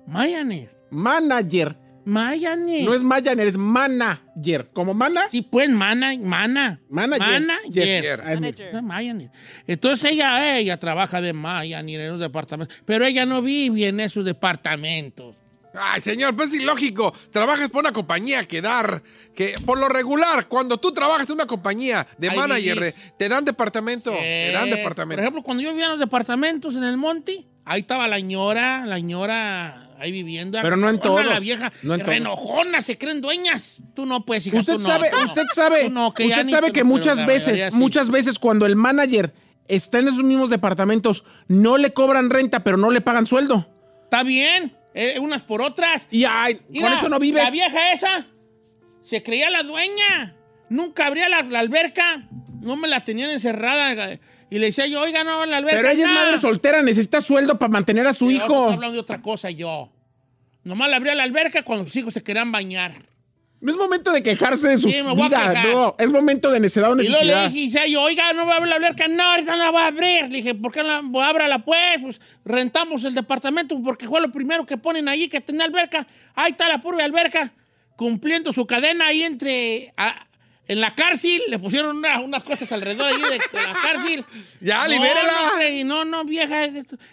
Mayaner. 0.06 0.76
Manager. 0.89 1.76
Mayaner. 2.06 2.86
No 2.86 2.93
es 2.93 3.04
manager, 3.04 3.39
es 3.41 3.58
manager. 3.58 4.70
¿Como 4.72 4.93
mana? 4.93 5.28
Sí, 5.30 5.41
pues, 5.41 5.70
mana, 5.70 6.13
mana. 6.17 6.80
Manager. 6.89 7.41
Manager. 7.41 8.82
Manager. 8.82 9.32
Entonces 9.65 10.12
ella, 10.13 10.58
ella 10.58 10.80
trabaja 10.80 11.20
de 11.20 11.34
Mayaner 11.34 12.00
en 12.00 12.12
los 12.12 12.20
departamentos, 12.20 12.82
pero 12.86 13.06
ella 13.06 13.26
no 13.26 13.41
vive 13.41 13.88
en 13.88 14.00
esos 14.00 14.24
departamentos. 14.24 15.36
Ay, 15.80 16.02
señor, 16.02 16.36
pues 16.36 16.54
es 16.54 16.62
ilógico. 16.62 17.13
Trabajas 17.32 17.70
por 17.70 17.82
una 17.82 17.92
compañía 17.92 18.46
que 18.46 18.62
dar, 18.62 19.04
que 19.36 19.56
por 19.66 19.78
lo 19.80 19.88
regular, 19.90 20.48
cuando 20.48 20.78
tú 20.78 20.92
trabajas 20.92 21.28
en 21.30 21.34
una 21.36 21.46
compañía 21.46 22.08
de 22.18 22.32
manager, 22.32 22.80
de- 22.80 22.94
te 23.18 23.30
dan 23.30 23.46
departamento, 23.46 24.12
te 24.12 24.52
dan 24.52 24.68
Eh, 24.68 24.76
departamento. 24.76 25.16
Por 25.18 25.24
ejemplo, 25.24 25.44
cuando 25.44 25.63
yo 25.63 25.70
vivía 25.72 25.86
en 25.86 25.92
los 25.92 26.00
departamentos 26.00 26.76
en 26.76 26.84
el 26.84 26.98
monte, 26.98 27.46
ahí 27.66 27.82
estaba 27.82 28.08
la 28.08 28.20
ñora, 28.20 28.86
la 28.86 29.00
ñora 29.00 29.84
ahí 30.00 30.12
viviendo. 30.12 30.60
Pero 30.62 30.78
no 30.78 30.90
en 30.90 31.00
todos. 31.00 31.26
La 31.26 31.40
vieja, 31.40 31.72
No 31.82 31.96
en 31.96 32.02
todos. 32.02 32.10
renojona, 32.13 32.82
se 32.82 32.98
creen 32.98 33.20
dueñas. 33.22 33.78
Tú 33.96 34.06
no 34.06 34.26
puedes, 34.26 34.46
hija, 34.48 34.60
Usted 34.60 34.74
tú 34.74 34.80
no, 34.80 34.86
sabe, 34.86 35.10
tú 35.10 35.18
no. 35.18 35.26
usted 35.26 35.44
sabe, 35.54 35.90
no, 35.90 36.13
que 36.13 36.26
usted 36.28 36.48
sabe 36.50 36.72
que 36.72 36.84
muchas 36.84 37.26
veces, 37.26 37.48
mayoría 37.54 37.72
sí. 37.72 37.78
muchas 37.78 38.10
veces 38.12 38.38
cuando 38.40 38.66
el 38.68 38.76
manager 38.76 39.34
está 39.68 40.00
en 40.00 40.08
esos 40.10 40.24
mismos 40.24 40.50
departamentos, 40.52 41.24
no 41.48 41.78
le 41.78 41.94
cobran 41.94 42.30
renta, 42.30 42.63
pero 42.63 42.78
no 42.78 42.92
le 42.92 43.02
pagan 43.02 43.26
sueldo. 43.26 43.68
Está 44.04 44.24
bien, 44.24 44.77
eh, 44.98 45.20
unas 45.20 45.44
por 45.44 45.62
otras. 45.62 46.08
Y 46.10 46.26
ay, 46.26 46.60
Mira, 46.70 46.90
con 46.90 46.98
eso 46.98 47.10
no 47.10 47.20
vives. 47.20 47.44
La 47.44 47.52
vieja 47.52 47.92
esa 47.94 48.28
se 49.02 49.22
creía 49.24 49.50
la 49.50 49.64
dueña. 49.64 50.36
Nunca 50.70 51.06
abría 51.08 51.30
la, 51.30 51.44
la 51.44 51.60
alberca. 51.60 52.28
No 52.62 52.76
me 52.76 52.88
la 52.88 53.04
tenían 53.04 53.30
encerrada. 53.30 54.20
Y 54.50 54.58
le 54.58 54.66
decía 54.68 54.88
yo, 54.88 55.02
oiga, 55.02 55.24
no, 55.24 55.46
la 55.46 55.58
alberca. 55.58 55.78
Pero 55.78 55.92
ella 55.92 56.04
es 56.04 56.10
no". 56.10 56.14
madre 56.16 56.38
soltera, 56.40 56.82
necesita 56.82 57.22
sueldo 57.22 57.60
para 57.60 57.70
mantener 57.72 58.08
a 58.08 58.14
su 58.14 58.28
Pero 58.28 58.40
Estoy 58.40 58.56
hijo. 58.56 58.72
hablando 58.72 58.94
de 58.94 59.00
otra 59.00 59.22
cosa 59.22 59.50
yo. 59.52 59.92
Nomás 60.64 60.90
le 60.90 60.96
abría 60.96 61.16
la 61.16 61.24
alberca 61.24 61.64
cuando 61.64 61.86
sus 61.86 61.96
hijos 61.96 62.14
se 62.14 62.24
querían 62.24 62.52
bañar. 62.52 63.07
No 63.60 63.72
es 63.72 63.78
momento 63.78 64.12
de 64.12 64.22
quejarse 64.22 64.67
de 64.67 64.78
su 64.78 64.88
Sí, 64.89 65.02
me 65.02 65.13
voy 65.13 65.22
a 65.24 65.28
vida, 65.30 65.50
quejar. 65.50 65.67
no, 65.74 65.96
es 65.98 66.12
momento 66.12 66.52
de 66.52 66.60
necesidad 66.60 66.91
o 66.91 67.02
Y 67.02 67.08
luego 67.08 67.24
le 67.24 67.34
necesidad. 67.36 67.82
dije, 67.82 67.91
yo, 67.91 68.02
oiga, 68.04 68.32
no 68.34 68.46
voy 68.46 68.54
a 68.56 68.60
la 68.65 68.76
alberca. 68.76 69.08
No, 69.08 69.24
ahorita 69.24 69.52
no 69.56 69.63
la 69.63 69.72
voy 69.72 69.82
a 69.82 69.88
abrir. 69.88 70.24
Le 70.30 70.38
dije, 70.38 70.54
¿por 70.54 70.72
qué 70.72 70.84
no 70.84 71.02
la 71.02 71.26
a 71.26 71.30
ábrala, 71.30 71.60
pues? 71.66 71.97
Pues 72.01 72.22
rentamos 72.45 73.03
el 73.03 73.16
departamento 73.16 73.82
porque 73.84 74.08
fue 74.08 74.22
lo 74.22 74.32
primero 74.32 74.64
que 74.66 74.78
ponen 74.78 75.08
allí 75.10 75.28
que 75.28 75.41
tenía 75.41 75.66
alberca. 75.66 76.05
Ahí 76.36 76.51
está 76.51 76.68
la 76.68 76.80
pura 76.82 77.03
alberca, 77.03 77.51
cumpliendo 77.95 78.53
su 78.53 78.66
cadena 78.68 79.08
ahí 79.08 79.24
entre... 79.24 79.91
a- 79.97 80.24
en 80.70 80.82
la 80.82 80.93
cárcel, 80.93 81.41
le 81.47 81.58
pusieron 81.60 81.95
una- 81.95 82.20
unas 82.20 82.43
cosas 82.43 82.70
alrededor 82.74 83.08
allí 83.08 83.22
de, 83.22 83.30
de 83.58 83.66
la 83.66 83.74
cárcel. 83.74 84.26
Ya, 84.60 84.84
No, 84.84 84.89
libérala. 84.89 85.32
No, 85.86 86.03
no, 86.03 86.05
no, 86.05 86.26
vieja. 86.26 86.68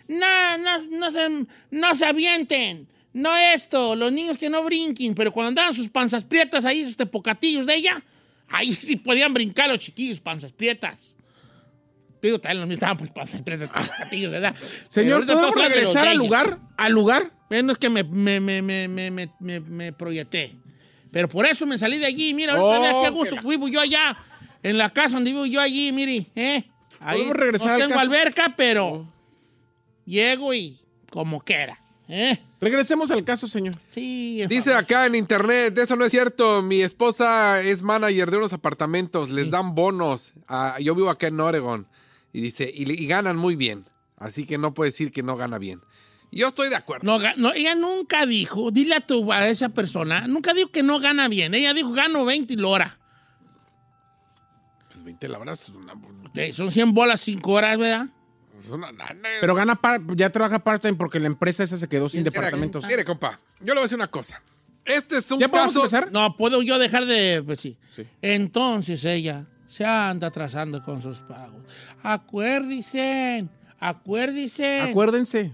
No, 0.09 0.59
no, 0.59 0.79
no 0.91 1.11
se, 1.13 1.47
no 1.71 1.95
se 1.95 2.05
avienten. 2.05 2.89
No 3.15 3.35
esto, 3.37 3.95
los 3.97 4.13
niños 4.13 4.37
que 4.37 4.51
no 4.51 4.63
brinquen, 4.63 5.15
pero 5.15 5.33
cuando 5.33 5.49
andaban 5.49 5.75
sus 5.75 5.89
panzas 5.89 6.25
prietas 6.25 6.65
ahí, 6.67 6.85
sus 6.85 6.97
tepocatillos 6.97 7.65
de 7.67 7.77
ella, 7.77 7.97
ahí 8.49 8.73
sí 8.75 8.97
podían 8.97 9.33
brincar 9.33 9.71
los 9.71 9.79
chiquillos, 9.79 10.21
panzas 10.21 10.53
prietas. 10.53 11.17
Digo, 12.21 12.39
también 12.41 12.61
los 12.61 12.69
míos 12.69 12.77
estaban 12.79 12.97
pues 12.97 13.11
panzas 13.11 13.41
prietas, 13.43 13.69
tepocatillos, 13.73 14.33
¿verdad? 14.33 14.55
Señor, 14.89 15.15
ahorita 15.15 15.33
¿podemos 15.35 15.51
estamos 15.57 15.57
hablando 15.57 15.75
de 15.79 15.83
los 15.85 15.95
regresar 15.95 16.09
al 16.13 16.19
lugar? 16.19 16.59
¿Al 16.77 16.93
lugar? 16.93 17.33
Bueno, 17.49 17.73
es 17.73 17.79
que 17.79 17.89
me, 17.91 18.03
me, 18.03 18.41
me, 18.41 18.63
me, 18.63 18.89
me, 18.89 19.11
me, 19.11 19.31
me- 19.39 19.61
me 19.61 19.93
proyecté. 19.93 20.55
Pero 21.13 21.29
por 21.29 21.47
eso 21.47 21.65
me 21.67 21.79
salí 21.79 21.99
de 21.99 22.07
allí. 22.07 22.35
Mira, 22.35 22.55
ahorita 22.55 22.79
Oh, 22.79 22.83
vea 23.01 23.03
qué 23.05 23.11
gusto 23.15 23.35
la- 23.37 23.43
vivo 23.43 23.69
yo 23.69 23.81
allá. 23.81 24.17
En 24.63 24.77
la 24.79 24.91
casa 24.91 25.15
donde 25.17 25.31
vivo 25.31 25.47
yo 25.47 25.61
allí, 25.61 25.93
mire, 25.93 26.27
¿eh? 26.35 26.65
Ahí 26.99 27.19
Podemos 27.19 27.37
regresar 27.37 27.69
no 27.69 27.75
al 27.75 27.81
tengo 27.83 27.91
caso. 27.95 28.01
alberca, 28.01 28.55
pero 28.57 29.07
llego 30.07 30.55
y 30.55 30.79
como 31.11 31.41
quiera, 31.41 31.79
¿eh? 32.09 32.39
Regresemos 32.65 33.11
al 33.11 33.25
caso, 33.25 33.47
señor. 33.47 33.75
Sí, 33.91 34.43
Dice 34.49 34.73
acá 34.73 35.05
en 35.05 35.17
internet, 35.17 35.77
eso 35.77 35.97
no 35.97 36.07
es 36.07 36.11
cierto. 36.11 36.63
Mi 36.63 36.81
esposa 36.81 37.61
es 37.61 37.83
manager 37.83 38.31
de 38.31 38.39
unos 38.39 38.55
apartamentos, 38.55 39.31
les 39.31 39.51
dan 39.51 39.75
bonos. 39.75 40.33
Ah, 40.49 40.79
yo 40.81 40.95
vivo 40.95 41.11
acá 41.11 41.27
en 41.27 41.39
Oregon. 41.41 41.87
Y 42.33 42.41
dice, 42.41 42.73
y, 42.75 42.91
y 42.91 43.07
ganan 43.07 43.37
muy 43.37 43.55
bien. 43.55 43.85
Así 44.17 44.47
que 44.47 44.57
no 44.57 44.73
puede 44.73 44.93
decir 44.93 45.13
que 45.13 45.23
no 45.23 45.37
gana 45.37 45.59
bien. 45.59 45.83
Yo 46.33 46.47
estoy 46.47 46.71
de 46.71 46.77
acuerdo. 46.77 47.05
No, 47.37 47.53
ella 47.53 47.75
nunca 47.75 48.25
dijo, 48.25 48.71
dile 48.71 48.95
a, 48.95 49.01
tu, 49.01 49.31
a 49.31 49.47
esa 49.47 49.69
persona, 49.69 50.27
nunca 50.27 50.55
dijo 50.55 50.71
que 50.71 50.83
no 50.83 51.01
gana 51.01 51.29
bien. 51.29 51.53
Ella 51.53 51.75
dijo, 51.75 51.93
gano 51.93 52.25
20 52.25 52.57
lora. 52.57 52.99
Pues 54.89 55.05
20 55.05 55.29
la 55.29 55.39
verdad 55.39 55.53
es 55.53 55.69
una, 55.69 55.93
Son 56.55 56.73
100 56.73 56.95
bolas 56.95 57.21
5 57.21 57.53
horas, 57.53 57.77
¿verdad? 57.77 58.07
Es 58.59 58.71
una 58.71 58.93
lana. 58.93 59.29
Pero 59.41 59.55
gana 59.55 59.75
par- 59.81 60.01
ya 60.17 60.31
trabaja 60.31 60.59
part-time 60.59 60.95
porque 60.95 61.19
la 61.21 61.27
empresa 61.27 61.63
esa 61.65 61.77
se 61.77 61.89
quedó 61.89 62.09
sin 62.09 62.25
departamentos. 62.25 62.85
Mire, 62.87 63.05
compa, 63.05 63.41
yo 63.61 63.67
le 63.67 63.73
voy 63.75 63.79
a 63.81 63.83
decir 63.83 63.97
una 63.97 64.09
cosa. 64.09 64.43
Este 64.85 65.19
es 65.19 65.31
un 65.31 65.39
¿Ya 65.41 65.49
podemos 65.49 65.71
caso... 65.73 65.81
empezar? 65.81 66.13
No, 66.13 66.37
puedo 66.37 66.61
yo 66.63 66.79
dejar 66.79 67.07
de. 67.07 67.43
Pues 67.45 67.61
sí. 67.61 67.79
Entonces 68.21 69.05
ella 69.05 69.47
se 69.67 69.85
anda 69.85 70.27
atrasando 70.29 70.83
con 70.83 71.01
sus 71.01 71.19
pagos. 71.21 71.63
Acuérdense, 72.03 73.47
acuérdense 73.81 74.81
Acuérdense. 74.83 75.53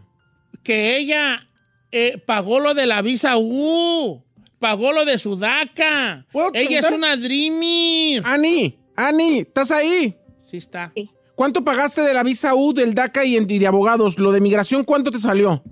que 0.62 0.96
ella 0.96 1.46
eh, 1.92 2.18
pagó 2.18 2.59
lo 2.59 2.74
de 2.74 2.86
la 2.86 3.03
visa 3.03 3.34
U, 3.36 4.22
pagó 4.59 4.92
lo 4.92 5.05
de 5.05 5.16
su 5.18 5.36
DACA. 5.36 6.26
¿Puedo 6.32 6.51
Ella 6.55 6.80
es 6.80 6.86
preguntar? 6.86 6.94
una 6.94 7.16
Dreamer. 7.16 8.22
Ani, 8.26 8.78
Ani, 8.96 9.38
¿estás 9.40 9.70
ahí? 9.70 10.16
Sí 10.42 10.57
está. 10.57 10.92
¿Cuánto 11.41 11.64
pagaste 11.64 12.03
de 12.03 12.12
la 12.12 12.22
visa 12.22 12.55
U, 12.55 12.74
del 12.74 12.95
DACA 12.95 13.24
y, 13.24 13.43
de 13.43 13.66
abogados? 13.66 14.18
Lo 14.18 14.30
de 14.30 14.43
migración, 14.43 14.84
¿cuánto 14.84 15.11
te 15.11 15.16
salió? 15.16 15.62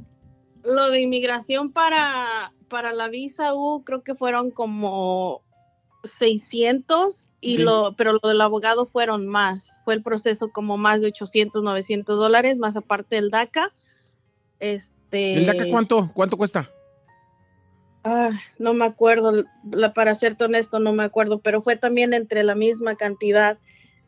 Lo 0.65 0.89
de 0.89 1.03
inmigración 1.03 1.73
para, 1.73 2.55
para 2.71 2.95
la 2.95 3.09
visa 3.09 3.53
U 3.53 3.85
creo 3.85 4.03
que 4.03 4.15
fueron 4.15 4.51
como 4.51 5.43
600, 6.05 7.31
y 7.43 7.57
Sí. 7.57 7.63
lo, 7.65 7.95
pero 7.99 8.15
lo 8.15 8.27
del 8.27 8.41
abogado 8.41 8.87
fueron 8.87 9.27
más. 9.27 9.79
Fue 9.85 9.93
el 9.93 10.03
proceso 10.03 10.49
como 10.51 10.79
más 10.79 11.03
de 11.03 11.09
800, 11.09 11.63
900 11.63 12.19
dólares, 12.19 12.57
más 12.57 12.75
aparte 12.75 13.17
del 13.17 13.29
DACA. 13.29 13.71
Este, 14.61 15.35
¿El 15.35 15.45
DACA 15.45 15.67
cuánto? 15.69 16.11
¿Cuánto 16.15 16.39
cuesta? 16.39 16.71
Ah, 18.05 18.31
no 18.59 18.73
me 18.73 18.87
acuerdo, 18.87 19.45
la, 19.71 19.93
para 19.93 20.15
serte 20.15 20.45
honesto, 20.45 20.81
no 20.81 20.95
me 20.95 21.03
acuerdo, 21.03 21.41
pero 21.41 21.61
fue 21.61 21.77
también 21.77 22.15
entre 22.15 22.43
la 22.43 22.55
misma 22.55 22.95
cantidad. 22.95 23.59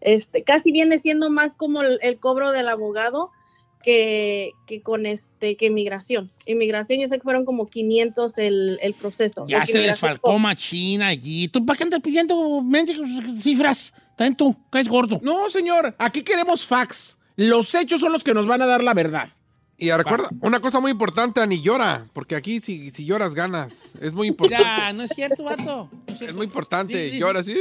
Este, 0.00 0.42
casi 0.42 0.72
viene 0.72 0.98
siendo 0.98 1.30
más 1.30 1.56
como 1.56 1.82
el, 1.82 1.98
el 2.02 2.18
cobro 2.18 2.52
del 2.52 2.68
abogado 2.68 3.30
que, 3.82 4.52
que 4.66 4.82
con 4.82 5.06
este, 5.06 5.56
que 5.56 5.66
inmigración. 5.66 6.30
Inmigración, 6.46 7.00
yo 7.00 7.08
sé 7.08 7.16
que 7.16 7.22
fueron 7.22 7.44
como 7.44 7.66
500 7.66 8.38
el, 8.38 8.78
el 8.82 8.94
proceso. 8.94 9.46
Ya 9.46 9.64
se 9.66 9.78
desfalcó 9.78 10.38
machina 10.38 11.08
allí. 11.08 11.48
¿Tú 11.48 11.64
para 11.64 11.76
qué 11.76 11.84
andas 11.84 12.00
pidiendo 12.00 12.62
cifras? 13.40 13.92
Tú, 14.36 14.54
caes 14.70 14.88
gordo. 14.88 15.18
No, 15.22 15.48
señor, 15.48 15.94
aquí 15.98 16.22
queremos 16.22 16.66
fax. 16.66 17.18
Los 17.36 17.74
hechos 17.74 18.00
son 18.00 18.12
los 18.12 18.22
que 18.22 18.34
nos 18.34 18.46
van 18.46 18.60
a 18.60 18.66
dar 18.66 18.82
la 18.82 18.92
verdad. 18.92 19.30
Y 19.80 19.90
recuerda, 19.90 20.28
una 20.40 20.60
cosa 20.60 20.78
muy 20.78 20.90
importante, 20.90 21.40
Ani, 21.40 21.60
llora. 21.60 22.06
Porque 22.12 22.34
aquí 22.36 22.60
si, 22.60 22.90
si 22.90 23.04
lloras, 23.06 23.34
ganas. 23.34 23.72
Es 24.00 24.12
muy 24.12 24.28
importante. 24.28 24.62
Mira, 24.64 24.92
no 24.92 25.02
es 25.02 25.10
cierto, 25.14 25.42
vato. 25.42 25.90
Es 26.20 26.34
muy 26.34 26.44
importante. 26.44 26.92
Sí, 26.94 27.06
sí, 27.06 27.10
sí. 27.14 27.18
Lloras 27.18 27.48
y... 27.48 27.54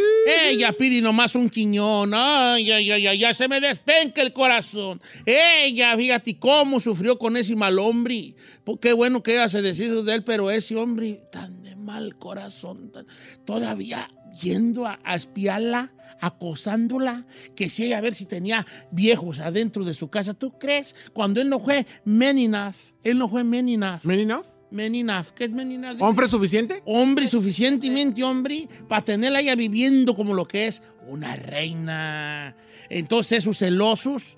Ella 0.49 0.74
pide 0.74 1.01
nomás 1.01 1.34
un 1.36 1.49
quiñón. 1.49 2.11
Ay, 2.13 2.70
ay, 2.72 2.91
ay, 2.91 3.07
ay, 3.07 3.17
ya 3.20 3.34
se 3.34 3.47
me 3.47 3.61
despenca 3.61 4.22
el 4.22 4.34
corazón. 4.34 5.01
Ella, 5.26 5.95
fíjate 5.95 6.38
cómo 6.38 6.80
sufrió 6.80 7.17
con 7.17 7.38
ese 7.38 7.55
mal 7.55 7.80
hombre. 7.80 8.36
Qué 8.82 8.93
bueno 8.93 9.24
que 9.24 9.34
ella 9.34 9.49
se 9.49 9.61
deshizo 9.61 10.03
de 10.03 10.15
él, 10.15 10.24
pero 10.24 10.51
ese 10.51 10.76
hombre 10.76 11.22
tan 11.32 11.63
de 11.63 11.76
mal 11.76 12.17
corazón, 12.17 12.91
tan- 12.91 13.07
todavía 13.45 14.07
yendo 14.42 14.86
a, 14.86 15.00
a 15.04 15.16
espiarla, 15.16 15.92
acosándola, 16.22 17.26
que 17.56 17.70
si 17.70 17.94
a 17.94 18.02
ver 18.02 18.14
si 18.14 18.26
tenía 18.26 18.66
viejos 18.92 19.40
adentro 19.40 19.84
de 19.84 19.94
su 19.94 20.10
casa. 20.10 20.34
¿Tú 20.34 20.58
crees? 20.58 20.96
Cuando 21.14 21.42
él 21.42 21.50
no 21.50 21.60
fue 21.60 21.86
men 22.06 22.38
enough, 22.38 22.76
él 23.04 23.18
no 23.18 23.30
fue 23.30 23.44
men 23.44 23.70
enough. 23.70 24.04
¿Men 24.04 24.20
enough? 24.20 24.46
Men 24.72 24.94
enough. 24.96 25.28
¿Qué 25.36 25.46
es 25.46 25.52
men 25.52 25.72
enough? 25.72 26.02
¿Hombre 26.02 26.28
suficiente? 26.28 26.84
hombre 26.86 27.28
suficientemente 27.28 28.24
hombre 28.24 28.68
para 28.88 29.04
tenerla 29.04 29.40
ella 29.40 29.56
viviendo 29.56 30.16
como 30.16 30.34
lo 30.34 30.46
que 30.46 30.68
es 30.68 30.84
una 31.08 31.36
reina. 31.36 32.56
Entonces 32.90 33.40
esos 33.40 33.58
celosos, 33.58 34.38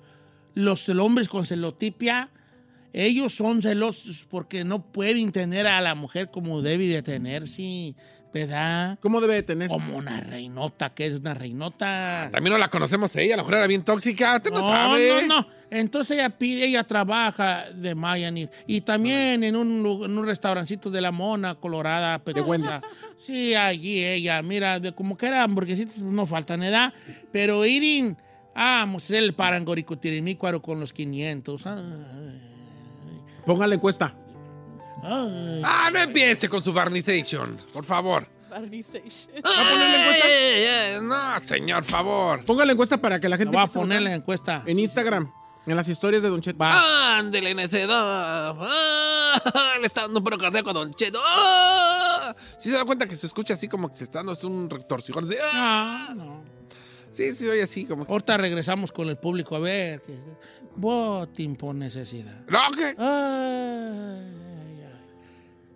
los 0.54 0.88
hombres 0.88 1.28
con 1.28 1.44
celotipia, 1.44 2.30
ellos 2.92 3.34
son 3.34 3.62
celosos 3.62 4.26
porque 4.28 4.64
no 4.64 4.92
pueden 4.92 5.32
tener 5.32 5.66
a 5.66 5.80
la 5.80 5.94
mujer 5.94 6.30
como 6.30 6.60
debe 6.60 6.86
de 6.86 7.02
tenerse, 7.02 7.94
¿verdad? 8.32 8.98
¿Cómo 9.00 9.20
debe 9.20 9.34
de 9.34 9.42
tener? 9.42 9.68
Como 9.68 9.96
una 9.96 10.20
reinota, 10.20 10.90
que 10.94 11.06
es 11.06 11.14
una 11.14 11.34
reinota. 11.34 12.28
También 12.32 12.52
no 12.52 12.58
la 12.58 12.68
conocemos 12.68 13.14
a 13.16 13.20
ella. 13.20 13.34
A 13.34 13.36
lo 13.38 13.42
mejor 13.42 13.58
era 13.58 13.66
bien 13.66 13.84
tóxica. 13.84 14.36
Usted 14.36 14.50
no, 14.50 14.58
No, 14.58 14.66
sabe. 14.66 15.26
no, 15.26 15.40
no. 15.42 15.46
Entonces 15.70 16.18
ella 16.18 16.28
pide, 16.30 16.66
ella 16.66 16.84
trabaja 16.84 17.64
de 17.74 17.94
Mayanir. 17.94 18.50
Y 18.66 18.82
también 18.82 19.42
en 19.42 19.56
un, 19.56 19.68
en 20.04 20.18
un 20.18 20.26
restaurancito 20.26 20.90
de 20.90 21.00
la 21.00 21.10
Mona 21.10 21.54
Colorada, 21.54 22.18
Petusa. 22.18 22.82
Sí, 23.18 23.54
allí 23.54 24.04
ella, 24.04 24.42
mira, 24.42 24.80
de 24.80 24.92
como 24.92 25.16
que 25.16 25.26
era 25.26 25.42
hamburguesitas, 25.42 26.02
no 26.02 26.26
faltan 26.26 26.62
edad. 26.62 26.92
Pero 27.30 27.64
Irin, 27.64 28.16
vamos, 28.54 29.10
el 29.12 29.32
parangoricutirimícuaro 29.34 30.60
con 30.60 30.78
los 30.80 30.92
500. 30.92 31.66
Ay, 31.66 31.80
Ponga 33.46 33.66
la 33.66 33.74
encuesta. 33.74 34.14
Ay. 35.02 35.62
Ah, 35.64 35.90
no 35.92 35.98
empiece 36.00 36.48
con 36.48 36.62
su 36.62 36.72
barnization. 36.72 37.58
Por 37.72 37.84
favor. 37.84 38.26
Barnization. 38.50 39.32
¿Va 39.36 39.50
a 39.50 39.70
poner 39.70 39.88
la 39.88 40.02
encuesta? 40.02 40.26
Ay, 40.26 40.64
ay, 40.64 41.00
no, 41.02 41.38
señor, 41.38 41.84
favor. 41.84 42.44
Ponga 42.44 42.64
la 42.66 42.72
encuesta 42.72 42.98
para 42.98 43.18
que 43.18 43.28
la 43.28 43.36
gente... 43.38 43.56
Voy 43.56 43.64
a 43.64 43.66
empiece 43.66 43.78
poner 43.80 44.02
la 44.02 44.14
encuesta. 44.14 44.62
En 44.66 44.78
Instagram, 44.78 45.32
en 45.66 45.76
las 45.76 45.88
historias 45.88 46.22
de 46.22 46.28
Don 46.28 46.42
Cheto. 46.42 46.62
Ándele, 46.62 47.54
necedad. 47.54 48.54
Ah, 48.60 49.74
le 49.80 49.86
está 49.86 50.02
dando 50.02 50.18
un 50.18 50.24
paro 50.24 50.36
cardíaco 50.36 50.68
a 50.70 50.74
Don 50.74 50.90
Cheto. 50.90 51.18
Ah. 51.24 52.36
¿Sí 52.58 52.68
se 52.68 52.76
da 52.76 52.84
cuenta 52.84 53.06
que 53.06 53.14
se 53.14 53.26
escucha 53.26 53.54
así 53.54 53.68
como 53.68 53.88
que 53.88 53.96
se 53.96 54.04
está 54.04 54.22
dando 54.22 54.34
un 54.46 54.68
retorcijón? 54.68 55.24
Así, 55.24 55.36
ah. 55.54 56.12
No, 56.14 56.24
no. 56.24 56.44
Sí, 57.10 57.34
sí, 57.34 57.46
oye 57.48 57.62
así 57.62 57.84
como 57.84 58.06
que... 58.06 58.12
Ahorita 58.12 58.36
regresamos 58.36 58.92
con 58.92 59.08
el 59.08 59.16
público 59.16 59.56
a 59.56 59.60
ver. 59.60 60.02
Que, 60.02 60.18
voting 60.76 61.56
por 61.56 61.74
necesidad. 61.74 62.40
No, 62.48 62.70
¿qué? 62.70 62.94
Ay. 62.98 64.41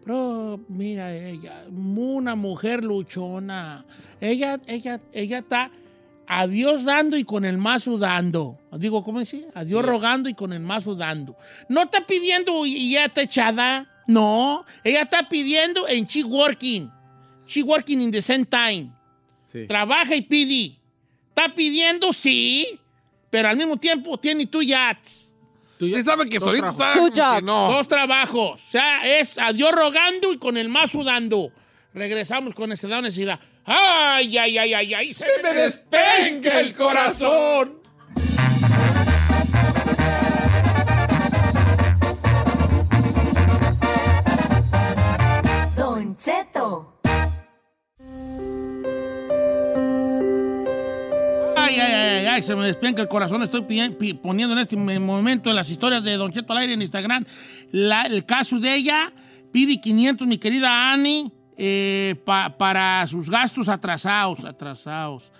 Pero 0.07 0.61
mira 0.69 1.13
ella, 1.13 1.65
una 1.69 2.37
mujer 2.37 2.85
luchona. 2.85 3.85
Ella, 4.21 4.61
ella, 4.69 5.01
ella 5.13 5.39
está 5.39 5.69
a 6.29 6.47
Dios 6.47 6.85
dando 6.85 7.17
y 7.17 7.25
con 7.25 7.45
el 7.45 7.59
mazo 7.59 7.99
dando. 7.99 8.57
Digo, 8.79 9.03
¿cómo 9.03 9.19
decía? 9.19 9.49
A 9.53 9.65
Dios 9.65 9.85
rogando 9.85 10.29
y 10.29 10.35
con 10.35 10.53
el 10.53 10.61
mazo 10.61 10.95
dando. 10.95 11.37
No 11.69 11.83
está 11.83 12.07
pidiendo 12.07 12.65
y 12.65 12.93
ya 12.93 13.07
está 13.07 13.23
echada. 13.23 13.91
No, 14.07 14.65
ella 14.85 15.03
está 15.03 15.29
pidiendo 15.29 15.89
en 15.89 16.07
she 16.07 16.23
working. 16.23 16.89
She 17.45 17.65
working 17.65 18.01
in 18.01 18.13
the 18.13 18.23
same 18.23 18.45
time. 18.45 18.93
Sí. 19.43 19.67
Trabaja 19.67 20.15
y 20.15 20.23
pide. 20.23 20.79
Está 21.31 21.53
pidiendo, 21.53 22.13
sí, 22.13 22.79
pero 23.29 23.49
al 23.49 23.57
mismo 23.57 23.77
tiempo 23.77 24.17
tiene 24.19 24.47
tu 24.47 24.63
yachts. 24.63 25.26
¿Tú 25.79 25.89
ya- 25.89 25.97
Sí 25.99 26.03
sabe 26.03 26.27
que 26.29 26.41
solito 26.41 26.67
está... 26.69 27.41
No. 27.43 27.71
Dos 27.73 27.89
trabajos. 27.89 28.53
O 28.55 28.71
sea, 28.71 29.05
es 29.21 29.39
a 29.39 29.53
Dios 29.53 29.73
rogando 29.73 30.33
y 30.33 30.39
con 30.39 30.57
el 30.57 30.69
más 30.69 30.91
sudando. 30.93 31.51
Regresamos 31.93 32.55
con 32.55 32.69
necesidad 32.71 32.99
o 32.99 33.03
necesidad. 33.03 33.41
¡Ay, 33.65 34.37
ay, 34.39 34.59
ay, 34.59 34.75
ay, 34.75 34.95
ay! 34.95 35.15
¡Se, 35.15 35.25
me 35.43 35.53
despenca 35.53 36.61
el 36.61 36.75
corazón! 36.75 37.81
Don 45.77 46.17
Cheto. 46.17 46.96
Ay, 51.67 51.81
ay, 51.81 51.93
ay, 51.93 52.27
ay, 52.27 52.43
se 52.43 52.55
me 52.55 52.65
despenca 52.67 53.03
el 53.03 53.09
corazón. 53.09 53.43
Estoy 53.43 53.63
poniendo 54.23 54.53
en 54.55 54.59
este 54.61 54.77
momento 54.77 55.51
en 55.51 55.57
las 55.57 55.69
historias 55.71 56.03
de 56.03 56.17
Don 56.17 56.33
Cheto 56.33 56.53
al 56.53 56.59
aire 56.61 56.75
en 56.75 56.83
Instagram 56.83 57.25
la- 57.73 58.03
el 58.03 58.25
caso 58.25 58.59
de 58.59 58.75
ella. 58.75 59.13
Pide 59.53 59.81
500, 59.81 60.27
mi 60.27 60.39
querida 60.39 60.93
Annie, 60.93 61.31
eh, 61.57 62.15
pa- 62.25 62.57
para 62.59 63.07
sus 63.07 63.31
gastos 63.31 63.69
atrasados, 63.69 64.45
atrasados. 64.45 65.33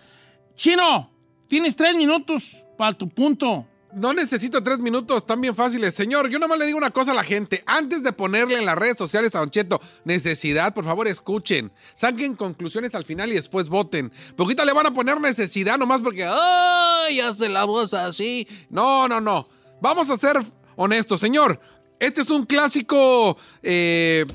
Chino, 0.57 1.11
tienes 1.49 1.77
tres 1.77 1.95
minutos 1.97 2.65
para 2.79 2.93
tu 2.95 3.09
punto. 3.09 3.67
No 3.97 4.13
necesito 4.13 4.63
tres 4.63 4.79
minutos, 4.79 5.17
están 5.17 5.41
bien 5.41 5.57
fáciles. 5.57 5.95
Señor, 5.95 6.29
yo 6.29 6.39
nomás 6.39 6.59
le 6.59 6.67
digo 6.67 6.77
una 6.77 6.91
cosa 6.91 7.13
a 7.13 7.15
la 7.15 7.25
gente. 7.25 7.65
Antes 7.65 8.03
de 8.03 8.13
ponerle 8.13 8.59
en 8.59 8.67
las 8.67 8.77
redes 8.77 8.99
sociales 8.99 9.35
a 9.35 9.39
Don 9.39 9.49
Cheto 9.49 9.81
necesidad, 10.05 10.75
por 10.75 10.85
favor 10.85 11.09
escuchen. 11.09 11.73
Saquen 11.95 12.37
conclusiones 12.37 12.95
al 12.95 13.07
final 13.07 13.31
y 13.31 13.37
después 13.37 13.71
voten. 13.71 14.13
Porque 14.37 14.51
ahorita 14.51 14.67
le 14.67 14.75
van 14.75 14.85
a 14.85 14.93
poner 14.93 15.19
necesidad 15.19 15.79
nomás 15.79 16.03
porque, 16.03 16.27
¡ay! 16.29 17.21
Hace 17.21 17.49
la 17.49 17.65
voz 17.65 17.95
así. 17.95 18.47
No, 18.69 19.09
no, 19.09 19.19
no. 19.23 19.49
Vamos 19.81 20.11
a 20.11 20.19
ser 20.19 20.37
honestos, 20.77 21.19
señor. 21.19 21.59
Este 21.99 22.21
es 22.21 22.29
un 22.29 22.45
clásico 22.45 23.39
eh, 23.63 24.27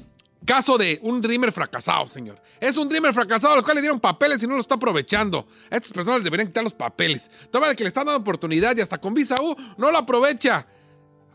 caso 0.46 0.78
de 0.78 1.00
un 1.04 1.22
dreamer 1.22 1.52
fracasado, 1.52 2.06
señor. 2.08 2.42
Es 2.60 2.78
un 2.78 2.90
dreamer 2.90 3.14
fracasado 3.14 3.56
al 3.56 3.64
cual 3.64 3.76
le 3.76 3.82
dieron 3.82 4.00
papeles 4.00 4.42
y 4.44 4.48
no 4.48 4.56
lo 4.56 4.60
está 4.60 4.76
aprovechando. 4.76 5.48
A 5.70 5.76
estas 5.76 5.92
personas 5.92 6.24
deberían 6.24 6.48
quitar 6.48 6.64
los 6.64 6.74
papeles. 6.74 7.30
Toma 7.52 7.70
de 7.70 7.76
que 7.76 7.84
le 7.84 7.88
están 7.88 8.06
dando 8.06 8.20
oportunidad 8.20 8.76
y 8.78 8.82
hasta 8.82 9.00
con 9.00 9.14
visa 9.14 9.42
U 9.42 9.56
no 9.78 9.92
lo 9.92 9.98
aprovecha. 9.98 10.68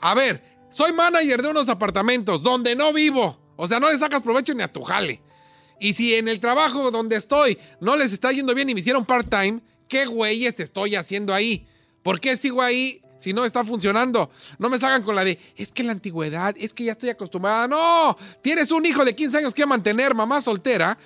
A 0.01 0.15
ver, 0.15 0.43
soy 0.71 0.93
manager 0.93 1.43
de 1.43 1.49
unos 1.49 1.69
apartamentos 1.69 2.43
donde 2.43 2.75
no 2.75 2.93
vivo. 2.93 3.41
O 3.57 3.67
sea, 3.67 3.81
no 3.81 3.91
le 3.91 3.99
sacas 3.99 4.23
provecho 4.23 4.55
ni 4.55 4.63
a 4.63 4.73
tu 4.73 4.83
jale. 4.83 5.23
Y 5.81 5.93
si 5.93 6.15
en 6.15 6.29
el 6.29 6.41
trabajo 6.41 6.91
donde 6.91 7.17
estoy 7.17 7.59
no 7.81 7.97
les 7.97 8.13
está 8.13 8.33
yendo 8.33 8.55
bien 8.55 8.69
y 8.71 8.75
me 8.75 8.81
hicieron 8.81 9.05
part-time, 9.05 9.61
¿qué 9.89 10.07
güeyes 10.07 10.59
estoy 10.61 10.97
haciendo 10.97 11.35
ahí? 11.35 11.67
¿Por 12.03 12.21
qué 12.21 12.37
sigo 12.37 12.63
ahí 12.63 13.03
si 13.17 13.33
no 13.33 13.45
está 13.45 13.65
funcionando? 13.65 14.31
No 14.59 14.69
me 14.71 14.79
salgan 14.79 15.03
con 15.03 15.15
la 15.17 15.25
de, 15.25 15.39
es 15.57 15.73
que 15.73 15.83
la 15.83 15.93
antigüedad, 15.93 16.55
es 16.59 16.73
que 16.75 16.85
ya 16.85 16.93
estoy 16.93 17.09
acostumbrada. 17.11 17.67
No, 17.69 18.17
tienes 18.43 18.71
un 18.71 18.85
hijo 18.87 19.05
de 19.05 19.15
15 19.15 19.39
años 19.39 19.55
que 19.55 19.67
mantener, 19.67 20.15
mamá 20.15 20.41
soltera. 20.43 20.97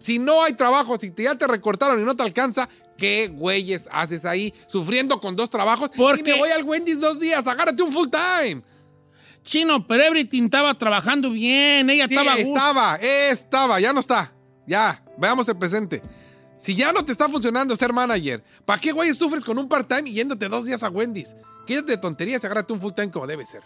Si 0.00 0.18
no 0.18 0.42
hay 0.42 0.54
trabajo, 0.54 0.98
si 0.98 1.10
te- 1.10 1.24
ya 1.24 1.34
te 1.34 1.46
recortaron 1.46 2.00
y 2.00 2.04
no 2.04 2.16
te 2.16 2.22
alcanza, 2.22 2.66
¿qué 2.96 3.28
güeyes 3.28 3.88
haces 3.92 4.24
ahí 4.24 4.54
sufriendo 4.66 5.20
con 5.20 5.36
dos 5.36 5.50
trabajos? 5.50 5.90
Porque- 5.94 6.20
Y 6.30 6.32
me 6.32 6.38
voy 6.38 6.48
al 6.50 6.64
Wendy's 6.64 6.98
dos 7.00 7.20
días, 7.20 7.46
agárrate 7.46 7.82
un 7.82 7.92
full 7.92 8.08
time. 8.08 8.62
Chino, 9.42 9.86
pero 9.86 10.02
Everything 10.02 10.44
estaba 10.44 10.76
trabajando 10.76 11.30
bien, 11.30 11.88
ella 11.90 12.06
Sí, 12.08 12.14
estaba... 12.16 12.36
estaba, 12.38 12.96
estaba, 12.96 13.80
ya 13.80 13.92
no 13.92 14.00
está. 14.00 14.32
Ya, 14.66 15.04
veamos 15.18 15.48
el 15.48 15.56
presente. 15.56 16.02
Si 16.56 16.74
ya 16.74 16.92
no 16.92 17.04
te 17.04 17.12
está 17.12 17.28
funcionando 17.28 17.76
ser 17.76 17.92
manager, 17.92 18.42
¿para 18.64 18.80
qué 18.80 18.92
güey 18.92 19.12
sufres 19.12 19.44
con 19.44 19.58
un 19.58 19.68
part-time 19.68 20.08
y 20.08 20.14
yéndote 20.14 20.48
dos 20.48 20.64
días 20.64 20.82
a 20.82 20.88
Wendy's? 20.88 21.36
Quédate 21.66 21.92
de 21.92 21.98
tonterías 21.98 22.42
y 22.42 22.46
agárrate 22.46 22.72
un 22.72 22.80
full-time 22.80 23.10
como 23.10 23.26
debe 23.26 23.44
ser. 23.44 23.62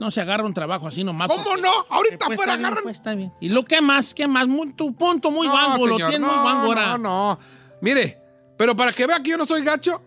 No 0.00 0.10
se 0.10 0.20
agarra 0.20 0.44
un 0.44 0.54
trabajo 0.54 0.88
así 0.88 1.04
nomás. 1.04 1.28
¿Cómo 1.28 1.44
porque- 1.44 1.60
no? 1.62 1.72
Ahorita 1.90 2.26
Pues 2.26 2.36
fuera 2.36 2.54
agarran. 2.54 2.82
pues 2.82 2.96
está 2.96 3.14
bien. 3.14 3.32
¿Y 3.40 3.50
lo 3.50 3.64
que 3.64 3.80
más? 3.80 4.14
¿Qué 4.14 4.26
más? 4.26 4.48
Muy, 4.48 4.72
tu 4.72 4.94
punto 4.94 5.30
muy 5.30 5.46
No, 5.46 5.52
vango, 5.52 5.86
lo 5.86 5.96
tienes 5.96 6.20
no, 6.20 6.26
muy 6.28 6.36
vango 6.36 6.66
ahora. 6.68 6.86
No, 6.96 6.98
no. 6.98 7.38
Mire, 7.82 8.18
pero 8.56 8.74
para 8.74 8.92
que 8.92 9.06
vea 9.06 9.20
que 9.22 9.30
yo 9.30 9.36
no 9.38 9.46
soy 9.46 9.62
gacho, 9.62 10.02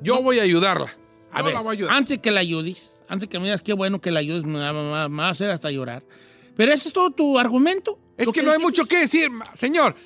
yo 0.00 0.22
voy 0.22 0.38
a 0.38 0.42
ayudarla. 0.42 0.86
A 1.32 1.40
Yo 1.40 1.44
ver, 1.46 1.54
la 1.54 1.60
voy 1.60 1.68
a 1.68 1.72
ayudar. 1.72 1.94
antes 1.96 2.18
que 2.18 2.30
la 2.30 2.40
ayudes, 2.40 2.94
antes 3.08 3.28
que 3.28 3.38
me 3.38 3.46
digas 3.46 3.62
qué 3.62 3.72
bueno 3.72 4.00
que 4.00 4.10
la 4.10 4.20
ayudes, 4.20 4.44
me 4.44 4.58
va, 4.60 5.26
a 5.26 5.30
hacer 5.30 5.50
hasta 5.50 5.70
llorar. 5.70 6.02
Pero 6.56 6.72
ese 6.72 6.88
es 6.88 6.94
todo 6.94 7.10
tu 7.10 7.38
argumento. 7.38 7.98
Es 8.16 8.28
que 8.28 8.42
no 8.42 8.52
hay 8.52 8.58
mucho 8.58 8.84
que 8.86 8.98
decir, 9.00 9.28
señor. 9.56 9.96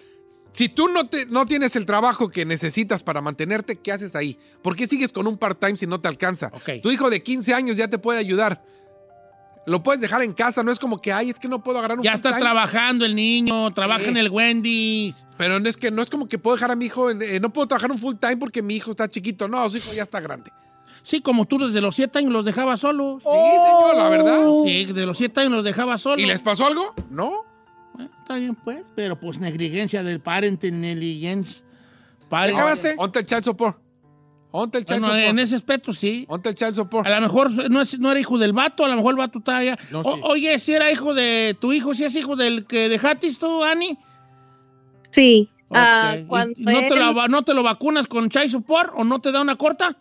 Si 0.54 0.68
tú 0.68 0.88
no, 0.88 1.06
te, 1.08 1.26
no 1.26 1.44
tienes 1.46 1.74
el 1.76 1.84
trabajo 1.84 2.28
que 2.30 2.44
necesitas 2.44 3.02
para 3.02 3.20
mantenerte, 3.20 3.76
¿qué 3.76 3.90
haces 3.92 4.14
ahí? 4.14 4.38
¿Por 4.62 4.76
qué 4.76 4.86
sigues 4.86 5.12
con 5.12 5.26
un 5.26 5.36
part-time 5.36 5.76
si 5.76 5.86
no 5.86 6.00
te 6.00 6.06
alcanza? 6.08 6.50
Ok. 6.54 6.80
Tu 6.82 6.90
hijo 6.92 7.10
de 7.10 7.22
15 7.22 7.52
años 7.54 7.76
ya 7.76 7.88
te 7.88 7.98
puede 7.98 8.20
ayudar. 8.20 8.62
Lo 9.66 9.82
puedes 9.82 10.00
dejar 10.00 10.22
en 10.22 10.32
casa, 10.34 10.62
no 10.62 10.70
es 10.70 10.78
como 10.78 10.98
que, 11.00 11.10
ay, 11.12 11.30
es 11.30 11.38
que 11.38 11.48
no 11.48 11.62
puedo 11.62 11.78
agarrar 11.78 11.98
un 11.98 12.04
Ya 12.04 12.12
está 12.12 12.28
full-time". 12.30 12.40
trabajando 12.40 13.04
el 13.04 13.14
niño, 13.14 13.70
trabaja 13.72 14.04
Sí. 14.04 14.10
en 14.10 14.16
el 14.18 14.28
Wendy's. 14.30 15.26
Pero 15.38 15.58
no 15.58 15.68
es 15.68 15.76
que 15.76 15.90
no 15.90 16.02
es 16.02 16.10
como 16.10 16.28
que 16.28 16.38
puedo 16.38 16.54
dejar 16.56 16.70
a 16.70 16.76
mi 16.76 16.84
hijo, 16.84 17.10
eh, 17.10 17.40
no 17.40 17.50
puedo 17.52 17.66
trabajar 17.66 17.90
un 17.90 17.98
full 17.98 18.14
time 18.16 18.36
porque 18.36 18.62
mi 18.62 18.76
hijo 18.76 18.90
está 18.92 19.08
chiquito. 19.08 19.48
No, 19.48 19.68
su 19.70 19.78
hijo 19.78 19.92
ya 19.96 20.02
está 20.04 20.20
grande. 20.20 20.52
Sí, 21.02 21.20
como 21.20 21.46
tú 21.46 21.58
desde 21.58 21.80
los 21.80 21.96
siete 21.96 22.18
años 22.20 22.32
los 22.32 22.44
dejabas 22.44 22.80
solos. 22.80 23.22
Sí, 23.22 23.28
señor, 23.28 23.96
la 23.96 24.08
verdad. 24.08 24.46
Sí, 24.64 24.84
de 24.84 25.06
los 25.06 25.16
siete 25.18 25.40
años 25.40 25.52
los 25.52 25.64
dejabas 25.64 26.00
solos. 26.00 26.20
¿Y 26.20 26.26
les 26.26 26.40
pasó 26.42 26.66
algo? 26.66 26.94
No. 27.10 27.42
Está 28.24 28.36
bien, 28.36 28.54
pues. 28.54 28.78
Pero 28.96 29.20
pues 29.20 29.38
negligencia 29.38 30.02
del 30.02 30.18
parente, 30.20 30.70
negligencia. 30.72 31.62
¿Ya 32.30 32.44
acabaste? 32.44 32.94
Onte 32.96 33.18
el 33.18 33.26
child 33.26 33.44
support. 33.44 33.78
Onte 34.50 34.78
el 34.78 34.86
child 34.86 35.00
Bueno, 35.00 35.14
support. 35.14 35.30
en 35.30 35.38
ese 35.40 35.54
aspecto 35.56 35.92
sí. 35.92 36.24
Onte 36.28 36.48
el 36.48 36.54
child 36.54 36.74
support. 36.74 37.06
A 37.06 37.10
lo 37.16 37.20
mejor 37.20 37.50
no, 37.70 37.82
es- 37.82 37.98
no 37.98 38.10
era 38.10 38.18
hijo 38.18 38.38
del 38.38 38.52
vato, 38.54 38.84
a 38.84 38.88
lo 38.88 38.96
mejor 38.96 39.10
el 39.12 39.18
vato 39.18 39.38
está 39.40 39.58
allá. 39.58 39.76
No, 39.90 40.00
O- 40.00 40.14
sí. 40.14 40.20
Oye, 40.24 40.58
si 40.58 40.72
era 40.72 40.90
hijo 40.90 41.12
de 41.12 41.54
tu 41.60 41.72
hijo, 41.74 41.92
si 41.92 42.04
es 42.04 42.16
hijo 42.16 42.34
del 42.34 42.64
que 42.66 42.88
dejaste 42.88 43.30
tú, 43.38 43.62
Ani. 43.62 43.98
Sí. 45.10 45.48
Ok. 45.68 45.76
ah, 45.78 46.16
¿Y- 46.18 46.24
cuando 46.24 46.54
y 46.58 46.64
no, 46.64 46.80
te 46.88 46.96
lo, 46.96 47.10
él- 47.10 47.18
va- 47.18 47.28
¿No 47.28 47.42
te 47.42 47.52
lo 47.54 47.62
vacunas 47.62 48.06
con 48.06 48.30
child 48.30 48.48
support 48.50 48.92
o 48.96 49.04
no 49.04 49.20
te 49.20 49.32
da 49.32 49.40
una 49.42 49.56
corta? 49.56 49.96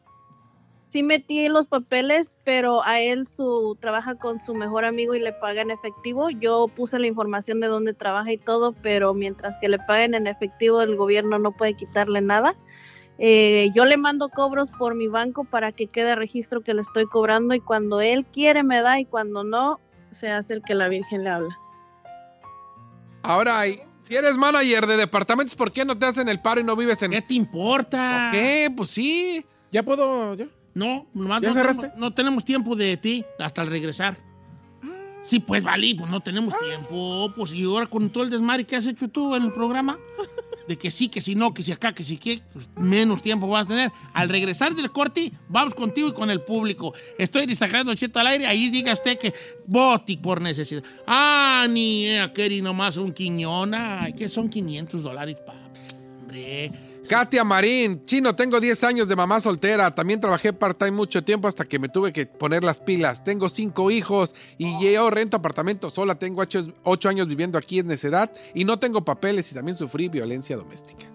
Sí 0.93 1.01
metí 1.01 1.49
los 1.49 1.67
papeles, 1.67 2.37
pero 2.43 2.83
a 2.83 3.01
él 3.01 3.25
su 3.25 3.75
trabaja 3.81 4.13
con 4.13 4.39
su 4.39 4.53
mejor 4.53 4.85
amigo 4.85 5.15
y 5.15 5.19
le 5.19 5.33
paga 5.33 5.63
en 5.63 5.71
efectivo. 5.71 6.29
Yo 6.29 6.67
puse 6.67 6.99
la 6.99 7.07
información 7.07 7.59
de 7.59 7.67
dónde 7.67 7.95
trabaja 7.95 8.31
y 8.31 8.37
todo, 8.37 8.73
pero 8.83 9.15
mientras 9.15 9.57
que 9.57 9.69
le 9.69 9.79
paguen 9.79 10.13
en 10.13 10.27
efectivo, 10.27 10.83
el 10.83 10.95
gobierno 10.95 11.39
no 11.39 11.51
puede 11.51 11.73
quitarle 11.73 12.21
nada. 12.21 12.55
Eh, 13.17 13.71
yo 13.73 13.85
le 13.85 13.97
mando 13.97 14.29
cobros 14.29 14.69
por 14.69 14.93
mi 14.93 15.07
banco 15.07 15.45
para 15.45 15.71
que 15.71 15.87
quede 15.87 16.15
registro 16.15 16.61
que 16.61 16.75
le 16.75 16.81
estoy 16.81 17.07
cobrando 17.07 17.55
y 17.55 17.59
cuando 17.59 17.99
él 17.99 18.25
quiere 18.31 18.61
me 18.61 18.81
da 18.81 18.99
y 18.99 19.05
cuando 19.05 19.43
no, 19.43 19.79
se 20.11 20.29
hace 20.29 20.53
el 20.53 20.61
que 20.61 20.75
la 20.75 20.89
Virgen 20.89 21.23
le 21.23 21.29
habla. 21.31 21.59
Ahora, 23.23 23.59
hay- 23.59 23.81
si 24.01 24.15
eres 24.15 24.37
manager 24.37 24.85
de 24.85 24.97
departamentos, 24.97 25.55
¿por 25.55 25.71
qué 25.71 25.85
no 25.85 25.97
te 25.97 26.05
hacen 26.05 26.29
el 26.29 26.39
paro 26.39 26.61
y 26.61 26.63
no 26.63 26.75
vives 26.75 27.01
en... 27.01 27.11
¿Qué 27.11 27.21
te 27.21 27.33
importa? 27.33 28.27
¿Por 28.29 28.39
qué? 28.39 28.69
Pues 28.75 28.89
sí. 28.89 29.43
¿Ya 29.71 29.81
puedo? 29.81 30.35
¿Ya? 30.35 30.45
No, 30.73 31.05
nomás 31.13 31.41
¿Ya 31.41 31.49
no, 31.49 31.53
cerraste? 31.53 31.81
tenemos, 31.81 31.99
no 31.99 32.13
tenemos 32.13 32.45
tiempo 32.45 32.75
de 32.75 32.97
ti 32.97 33.23
hasta 33.39 33.61
el 33.61 33.67
regresar. 33.69 34.17
Sí, 35.23 35.39
pues, 35.39 35.63
Valí, 35.63 35.93
pues 35.93 36.11
no 36.11 36.19
tenemos 36.19 36.53
tiempo. 36.59 37.31
Pues, 37.35 37.53
y 37.53 37.63
ahora 37.63 37.85
con 37.87 38.09
todo 38.09 38.23
el 38.23 38.29
desmadre 38.29 38.65
que 38.65 38.75
has 38.75 38.85
hecho 38.85 39.07
tú 39.07 39.33
en 39.35 39.43
el 39.43 39.53
programa, 39.53 39.97
de 40.67 40.77
que 40.77 40.91
sí, 40.91 41.07
que 41.07 41.21
si 41.21 41.33
no, 41.35 41.53
que 41.53 41.63
si 41.63 41.71
acá, 41.71 41.93
que 41.93 42.03
si 42.03 42.17
qué, 42.17 42.41
pues 42.51 42.69
menos 42.75 43.21
tiempo 43.21 43.47
vas 43.47 43.63
a 43.63 43.67
tener. 43.67 43.91
Al 44.13 44.27
regresar 44.27 44.75
del 44.75 44.91
corte, 44.91 45.31
vamos 45.47 45.75
contigo 45.75 46.09
y 46.09 46.13
con 46.13 46.29
el 46.29 46.41
público. 46.41 46.93
Estoy 47.17 47.45
destacando 47.45 47.95
Cheto 47.95 48.19
al 48.19 48.27
aire, 48.27 48.47
ahí 48.47 48.69
diga 48.69 48.91
usted 48.91 49.17
que 49.17 49.33
boti 49.65 50.17
por 50.17 50.41
necesidad. 50.41 50.83
Ah, 51.07 51.67
ni 51.69 52.17
aquel 52.17 52.51
y 52.51 52.61
nomás 52.61 52.97
un 52.97 53.13
quiñón. 53.13 53.73
Ay, 53.73 54.13
que 54.13 54.27
son 54.27 54.49
500 54.49 55.03
dólares, 55.03 55.37
papi. 55.45 55.59
Hombre. 56.21 56.71
Katia 57.07 57.43
Marín, 57.43 58.03
chino, 58.05 58.33
tengo 58.35 58.59
10 58.59 58.83
años 58.85 59.07
de 59.07 59.15
mamá 59.15 59.39
soltera. 59.39 59.93
También 59.93 60.19
trabajé 60.21 60.53
part-time 60.53 60.91
mucho 60.91 61.23
tiempo 61.23 61.47
hasta 61.47 61.65
que 61.65 61.77
me 61.79 61.89
tuve 61.89 62.13
que 62.13 62.25
poner 62.25 62.63
las 62.63 62.79
pilas. 62.79 63.23
Tengo 63.23 63.49
cinco 63.49 63.91
hijos 63.91 64.33
y 64.57 64.93
yo 64.93 65.09
rento 65.09 65.37
apartamento 65.37 65.89
sola. 65.89 66.15
Tengo 66.15 66.43
8 66.83 67.09
años 67.09 67.27
viviendo 67.27 67.57
aquí 67.57 67.79
en 67.79 67.87
necedad 67.87 68.31
y 68.53 68.63
no 68.65 68.79
tengo 68.79 69.03
papeles 69.03 69.51
y 69.51 69.55
también 69.55 69.77
sufrí 69.77 70.07
violencia 70.09 70.55
doméstica. 70.55 71.05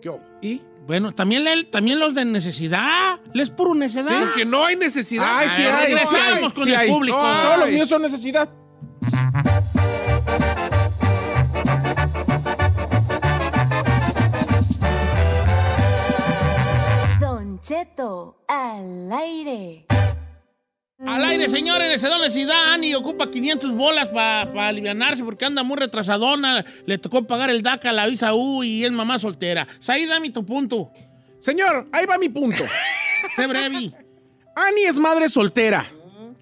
¿Qué 0.00 0.10
hubo? 0.10 0.20
¿Y? 0.40 0.62
Bueno, 0.86 1.10
también, 1.10 1.42
le- 1.42 1.64
también 1.64 1.98
los 1.98 2.14
de 2.14 2.24
necesidad. 2.24 3.18
Les 3.34 3.50
puro 3.50 3.74
necesidad. 3.74 4.20
Porque 4.20 4.44
no 4.44 4.64
hay 4.64 4.76
necesidad. 4.76 5.26
Ay, 5.38 5.48
sí 5.48 5.62
Ay, 5.62 5.72
sí 5.72 5.86
regresamos 5.86 6.36
hay, 6.44 6.50
con 6.52 6.64
sí 6.64 6.70
el 6.70 6.76
hay. 6.76 6.88
público. 6.90 7.16
No, 7.20 7.42
Todos 7.42 7.58
los 7.58 7.70
míos 7.70 7.88
son 7.88 8.02
necesidad. 8.02 8.48
Cheto 17.66 18.44
al 18.46 19.10
aire. 19.10 19.86
Al 21.04 21.24
aire, 21.24 21.48
señores, 21.48 21.88
necesidad, 21.88 22.20
necesidad. 22.20 22.72
Ani 22.72 22.94
ocupa 22.94 23.28
500 23.28 23.72
bolas 23.72 24.06
para 24.06 24.68
alivianarse 24.68 25.24
porque 25.24 25.46
anda 25.46 25.64
muy 25.64 25.76
retrasadona. 25.76 26.64
Le 26.84 26.98
tocó 26.98 27.26
pagar 27.26 27.50
el 27.50 27.62
DACA, 27.62 27.90
la 27.90 28.06
visa 28.06 28.34
U 28.34 28.62
y 28.62 28.84
es 28.84 28.92
mamá 28.92 29.18
soltera. 29.18 29.66
Saí, 29.80 30.06
dame 30.06 30.30
tu 30.30 30.46
punto. 30.46 30.92
Señor, 31.40 31.88
ahí 31.90 32.06
va 32.06 32.18
mi 32.18 32.28
punto. 32.28 32.62
Sé 33.34 33.48
breve. 33.48 33.92
Annie 34.54 34.86
es 34.86 34.96
madre 34.96 35.28
soltera, 35.28 35.84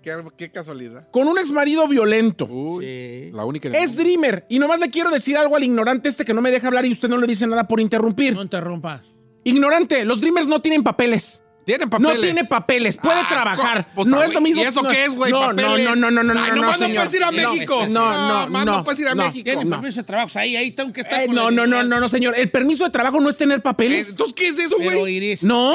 Qué, 0.02 0.14
qué 0.36 0.50
casualidad. 0.50 1.08
con 1.10 1.26
un 1.26 1.38
exmarido 1.38 1.88
violento. 1.88 2.44
Uy, 2.44 3.30
la 3.32 3.46
única. 3.46 3.70
Es 3.70 3.96
dreamer. 3.96 4.44
Y 4.50 4.58
nomás 4.58 4.78
le 4.78 4.90
quiero 4.90 5.08
decir 5.10 5.38
algo 5.38 5.56
al 5.56 5.64
ignorante 5.64 6.10
este 6.10 6.26
que 6.26 6.34
no 6.34 6.42
me 6.42 6.50
deja 6.50 6.66
hablar 6.66 6.84
y 6.84 6.92
usted 6.92 7.08
no 7.08 7.16
le 7.16 7.26
dice 7.26 7.46
nada 7.46 7.66
por 7.66 7.80
interrumpir. 7.80 8.34
No 8.34 8.42
interrumpas. 8.42 9.13
Ignorante, 9.44 10.04
los 10.04 10.20
dreamers 10.20 10.48
no 10.48 10.60
tienen 10.60 10.82
papeles. 10.82 11.42
Tienen 11.66 11.88
papeles. 11.88 12.16
No 12.16 12.20
tiene 12.20 12.44
papeles, 12.44 12.96
puede 12.98 13.20
Ah, 13.20 13.26
trabajar. 13.28 13.86
co- 13.86 13.90
pues, 13.94 14.08
no 14.08 14.18
ah, 14.20 14.26
es 14.26 14.34
lo 14.34 14.42
mismo. 14.42 14.60
¿y 14.60 14.66
eso 14.66 14.82
no, 14.82 14.90
qué 14.90 15.04
es, 15.06 15.14
güey? 15.14 15.32
No, 15.32 15.50
no, 15.54 15.62
Papeles. 15.62 15.84
no, 15.86 15.94
no, 15.96 16.10
no, 16.10 16.22
no, 16.22 16.32
Ay, 16.32 16.36
no, 16.36 16.46
no, 16.48 16.54
nomás 16.56 16.78
no 16.80 16.86
señor. 16.86 16.96
puedes 17.04 17.14
ir 17.14 17.24
a 17.24 17.30
No, 17.30 17.52
México. 17.52 17.86
No, 17.88 17.88
no, 17.88 18.40
Nomás 18.44 18.66
no. 18.66 18.72
no 18.76 18.84
puedes 18.84 19.00
ir 19.00 19.08
a 19.08 19.14
no. 19.14 19.22
México. 19.24 19.44
Tiene 19.44 19.64
No. 19.64 19.70
permiso 19.80 20.00
de 20.00 20.04
trabajo. 20.04 20.38
Ahí, 20.38 20.56
ahí 20.56 20.72
tengo 20.72 20.92
que 20.92 21.00
estar 21.00 21.22
Eh, 21.22 21.26
con 21.26 21.34
no, 21.36 21.44
la 21.50 21.56
no, 21.56 21.66
no, 21.66 21.82
no, 21.82 22.00
no, 22.00 22.08
señor. 22.08 22.34
El 22.36 22.50
permiso 22.50 22.84
de 22.84 22.90
trabajo 22.90 23.18
no 23.18 23.30
es 23.30 23.38
tener 23.38 23.62
papeles. 23.62 24.10
Entonces, 24.10 24.34
¿qué 24.34 24.48
es 24.48 24.58
eso, 24.58 24.76
güey? 24.78 25.38
No. 25.40 25.74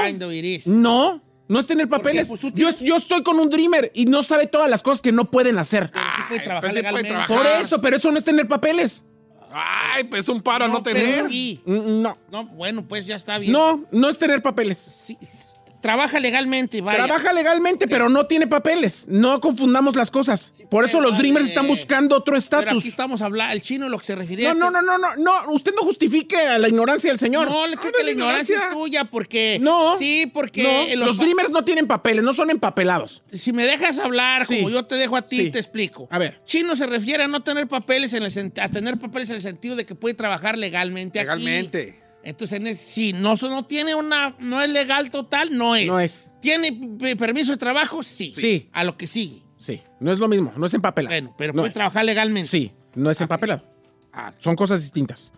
No, 0.67 1.23
no 1.47 1.59
es 1.59 1.65
tener 1.65 1.89
papeles. 1.89 2.27
Pues 2.29 2.41
yo, 2.53 2.69
yo 2.69 2.95
estoy 2.95 3.23
con 3.23 3.39
un 3.39 3.49
dreamer 3.49 3.91
y 3.95 4.05
no 4.05 4.21
sabe 4.21 4.45
todas 4.45 4.69
las 4.69 4.83
cosas 4.83 5.01
que 5.01 5.11
no 5.11 5.31
pueden 5.31 5.57
hacer. 5.57 5.91
Sí 5.91 6.21
puede 6.27 6.41
trabajar 6.41 6.69
pues 6.71 6.75
sí 6.75 6.81
puede 6.83 7.03
legalmente. 7.03 7.17
Por 7.27 7.37
trabajar. 7.41 7.61
eso, 7.63 7.81
pero 7.81 7.97
eso 7.97 8.11
no 8.11 8.19
es 8.19 8.23
tener 8.23 8.47
papeles. 8.47 9.05
Ay, 9.51 10.03
pues 10.03 10.29
un 10.29 10.41
paro 10.41 10.67
no, 10.67 10.83
pero 10.83 10.99
tener. 10.99 11.27
sí. 11.29 11.61
Mm, 11.65 12.01
No, 12.01 12.17
No, 12.31 12.45
bueno, 12.45 12.85
pues 12.87 13.05
ya 13.05 13.15
está 13.15 13.37
bien. 13.39 13.51
no, 13.53 13.83
no 13.91 14.09
es 14.09 14.17
tener 14.17 14.41
papeles. 14.41 14.77
Sí, 14.77 15.17
trabaja 15.81 16.19
legalmente, 16.19 16.81
vaya. 16.81 17.05
Trabaja 17.05 17.33
legalmente, 17.33 17.87
pero 17.87 18.09
no 18.09 18.25
tiene 18.27 18.47
papeles. 18.47 19.05
No 19.07 19.39
confundamos 19.39 19.95
las 19.95 20.11
cosas. 20.11 20.53
Por 20.69 20.85
eso 20.85 20.99
los 21.01 21.11
vale. 21.11 21.23
Dreamers 21.23 21.49
están 21.49 21.67
buscando 21.67 22.15
otro 22.17 22.37
estatus. 22.37 22.79
aquí 22.79 22.87
estamos 22.89 23.21
hablando, 23.21 23.53
el 23.53 23.61
chino 23.61 23.89
lo 23.89 23.97
que 23.97 24.05
se 24.05 24.15
refería. 24.15 24.53
No, 24.53 24.71
no, 24.71 24.81
no, 24.81 24.97
no, 24.97 24.97
no, 24.97 25.15
no. 25.45 25.51
Usted 25.51 25.71
no 25.75 25.83
justifique 25.83 26.37
a 26.37 26.57
la 26.57 26.67
ignorancia 26.67 27.09
del 27.09 27.19
señor. 27.19 27.49
No, 27.49 27.65
le 27.67 27.77
creo 27.77 27.91
Ah, 27.93 27.97
que 27.97 28.03
la 28.03 28.11
ignorancia 28.11 28.57
es 28.57 28.69
tuya 28.73 29.05
porque... 29.05 29.57
No. 29.61 29.97
Sí, 29.97 30.29
porque... 30.33 30.95
No, 30.97 31.05
los 31.05 31.17
Dreamers 31.17 31.49
no 31.49 31.63
tienen 31.63 31.87
papeles, 31.87 32.23
no 32.23 32.33
son 32.33 32.49
empapelados. 32.49 33.21
Si 33.31 33.53
me 33.53 33.65
dejas 33.65 33.99
hablar, 33.99 34.45
Sí. 34.47 34.57
como 34.57 34.69
yo 34.69 34.85
te 34.85 34.95
dejo 34.95 35.15
a 35.17 35.23
ti, 35.23 35.37
Sí. 35.45 35.51
te 35.51 35.59
explico. 35.59 36.07
A 36.11 36.17
ver. 36.19 36.41
Chino 36.45 36.75
se 36.75 36.85
refiere 36.87 37.23
a 37.23 37.27
no 37.27 37.41
tener 37.43 37.67
papeles 37.67 38.13
en 38.13 38.23
el 38.23 38.51
a 38.61 38.69
tener 38.69 38.97
papeles 38.99 39.29
en 39.29 39.37
el 39.37 39.41
sentido 39.41 39.75
de 39.75 39.85
que 39.85 39.95
puede 39.95 40.13
trabajar 40.15 40.57
legalmente. 40.57 41.19
aquí. 41.19 41.29
Entonces, 42.23 42.59
en 42.59 42.67
es- 42.67 42.79
si 42.81 43.13
no, 43.13 43.35
no 43.35 43.65
tiene 43.65 43.95
una, 43.95 44.35
no 44.39 44.61
es 44.61 44.69
legal 44.69 45.09
total, 45.09 45.57
no 45.57 45.75
es. 45.75 45.87
No 45.87 45.99
es. 45.99 46.31
¿Tiene 46.41 46.71
permiso 47.17 47.51
de 47.51 47.57
trabajo? 47.57 48.03
Sí. 48.03 48.33
Sí. 48.35 48.69
A 48.73 48.83
lo 48.83 48.97
que 48.97 49.07
sigue. 49.07 49.41
Sí, 49.57 49.81
no 49.99 50.11
es 50.11 50.19
lo 50.19 50.27
mismo, 50.27 50.53
no 50.55 50.65
es 50.65 50.73
empapelado. 50.73 51.11
Bueno, 51.13 51.33
pero 51.37 51.53
No 51.53 51.61
puede 51.61 51.69
es. 51.69 51.73
trabajar 51.73 52.05
legalmente. 52.05 52.47
Sí, 52.49 52.71
no 52.95 53.09
es 53.11 53.19
empapelado. 53.21 53.63
Ah, 54.13 54.33
Son 54.39 54.55
cosas 54.55 54.81
distintas. 54.81 55.33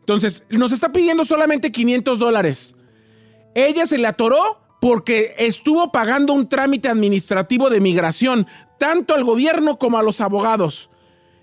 Entonces, 0.00 0.44
nos 0.50 0.70
está 0.72 0.92
pidiendo 0.92 1.24
solamente 1.24 1.72
500 1.72 2.18
dólares. 2.18 2.74
Ella 3.54 3.86
se 3.86 3.96
le 3.98 4.06
atoró 4.06 4.60
porque 4.80 5.34
estuvo 5.38 5.90
pagando 5.92 6.34
un 6.34 6.46
trámite 6.48 6.88
administrativo 6.88 7.70
de 7.70 7.80
migración, 7.80 8.46
tanto 8.78 9.14
al 9.14 9.24
gobierno 9.24 9.78
como 9.78 9.96
a 9.98 10.02
los 10.02 10.20
abogados. 10.20 10.90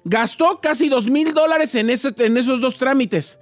Gastó 0.03 0.59
casi 0.61 0.89
2 0.89 1.09
mil 1.09 1.33
dólares 1.33 1.73
en, 1.75 1.89
ese- 1.89 2.13
en 2.17 2.37
esos 2.37 2.61
dos 2.61 2.77
trámites. 2.77 3.39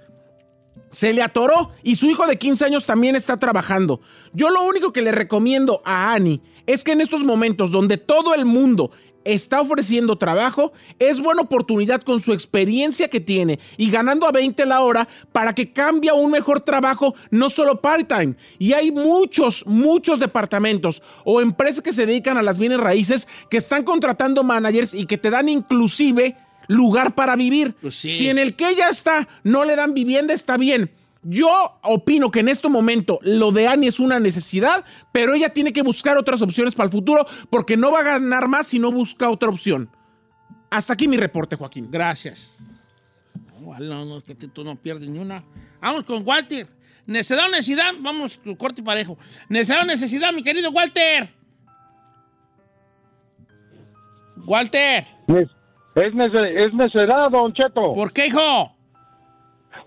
Se 0.90 1.12
le 1.12 1.22
atoró 1.22 1.70
y 1.82 1.94
su 1.94 2.10
hijo 2.10 2.26
de 2.26 2.38
15 2.38 2.64
años 2.64 2.86
también 2.86 3.16
está 3.16 3.38
trabajando. 3.38 4.00
Yo 4.32 4.50
lo 4.50 4.62
único 4.62 4.92
que 4.92 5.02
le 5.02 5.12
recomiendo 5.12 5.80
a 5.84 6.12
Annie 6.12 6.40
es 6.66 6.84
que 6.84 6.92
en 6.92 7.00
estos 7.00 7.24
momentos 7.24 7.70
donde 7.70 7.96
todo 7.96 8.34
el 8.34 8.44
mundo 8.44 8.90
está 9.24 9.60
ofreciendo 9.60 10.16
trabajo, 10.16 10.72
es 10.98 11.20
buena 11.20 11.42
oportunidad 11.42 12.02
con 12.02 12.20
su 12.20 12.32
experiencia 12.32 13.08
que 13.08 13.20
tiene 13.20 13.58
y 13.76 13.90
ganando 13.90 14.26
a 14.26 14.32
20 14.32 14.64
la 14.66 14.80
hora 14.80 15.08
para 15.32 15.54
que 15.54 15.72
cambie 15.72 16.10
a 16.10 16.14
un 16.14 16.30
mejor 16.30 16.60
trabajo, 16.60 17.14
no 17.30 17.50
solo 17.50 17.80
part-time. 17.80 18.34
Y 18.58 18.72
hay 18.72 18.90
muchos, 18.90 19.66
muchos 19.66 20.20
departamentos 20.20 21.02
o 21.24 21.40
empresas 21.40 21.82
que 21.82 21.92
se 21.92 22.06
dedican 22.06 22.38
a 22.38 22.42
las 22.42 22.58
bienes 22.58 22.80
raíces 22.80 23.28
que 23.48 23.56
están 23.56 23.84
contratando 23.84 24.42
managers 24.42 24.94
y 24.94 25.06
que 25.06 25.18
te 25.18 25.30
dan 25.30 25.48
inclusive 25.48 26.36
lugar 26.70 27.14
para 27.14 27.36
vivir. 27.36 27.74
Pues 27.80 27.96
sí. 27.96 28.10
Si 28.10 28.28
en 28.28 28.38
el 28.38 28.54
que 28.54 28.68
ella 28.68 28.88
está 28.88 29.28
no 29.42 29.64
le 29.64 29.76
dan 29.76 29.92
vivienda, 29.92 30.32
está 30.32 30.56
bien. 30.56 30.90
Yo 31.22 31.78
opino 31.82 32.30
que 32.30 32.40
en 32.40 32.48
este 32.48 32.68
momento 32.68 33.18
lo 33.22 33.52
de 33.52 33.68
Annie 33.68 33.88
es 33.88 34.00
una 34.00 34.18
necesidad, 34.18 34.84
pero 35.12 35.34
ella 35.34 35.50
tiene 35.50 35.72
que 35.72 35.82
buscar 35.82 36.16
otras 36.16 36.40
opciones 36.40 36.74
para 36.74 36.86
el 36.86 36.92
futuro 36.92 37.26
porque 37.50 37.76
no 37.76 37.92
va 37.92 38.00
a 38.00 38.04
ganar 38.04 38.48
más 38.48 38.68
si 38.68 38.78
no 38.78 38.90
busca 38.90 39.28
otra 39.28 39.50
opción. 39.50 39.90
Hasta 40.70 40.94
aquí 40.94 41.08
mi 41.08 41.16
reporte, 41.16 41.56
Joaquín. 41.56 41.88
Gracias. 41.90 42.56
No, 43.60 43.78
no, 43.78 44.04
no, 44.04 44.16
es 44.16 44.24
que 44.24 44.34
tú 44.34 44.64
no 44.64 44.76
pierdes 44.76 45.08
ni 45.08 45.18
una. 45.18 45.44
Vamos 45.80 46.04
con 46.04 46.26
Walter. 46.26 46.66
Necesidad 47.04 47.46
o 47.46 47.50
necesidad, 47.50 47.92
vamos, 48.00 48.38
tu 48.38 48.56
corte 48.56 48.80
y 48.80 48.84
parejo. 48.84 49.18
Necesidad 49.48 49.82
o 49.82 49.84
necesidad, 49.84 50.32
mi 50.32 50.42
querido 50.42 50.70
Walter. 50.70 51.34
Walter. 54.46 55.06
Es, 55.94 56.12
nece- 56.14 56.54
es 56.56 56.72
necedad, 56.74 57.30
don 57.30 57.52
Cheto. 57.52 57.94
¿Por 57.94 58.12
qué, 58.12 58.26
hijo? 58.26 58.72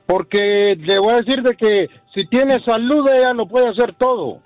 Porque 0.06 0.76
le 0.80 0.99
voy 0.99 1.14
a 1.14 1.22
decir 1.22 1.41
de 1.41 1.56
que 1.56 1.88
si 2.14 2.26
tiene 2.28 2.64
salud 2.64 3.08
ella 3.10 3.34
lo 3.34 3.47
puede 3.47 3.68
hacer 3.68 3.93
todo. 3.95 4.39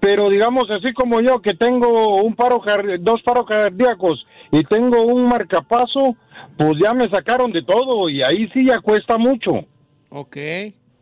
Pero 0.00 0.28
digamos 0.28 0.64
así 0.70 0.92
como 0.92 1.20
yo 1.20 1.40
que 1.40 1.54
tengo 1.54 2.20
un 2.22 2.34
paro 2.34 2.60
dos 3.00 3.22
paros 3.22 3.46
cardíacos 3.46 4.26
y 4.52 4.62
tengo 4.64 5.02
un 5.02 5.26
marcapaso, 5.26 6.14
pues 6.56 6.74
ya 6.82 6.92
me 6.92 7.08
sacaron 7.08 7.50
de 7.50 7.62
todo 7.62 8.08
y 8.10 8.22
ahí 8.22 8.48
sí 8.54 8.66
ya 8.66 8.78
cuesta 8.80 9.16
mucho. 9.16 9.64
Ok. 10.10 10.36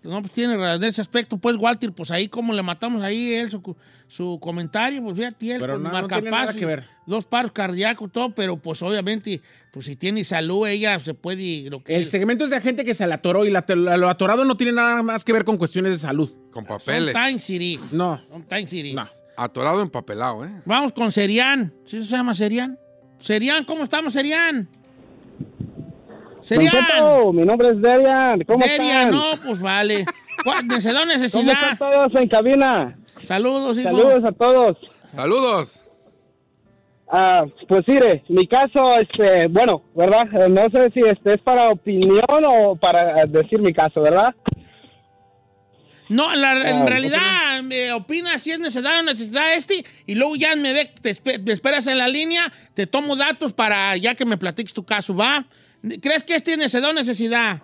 No, 0.04 0.20
pues 0.20 0.32
tiene 0.32 0.56
razón 0.56 0.82
en 0.82 0.88
ese 0.88 1.00
aspecto, 1.00 1.36
pues, 1.38 1.56
Walter, 1.56 1.92
pues 1.92 2.10
ahí 2.10 2.28
como 2.28 2.52
le 2.52 2.62
matamos 2.62 3.02
ahí 3.02 3.32
él, 3.34 3.50
su, 3.50 3.76
su 4.06 4.38
comentario, 4.40 5.02
pues 5.02 5.16
fíjate, 5.16 5.52
él 5.54 5.60
Pero 5.60 5.74
con 5.74 5.82
no- 5.82 5.90
no 5.90 6.06
tiene 6.08 6.08
marcapaso 6.30 6.30
nada 6.46 6.52
que 6.52 6.60
y 6.60 6.64
ver. 6.64 6.84
dos 7.06 7.24
paros 7.24 7.52
cardíacos, 7.52 8.12
todo, 8.12 8.34
pero 8.34 8.56
pues 8.56 8.82
obviamente, 8.82 9.40
pues 9.72 9.86
si 9.86 9.96
tiene 9.96 10.22
salud, 10.24 10.66
ella 10.66 10.98
se 10.98 11.14
puede... 11.14 11.68
Lo 11.70 11.82
que 11.82 11.96
El 11.96 12.06
segmento 12.06 12.44
es 12.44 12.50
de 12.50 12.60
gente 12.60 12.84
que 12.84 12.94
se 12.94 13.06
le 13.06 13.14
atoró 13.14 13.44
y 13.46 13.50
la- 13.50 13.64
lo 13.96 14.08
atorado 14.08 14.44
no 14.44 14.56
tiene 14.56 14.72
nada 14.72 15.02
más 15.02 15.24
que 15.24 15.32
ver 15.32 15.44
con 15.44 15.56
cuestiones 15.56 15.92
de 15.92 15.98
salud. 15.98 16.30
Con 16.52 16.66
Son 16.66 16.78
papeles. 16.78 17.14
time 17.14 17.38
series. 17.38 17.92
No. 17.92 18.20
Son 18.28 18.42
time 18.44 18.66
series. 18.66 18.96
Atorado 19.36 19.82
empapelado, 19.82 20.44
¿eh? 20.44 20.50
Vamos 20.64 20.92
con 20.92 21.10
Serian. 21.10 21.72
¿Sí 21.86 22.00
se 22.02 22.08
llama 22.10 22.34
Serian? 22.34 22.78
Serian, 23.18 23.64
¿cómo 23.64 23.84
estamos, 23.84 24.12
Serian? 24.12 24.68
Serian. 26.44 27.34
Mi 27.34 27.44
nombre 27.44 27.68
es 27.70 27.80
Derian. 27.80 28.40
¿Cómo 28.46 28.64
Derian, 28.64 29.04
están? 29.04 29.10
no, 29.12 29.24
pues 29.46 29.60
vale. 29.60 30.04
¿Cuál- 30.44 30.66
¿Necesidad 30.68 30.96
o 30.96 30.98
¿Cómo 31.00 31.12
necesidad? 31.12 31.72
están 31.72 31.78
todos 31.78 32.14
en 32.22 32.28
cabina? 32.28 32.98
Saludos, 33.22 33.78
hijo. 33.78 33.88
Saludos 33.88 34.24
a 34.24 34.32
todos. 34.32 34.76
Saludos. 35.14 35.80
Ah, 37.10 37.44
pues 37.68 37.82
mire, 37.86 38.24
mi 38.28 38.46
caso, 38.46 38.98
este, 39.00 39.46
bueno, 39.48 39.82
¿verdad? 39.94 40.26
Eh, 40.34 40.48
No 40.50 40.62
sé 40.70 40.90
si 40.92 41.00
este 41.00 41.34
es 41.34 41.40
para 41.40 41.70
opinión 41.70 42.24
o 42.46 42.76
para 42.76 43.22
eh, 43.22 43.26
decir 43.28 43.60
mi 43.60 43.72
caso, 43.72 44.02
¿verdad? 44.02 44.34
No, 46.08 46.34
la- 46.34 46.68
en 46.68 46.82
Ah, 46.82 46.86
realidad, 46.86 47.62
me 47.62 47.92
opina 47.92 48.36
si 48.38 48.50
es 48.50 48.58
necesidad 48.58 49.00
o 49.00 49.02
necesidad 49.04 49.54
este, 49.54 49.84
y 50.06 50.14
luego 50.16 50.36
ya 50.36 50.54
me, 50.56 50.72
ve, 50.74 50.90
te 51.00 51.16
me 51.38 51.52
esperas 51.52 51.86
en 51.86 51.96
la 51.96 52.08
línea, 52.08 52.52
te 52.74 52.86
tomo 52.86 53.16
datos 53.16 53.54
para 53.54 53.96
ya 53.96 54.14
que 54.14 54.26
me 54.26 54.36
platiques 54.36 54.74
tu 54.74 54.84
caso, 54.84 55.14
¿va? 55.16 55.46
¿Crees 56.00 56.24
que 56.24 56.34
este 56.34 56.52
es 56.52 56.58
necesidad 56.58 56.90
o 56.90 56.92
necesidad? 56.94 57.62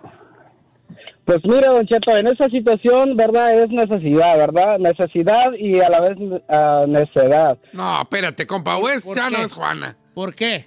Pues 1.25 1.39
mire, 1.43 1.67
Don 1.67 1.85
Cheto, 1.85 2.15
en 2.17 2.27
esa 2.27 2.45
situación, 2.49 3.15
¿verdad? 3.15 3.63
Es 3.63 3.69
necesidad, 3.69 4.37
¿verdad? 4.37 4.79
Necesidad 4.79 5.53
y 5.57 5.79
a 5.79 5.89
la 5.89 6.01
vez 6.01 6.17
ah, 6.49 6.85
necedad. 6.87 7.57
No, 7.73 8.01
espérate, 8.01 8.45
compa. 8.45 8.79
¿Por 8.79 9.15
ya 9.15 9.29
qué? 9.29 9.37
no 9.37 9.43
es 9.43 9.53
Juana. 9.53 9.97
¿Por 10.13 10.35
qué? 10.35 10.65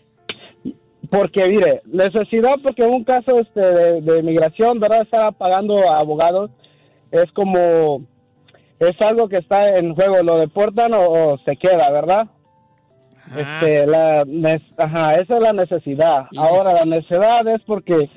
Porque, 1.10 1.46
mire, 1.48 1.82
necesidad 1.84 2.54
porque 2.62 2.82
un 2.82 3.04
caso 3.04 3.38
este, 3.38 3.60
de, 3.60 4.00
de 4.00 4.22
migración, 4.22 4.80
¿verdad? 4.80 5.02
Estar 5.02 5.34
pagando 5.34 5.90
a 5.90 5.98
abogados 5.98 6.50
es 7.10 7.30
como, 7.32 8.04
es 8.78 9.00
algo 9.00 9.28
que 9.28 9.36
está 9.36 9.76
en 9.76 9.94
juego, 9.94 10.22
lo 10.22 10.38
deportan 10.38 10.94
o, 10.94 11.02
o 11.02 11.38
se 11.44 11.56
queda, 11.56 11.90
¿verdad? 11.90 12.28
Este, 13.36 13.86
la, 13.86 14.24
ajá, 14.76 15.14
esa 15.14 15.34
es 15.36 15.40
la 15.40 15.52
necesidad. 15.52 16.26
Ahora, 16.36 16.74
la 16.74 16.84
necesidad 16.84 17.46
es 17.48 17.60
porque, 17.66 18.10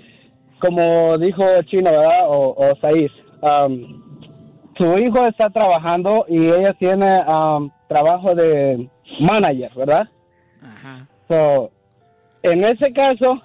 como 0.60 1.18
dijo 1.18 1.43
Chino, 1.64 1.91
¿verdad? 1.91 2.28
O, 2.28 2.55
o 2.58 2.74
Saiz, 2.82 3.12
um, 3.41 4.03
su 4.78 4.97
hijo 4.99 5.26
está 5.26 5.49
trabajando 5.49 6.26
y 6.28 6.47
ella 6.47 6.74
tiene 6.74 7.22
um, 7.22 7.72
trabajo 7.88 8.36
de 8.36 8.89
manager, 9.20 9.72
¿verdad? 9.76 10.08
Ajá. 10.62 11.08
So, 11.30 11.72
en 12.43 12.64
ese 12.64 12.91
caso, 12.93 13.41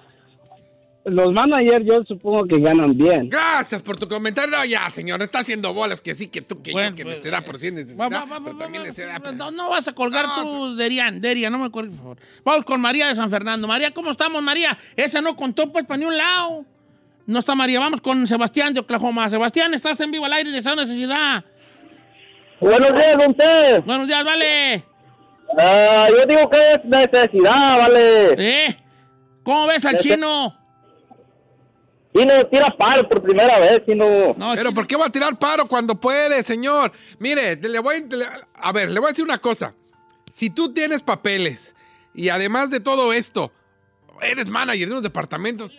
los 1.05 1.33
managers 1.33 1.85
yo 1.85 2.03
supongo 2.05 2.45
que 2.47 2.59
ganan 2.59 2.95
bien. 2.97 3.29
Gracias 3.29 3.81
por 3.81 3.97
tu 3.99 4.07
comentario. 4.07 4.57
No, 4.57 4.63
ya, 4.65 4.89
señor, 4.89 5.21
está 5.21 5.39
haciendo 5.39 5.73
bolas 5.73 5.99
que 6.01 6.15
sí, 6.15 6.27
que 6.27 6.41
tú, 6.41 6.61
que 6.61 6.71
Bueno, 6.71 6.91
yo, 6.91 6.95
que 6.95 7.03
pues, 7.03 7.17
necesidad 7.17 7.43
por 7.45 7.57
sí 7.59 7.67
es 7.67 7.73
necesidad. 7.73 8.09
va, 8.11 8.19
va, 8.19 8.25
va, 8.25 8.39
pero 8.43 8.57
también 8.57 8.83
necesidad. 8.83 9.21
No, 9.33 9.51
no 9.51 9.69
vas 9.69 9.87
a 9.87 9.93
colgar 9.93 10.25
tú, 10.41 10.75
Derian, 10.75 11.19
Derian, 11.19 11.51
no 11.51 11.59
me 11.59 11.69
cuelgues, 11.69 11.95
por 11.95 12.03
favor. 12.03 12.17
Vamos 12.45 12.65
con 12.65 12.79
María 12.79 13.07
de 13.07 13.15
San 13.15 13.29
Fernando. 13.29 13.67
María, 13.67 13.91
¿cómo 13.91 14.11
estamos, 14.11 14.41
María? 14.41 14.77
Esa 14.95 15.21
no 15.21 15.35
contó, 15.35 15.71
pues, 15.71 15.85
para 15.85 15.97
ni 15.97 16.05
un 16.05 16.15
lado. 16.17 16.65
No 17.25 17.39
está 17.39 17.55
María. 17.55 17.79
Vamos 17.79 18.01
con 18.01 18.25
Sebastián 18.27 18.73
de 18.73 18.79
Oklahoma. 18.81 19.29
Sebastián, 19.29 19.73
estás 19.73 19.99
en 20.01 20.11
vivo 20.11 20.25
al 20.25 20.33
aire 20.33 20.51
de 20.51 20.57
esa 20.59 20.75
necesidad. 20.75 21.43
Buenos 22.59 22.93
días, 22.93 23.17
don 23.17 23.33
Ted. 23.35 23.81
Buenos 23.85 24.07
días, 24.07 24.23
vale. 24.23 24.83
Ah, 25.59 26.07
yo 26.09 26.25
digo 26.25 26.49
que 26.49 26.57
es 26.73 26.85
necesidad, 26.85 27.77
vale. 27.77 28.35
¿Eh? 28.37 28.77
¿Cómo 29.43 29.67
ves 29.67 29.83
al 29.85 29.95
Nece- 29.95 29.99
chino? 30.01 30.57
Y 32.13 32.25
no 32.25 32.45
tira 32.47 32.75
paro 32.77 33.07
por 33.09 33.21
primera 33.23 33.59
vez, 33.59 33.81
y 33.87 33.95
no... 33.95 34.35
Pero 34.55 34.71
¿por 34.71 34.85
qué 34.85 34.95
va 34.95 35.07
a 35.07 35.09
tirar 35.09 35.37
paro 35.39 35.67
cuando 35.67 35.99
puede, 35.99 36.43
señor? 36.43 36.91
Mire, 37.19 37.55
le 37.55 37.79
voy, 37.79 38.05
le- 38.09 38.25
a 38.53 38.71
ver, 38.71 38.89
le 38.89 38.99
voy 38.99 39.07
a 39.07 39.09
decir 39.11 39.25
una 39.25 39.39
cosa. 39.39 39.73
Si 40.31 40.49
tú 40.51 40.71
tienes 40.73 41.01
papeles 41.01 41.73
y 42.13 42.29
además 42.29 42.69
de 42.69 42.79
todo 42.79 43.13
esto, 43.13 43.51
eres 44.21 44.49
manager 44.49 44.85
de 44.87 44.91
unos 44.91 45.03
departamentos. 45.03 45.71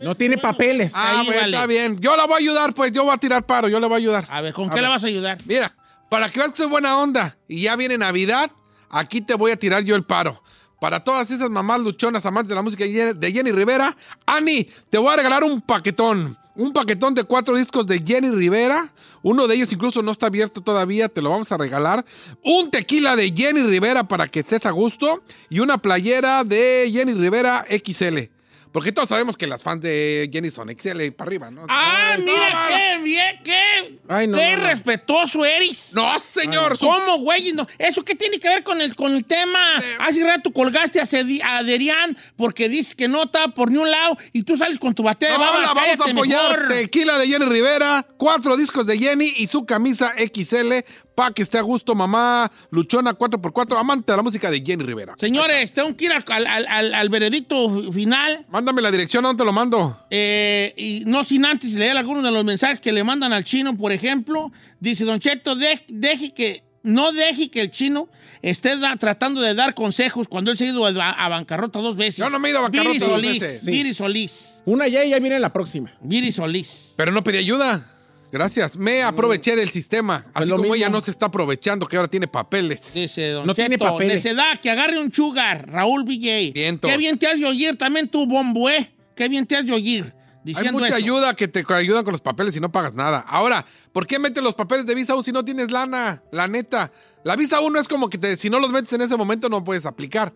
No 0.00 0.14
tiene 0.14 0.36
papeles. 0.38 0.92
Ah, 0.94 1.20
Ahí 1.20 1.26
bueno, 1.26 1.40
vale. 1.42 1.56
está 1.56 1.66
bien. 1.66 1.98
Yo 2.00 2.16
la 2.16 2.24
voy 2.26 2.34
a 2.34 2.38
ayudar, 2.38 2.74
pues. 2.74 2.92
Yo 2.92 3.04
voy 3.04 3.14
a 3.14 3.16
tirar 3.18 3.44
paro. 3.46 3.68
Yo 3.68 3.80
le 3.80 3.86
voy 3.86 3.94
a 3.94 3.98
ayudar. 3.98 4.26
A 4.28 4.40
ver, 4.42 4.52
¿con 4.52 4.68
qué 4.68 4.82
le 4.82 4.88
vas 4.88 5.04
a 5.04 5.06
ayudar? 5.06 5.38
Mira, 5.46 5.74
para 6.10 6.28
que 6.30 6.38
veas 6.38 6.50
que 6.52 6.58
soy 6.58 6.66
buena 6.68 6.98
onda 6.98 7.38
y 7.48 7.62
ya 7.62 7.76
viene 7.76 7.96
Navidad, 7.96 8.50
aquí 8.90 9.20
te 9.22 9.34
voy 9.34 9.52
a 9.52 9.56
tirar 9.56 9.82
yo 9.84 9.94
el 9.96 10.04
paro. 10.04 10.42
Para 10.80 11.02
todas 11.02 11.30
esas 11.30 11.48
mamás 11.48 11.80
luchonas, 11.80 12.26
amantes 12.26 12.50
de 12.50 12.54
la 12.54 12.62
música 12.62 12.84
de 12.84 13.32
Jenny 13.32 13.50
Rivera, 13.50 13.96
Ani, 14.26 14.68
te 14.90 14.98
voy 14.98 15.12
a 15.12 15.16
regalar 15.16 15.42
un 15.44 15.60
paquetón. 15.60 16.36
un 16.54 16.72
paquetón 16.72 17.14
de 17.14 17.24
cuatro 17.24 17.56
discos 17.56 17.86
de 17.86 17.98
Jenny 17.98 18.30
Rivera. 18.30 18.92
Uno 19.22 19.46
de 19.46 19.56
ellos 19.56 19.72
incluso 19.72 20.02
no 20.02 20.10
está 20.10 20.26
abierto 20.26 20.62
todavía, 20.62 21.08
te 21.08 21.20
lo 21.20 21.30
vamos 21.30 21.50
a 21.52 21.56
regalar. 21.56 22.04
Un 22.42 22.70
tequila 22.70 23.16
de 23.16 23.30
Jenny 23.30 23.62
Rivera 23.62 24.06
para 24.08 24.28
que 24.28 24.40
estés 24.40 24.64
a 24.66 24.70
gusto. 24.70 25.22
Y 25.48 25.60
una 25.60 25.78
playera 25.78 26.44
de 26.44 26.90
Jenny 26.92 27.14
Rivera 27.14 27.64
XL. 27.68 28.35
Porque 28.76 28.92
todos 28.92 29.08
sabemos 29.08 29.38
que 29.38 29.46
las 29.46 29.62
fans 29.62 29.80
de 29.80 30.28
Jenny 30.30 30.50
son 30.50 30.68
XL 30.68 31.10
para 31.12 31.28
arriba, 31.28 31.50
¿no? 31.50 31.64
¡Ah, 31.66 32.10
Ay, 32.12 32.22
mira 32.22 32.68
qué 32.68 33.02
bien, 33.02 33.40
qué, 33.42 33.98
Ay, 34.06 34.26
no, 34.26 34.36
qué 34.36 34.50
no, 34.50 34.58
no. 34.58 34.68
respetuoso 34.68 35.46
eres! 35.46 35.94
No, 35.94 36.18
señor. 36.18 36.78
¿Cómo, 36.78 37.20
güey? 37.20 37.54
No, 37.54 37.66
¿Eso 37.78 38.04
qué 38.04 38.14
tiene 38.14 38.38
que 38.38 38.50
ver 38.50 38.62
con 38.62 38.82
el, 38.82 38.94
con 38.94 39.14
el 39.14 39.24
tema? 39.24 39.58
Hace 40.00 40.22
rato 40.22 40.52
colgaste 40.52 41.00
a, 41.00 41.62
Derian 41.62 42.18
porque 42.36 42.68
dices 42.68 42.94
que 42.94 43.08
no 43.08 43.22
está 43.22 43.48
por 43.48 43.70
ni 43.70 43.78
un 43.78 43.90
lado 43.90 44.18
y 44.34 44.42
tú 44.42 44.58
sales 44.58 44.78
con 44.78 44.94
tu 44.94 45.02
batea 45.02 45.32
de 45.32 45.38
la 45.38 45.72
vamos 45.72 45.98
a 45.98 46.10
apoyar. 46.10 46.50
mejor. 46.50 46.68
Tequila 46.68 47.16
de 47.16 47.28
Jenny 47.28 47.46
Rivera, 47.46 48.06
cuatro 48.18 48.58
discos 48.58 48.86
de 48.86 48.98
Jenny 48.98 49.32
y 49.38 49.46
su 49.46 49.64
camisa 49.64 50.12
XL 50.18 50.84
para 51.16 51.32
que 51.32 51.42
esté 51.42 51.58
a 51.58 51.62
gusto, 51.62 51.94
mamá. 51.96 52.48
Luchona 52.70 53.12
4x4, 53.18 53.76
amante 53.80 54.12
de 54.12 54.16
la 54.16 54.22
música 54.22 54.50
de 54.50 54.62
Jenny 54.64 54.84
Rivera. 54.84 55.14
Señores, 55.18 55.72
tengo 55.72 55.96
que 55.96 56.04
ir 56.04 56.12
al, 56.12 56.22
al- 56.28 56.66
al- 56.68 56.94
al 56.94 57.08
veredicto 57.08 57.90
final. 57.90 58.44
Mándame 58.50 58.82
la 58.82 58.90
dirección, 58.92 59.24
¿a 59.24 59.28
dónde 59.28 59.40
te 59.40 59.44
lo 59.46 59.52
mando? 59.52 59.98
Eh, 60.10 60.72
y 60.76 61.02
no 61.06 61.24
sin 61.24 61.44
antes 61.46 61.72
leer 61.72 61.96
algunos 61.96 62.22
de 62.22 62.30
los 62.30 62.44
mensajes 62.44 62.78
que 62.78 62.92
le 62.92 63.02
mandan 63.02 63.32
al 63.32 63.42
chino, 63.44 63.76
por 63.76 63.90
ejemplo. 63.92 64.52
Dice, 64.78 65.04
Don 65.04 65.18
Cheto, 65.18 65.56
de- 65.56 65.82
deje 65.88 66.34
que, 66.34 66.62
no 66.82 67.10
deje 67.12 67.50
que 67.50 67.62
el 67.62 67.70
chino 67.70 68.08
esté 68.42 68.76
da- 68.76 68.96
tratando 68.96 69.40
de 69.40 69.54
dar 69.54 69.74
consejos 69.74 70.28
cuando 70.28 70.50
él 70.50 70.58
se 70.58 70.66
ha 70.66 70.68
ido 70.68 70.84
a, 70.86 70.90
a 71.10 71.28
bancarrota 71.30 71.80
dos 71.80 71.96
veces. 71.96 72.18
Yo 72.18 72.28
no 72.28 72.38
me 72.38 72.48
he 72.48 72.50
ido 72.50 72.58
a 72.60 72.62
bancarrota 72.62 72.90
Viri 72.90 73.00
dos 73.00 73.08
Solís, 73.10 73.40
veces. 73.40 73.64
Viri 73.64 73.94
Solís. 73.94 74.52
Una 74.66 74.86
ya 74.86 75.02
y 75.04 75.10
ya 75.10 75.18
viene 75.18 75.38
la 75.40 75.52
próxima. 75.52 75.92
Viri 76.02 76.30
Solís. 76.30 76.92
Pero 76.96 77.10
no 77.10 77.24
pedí 77.24 77.38
ayuda. 77.38 77.92
Gracias. 78.32 78.76
Me 78.76 79.02
aproveché 79.02 79.56
del 79.56 79.70
sistema. 79.70 80.26
Así 80.34 80.50
como 80.50 80.62
mismo. 80.62 80.74
ella 80.74 80.88
no 80.88 81.00
se 81.00 81.10
está 81.10 81.26
aprovechando, 81.26 81.86
que 81.86 81.96
ahora 81.96 82.08
tiene 82.08 82.26
papeles. 82.28 82.92
Dice 82.94 83.30
Don 83.30 83.46
No 83.46 83.54
Cheto, 83.54 83.68
tiene 83.68 83.78
papeles. 83.78 84.14
necedad, 84.24 84.58
que 84.60 84.70
agarre 84.70 84.98
un 85.00 85.12
sugar, 85.12 85.68
Raúl 85.70 86.04
Villay. 86.04 86.52
Viento. 86.52 86.88
Qué 86.88 86.96
bien 86.96 87.18
te 87.18 87.26
has 87.28 87.38
de 87.38 87.46
oír 87.46 87.76
también 87.78 88.08
tú, 88.08 88.26
Bombo, 88.26 88.68
¿eh? 88.68 88.92
Qué 89.14 89.28
bien 89.28 89.46
te 89.46 89.56
has 89.56 89.64
de 89.66 89.72
oír. 89.72 90.12
Hay 90.54 90.70
mucha 90.70 90.86
eso. 90.86 90.94
ayuda 90.96 91.34
que 91.34 91.48
te 91.48 91.64
ayudan 91.74 92.04
con 92.04 92.12
los 92.12 92.20
papeles 92.20 92.56
y 92.56 92.60
no 92.60 92.70
pagas 92.70 92.94
nada. 92.94 93.18
Ahora, 93.26 93.66
¿por 93.92 94.06
qué 94.06 94.18
metes 94.20 94.42
los 94.44 94.54
papeles 94.54 94.86
de 94.86 94.94
Visa 94.94 95.16
U 95.16 95.22
si 95.22 95.32
no 95.32 95.44
tienes 95.44 95.72
lana? 95.72 96.22
La 96.30 96.46
neta. 96.46 96.92
La 97.24 97.34
Visa 97.34 97.60
U 97.60 97.68
no 97.70 97.80
es 97.80 97.88
como 97.88 98.08
que 98.08 98.16
te- 98.18 98.36
si 98.36 98.48
no 98.48 98.60
los 98.60 98.70
metes 98.70 98.92
en 98.92 99.00
ese 99.00 99.16
momento 99.16 99.48
no 99.48 99.64
puedes 99.64 99.86
aplicar. 99.86 100.32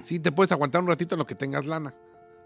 Sí, 0.00 0.18
te 0.18 0.32
puedes 0.32 0.52
aguantar 0.52 0.80
un 0.80 0.88
ratito 0.88 1.14
en 1.14 1.18
lo 1.18 1.26
que 1.26 1.34
tengas 1.34 1.66
lana. 1.66 1.94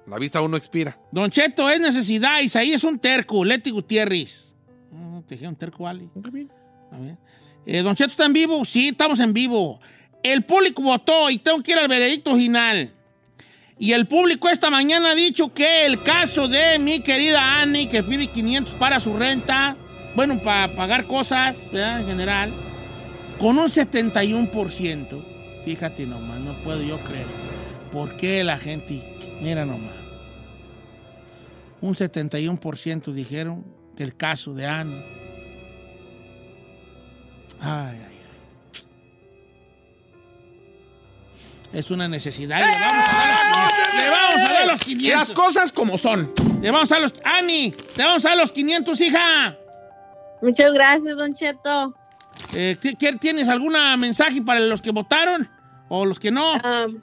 La 0.08 0.18
Visa 0.18 0.40
U 0.40 0.48
no 0.48 0.56
expira. 0.56 0.98
Don 1.12 1.30
Cheto, 1.30 1.70
es 1.70 1.78
necesidad. 1.78 2.40
Isaí 2.40 2.72
es 2.72 2.82
un 2.82 2.98
terco. 2.98 3.44
Leti 3.44 3.70
Gutiérrez. 3.70 4.45
No, 4.96 5.22
te 5.22 5.34
dije 5.34 5.46
un 5.46 5.56
terco, 5.56 5.86
Ali. 5.86 6.08
A 6.90 6.98
ver. 6.98 7.16
Eh, 7.66 7.82
Don 7.82 7.94
Cheto 7.94 8.10
está 8.10 8.24
en 8.24 8.32
vivo. 8.32 8.64
Sí, 8.64 8.88
estamos 8.88 9.20
en 9.20 9.32
vivo. 9.32 9.80
El 10.22 10.44
público 10.44 10.82
votó 10.82 11.30
y 11.30 11.38
tengo 11.38 11.62
que 11.62 11.72
ir 11.72 11.78
al 11.78 11.88
veredicto 11.88 12.34
final. 12.34 12.92
Y 13.78 13.92
el 13.92 14.06
público 14.06 14.48
esta 14.48 14.70
mañana 14.70 15.10
ha 15.10 15.14
dicho 15.14 15.52
que 15.52 15.84
el 15.84 16.02
caso 16.02 16.48
de 16.48 16.78
mi 16.78 17.00
querida 17.00 17.60
Annie, 17.60 17.88
que 17.88 18.02
pide 18.02 18.26
500 18.26 18.74
para 18.74 19.00
su 19.00 19.16
renta, 19.16 19.76
bueno, 20.14 20.38
para 20.38 20.74
pagar 20.74 21.04
cosas, 21.04 21.56
¿verdad? 21.70 22.00
En 22.00 22.06
general, 22.06 22.52
con 23.38 23.58
un 23.58 23.68
71%. 23.68 25.22
Fíjate 25.66 26.06
nomás, 26.06 26.40
no 26.40 26.54
puedo 26.64 26.82
yo 26.82 26.98
creer. 27.00 27.26
¿Por 27.92 28.16
qué 28.16 28.42
la 28.44 28.56
gente? 28.56 29.02
Mira 29.42 29.66
nomás. 29.66 29.94
Un 31.82 31.94
71% 31.94 33.12
dijeron 33.12 33.75
que 33.96 34.02
el 34.04 34.16
caso 34.16 34.52
de 34.54 34.66
Annie. 34.66 35.02
Ay, 37.60 37.98
ay, 37.98 38.00
ay. 38.02 38.12
Es 41.72 41.90
una 41.90 42.08
necesidad. 42.08 42.58
Le 42.58 42.64
vamos 42.64 43.08
a 43.08 43.90
500. 43.90 43.94
Le 44.00 44.10
vamos 44.10 44.50
a 44.50 44.52
dar 44.52 44.66
los 44.66 44.80
500. 44.80 45.18
Las 45.18 45.32
cosas 45.32 45.72
como 45.72 45.98
son. 45.98 46.32
Le 46.62 46.70
vamos 46.70 46.90
a 46.92 46.94
dar 46.96 47.02
los... 47.02 47.12
Ani, 47.24 47.70
te 47.94 48.02
vamos 48.02 48.24
a 48.24 48.30
dar 48.30 48.38
los 48.38 48.52
500, 48.52 49.00
hija. 49.00 49.56
Muchas 50.42 50.72
gracias, 50.72 51.16
Don 51.16 51.34
Cheto. 51.34 51.94
Eh, 52.54 52.76
¿ti- 52.80 52.96
qué- 52.96 53.14
¿Tienes 53.14 53.48
algún 53.48 53.74
mensaje 53.98 54.42
para 54.42 54.60
los 54.60 54.80
que 54.82 54.90
votaron 54.90 55.48
o 55.88 56.04
los 56.04 56.20
que 56.20 56.30
no? 56.30 56.52
Am, 56.62 57.02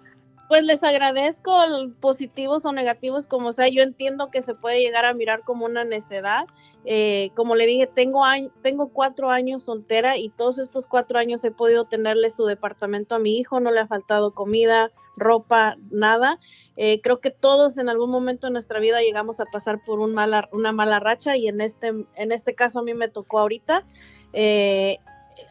pues 0.54 0.66
les 0.66 0.84
agradezco, 0.84 1.52
positivos 2.00 2.64
o 2.68 2.72
negativos 2.74 3.26
como 3.26 3.54
sea. 3.54 3.70
Yo 3.70 3.82
entiendo 3.82 4.30
que 4.30 4.44
se 4.44 4.54
puede 4.54 4.82
llegar 4.82 5.04
a 5.04 5.16
mirar 5.16 5.42
como 5.42 5.66
una 5.66 5.84
necedad. 5.84 6.46
Eh, 6.86 7.32
como 7.34 7.56
le 7.56 7.66
dije, 7.66 7.88
tengo, 7.88 8.24
añ- 8.24 8.52
tengo 8.62 8.90
cuatro 8.90 9.32
años 9.32 9.64
soltera 9.64 10.16
y 10.16 10.30
todos 10.30 10.60
estos 10.60 10.86
cuatro 10.86 11.18
años 11.18 11.44
he 11.44 11.50
podido 11.50 11.86
tenerle 11.86 12.30
su 12.30 12.46
departamento 12.46 13.16
a 13.16 13.20
mi 13.20 13.40
hijo. 13.40 13.60
No 13.62 13.72
le 13.72 13.80
ha 13.80 13.88
faltado 13.88 14.36
comida, 14.36 14.92
ropa, 15.18 15.76
nada. 15.90 16.38
Eh, 16.78 17.02
creo 17.02 17.20
que 17.20 17.32
todos 17.32 17.80
en 17.80 17.90
algún 17.90 18.12
momento 18.12 18.46
de 18.46 18.54
nuestra 18.54 18.80
vida 18.80 19.02
llegamos 19.02 19.40
a 19.40 19.46
pasar 19.46 19.84
por 19.84 20.00
un 20.00 20.14
mala, 20.14 20.50
una 20.52 20.72
mala 20.72 21.00
racha 21.00 21.36
y 21.36 21.48
en 21.48 21.62
este, 21.62 21.88
en 21.88 22.32
este 22.32 22.54
caso 22.54 22.78
a 22.78 22.84
mí 22.84 22.94
me 22.94 23.08
tocó 23.08 23.40
ahorita. 23.40 23.88
Eh, 24.34 25.00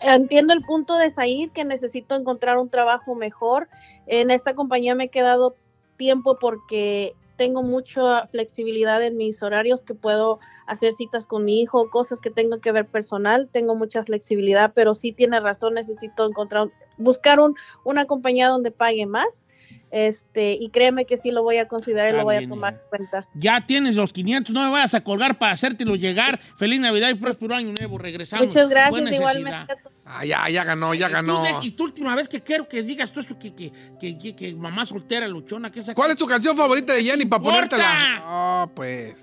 entiendo 0.02 0.52
el 0.52 0.62
punto 0.62 0.96
de 0.96 1.10
Said 1.10 1.50
que 1.52 1.64
necesito 1.64 2.14
encontrar 2.16 2.58
un 2.58 2.68
trabajo 2.68 3.14
mejor. 3.14 3.68
En 4.06 4.30
esta 4.30 4.54
compañía 4.54 4.94
me 4.94 5.04
he 5.04 5.08
quedado 5.08 5.56
tiempo 5.96 6.38
porque 6.38 7.14
tengo 7.36 7.62
mucha 7.62 8.26
flexibilidad 8.28 9.02
en 9.02 9.16
mis 9.16 9.42
horarios 9.42 9.84
que 9.84 9.94
puedo 9.94 10.38
hacer 10.66 10.92
citas 10.92 11.26
con 11.26 11.44
mi 11.44 11.60
hijo, 11.60 11.90
cosas 11.90 12.20
que 12.20 12.30
tengo 12.30 12.60
que 12.60 12.72
ver 12.72 12.86
personal, 12.86 13.48
tengo 13.50 13.74
mucha 13.74 14.04
flexibilidad, 14.04 14.72
pero 14.74 14.94
sí 14.94 15.12
tiene 15.12 15.40
razón, 15.40 15.74
necesito 15.74 16.26
encontrar, 16.26 16.68
buscar 16.98 17.40
un, 17.40 17.56
una 17.84 18.06
compañía 18.06 18.48
donde 18.48 18.70
pague 18.70 19.06
más. 19.06 19.44
Este, 19.90 20.52
y 20.52 20.70
créeme 20.70 21.04
que 21.04 21.18
sí 21.18 21.30
lo 21.30 21.42
voy 21.42 21.58
a 21.58 21.68
considerar 21.68 22.14
y 22.14 22.16
lo 22.16 22.24
voy 22.24 22.38
bien, 22.38 22.50
a 22.50 22.54
tomar 22.54 22.74
en 22.74 22.80
cuenta. 22.88 23.28
Ya 23.34 23.66
tienes 23.66 23.94
los 23.94 24.12
500, 24.12 24.54
no 24.54 24.64
me 24.64 24.70
vayas 24.70 24.94
a 24.94 25.04
colgar 25.04 25.38
para 25.38 25.52
hacértelo 25.52 25.96
llegar. 25.96 26.38
Feliz 26.38 26.80
Navidad 26.80 27.10
y 27.10 27.14
próspero 27.14 27.54
año 27.54 27.74
nuevo. 27.78 27.98
Regresamos. 27.98 28.46
Muchas 28.46 28.70
gracias, 28.70 28.90
Buena 28.90 29.10
necesidad. 29.10 29.38
igualmente. 29.38 29.74
Ah, 30.04 30.24
ya, 30.24 30.48
ya 30.48 30.64
ganó, 30.64 30.94
ya 30.94 31.08
ganó. 31.08 31.44
y 31.62 31.70
tú 31.70 31.84
última 31.84 32.14
vez 32.16 32.28
que 32.28 32.40
quiero 32.42 32.68
que 32.68 32.82
digas 32.82 33.12
tú 33.12 33.20
eso, 33.20 33.38
que, 33.38 33.54
que, 33.54 33.72
que, 34.00 34.34
que- 34.34 34.54
mamá 34.56 34.84
soltera, 34.84 35.28
luchona, 35.28 35.70
que 35.70 35.80
esa 35.80 35.94
¿Cuál 35.94 36.10
es 36.10 36.16
tu 36.16 36.26
canción 36.26 36.56
favorita 36.56 36.92
de 36.92 37.04
Jenny 37.04 37.24
para 37.24 37.42
ponértela? 37.42 38.22
Oh, 38.26 38.70
pues. 38.74 39.22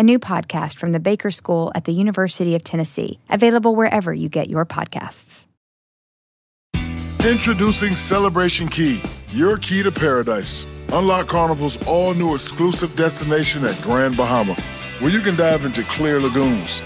a 0.00 0.02
new 0.02 0.18
podcast 0.18 0.78
from 0.78 0.92
the 0.92 0.98
Baker 0.98 1.30
School 1.30 1.70
at 1.74 1.84
the 1.84 1.92
University 1.92 2.54
of 2.54 2.64
Tennessee, 2.64 3.20
available 3.28 3.76
wherever 3.76 4.14
you 4.14 4.30
get 4.30 4.48
your 4.48 4.64
podcasts. 4.64 5.44
Introducing 7.22 7.94
Celebration 7.94 8.66
Key, 8.66 9.02
your 9.28 9.58
key 9.58 9.82
to 9.82 9.92
paradise. 9.92 10.64
Unlock 10.90 11.28
Carnival's 11.28 11.76
all 11.86 12.14
new 12.14 12.34
exclusive 12.34 12.96
destination 12.96 13.62
at 13.66 13.78
Grand 13.82 14.16
Bahama, 14.16 14.54
where 15.00 15.10
you 15.10 15.20
can 15.20 15.36
dive 15.36 15.66
into 15.66 15.82
clear 15.82 16.18
lagoons, 16.18 16.80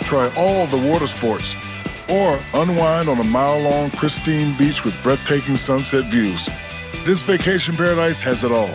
try 0.00 0.28
all 0.36 0.66
the 0.66 0.90
water 0.90 1.06
sports, 1.06 1.54
or 2.08 2.36
unwind 2.52 3.08
on 3.08 3.20
a 3.20 3.24
mile 3.24 3.60
long 3.60 3.90
pristine 3.92 4.58
beach 4.58 4.84
with 4.84 5.00
breathtaking 5.04 5.56
sunset 5.56 6.10
views. 6.10 6.48
This 7.04 7.22
vacation 7.22 7.76
paradise 7.76 8.20
has 8.22 8.42
it 8.42 8.50
all. 8.50 8.74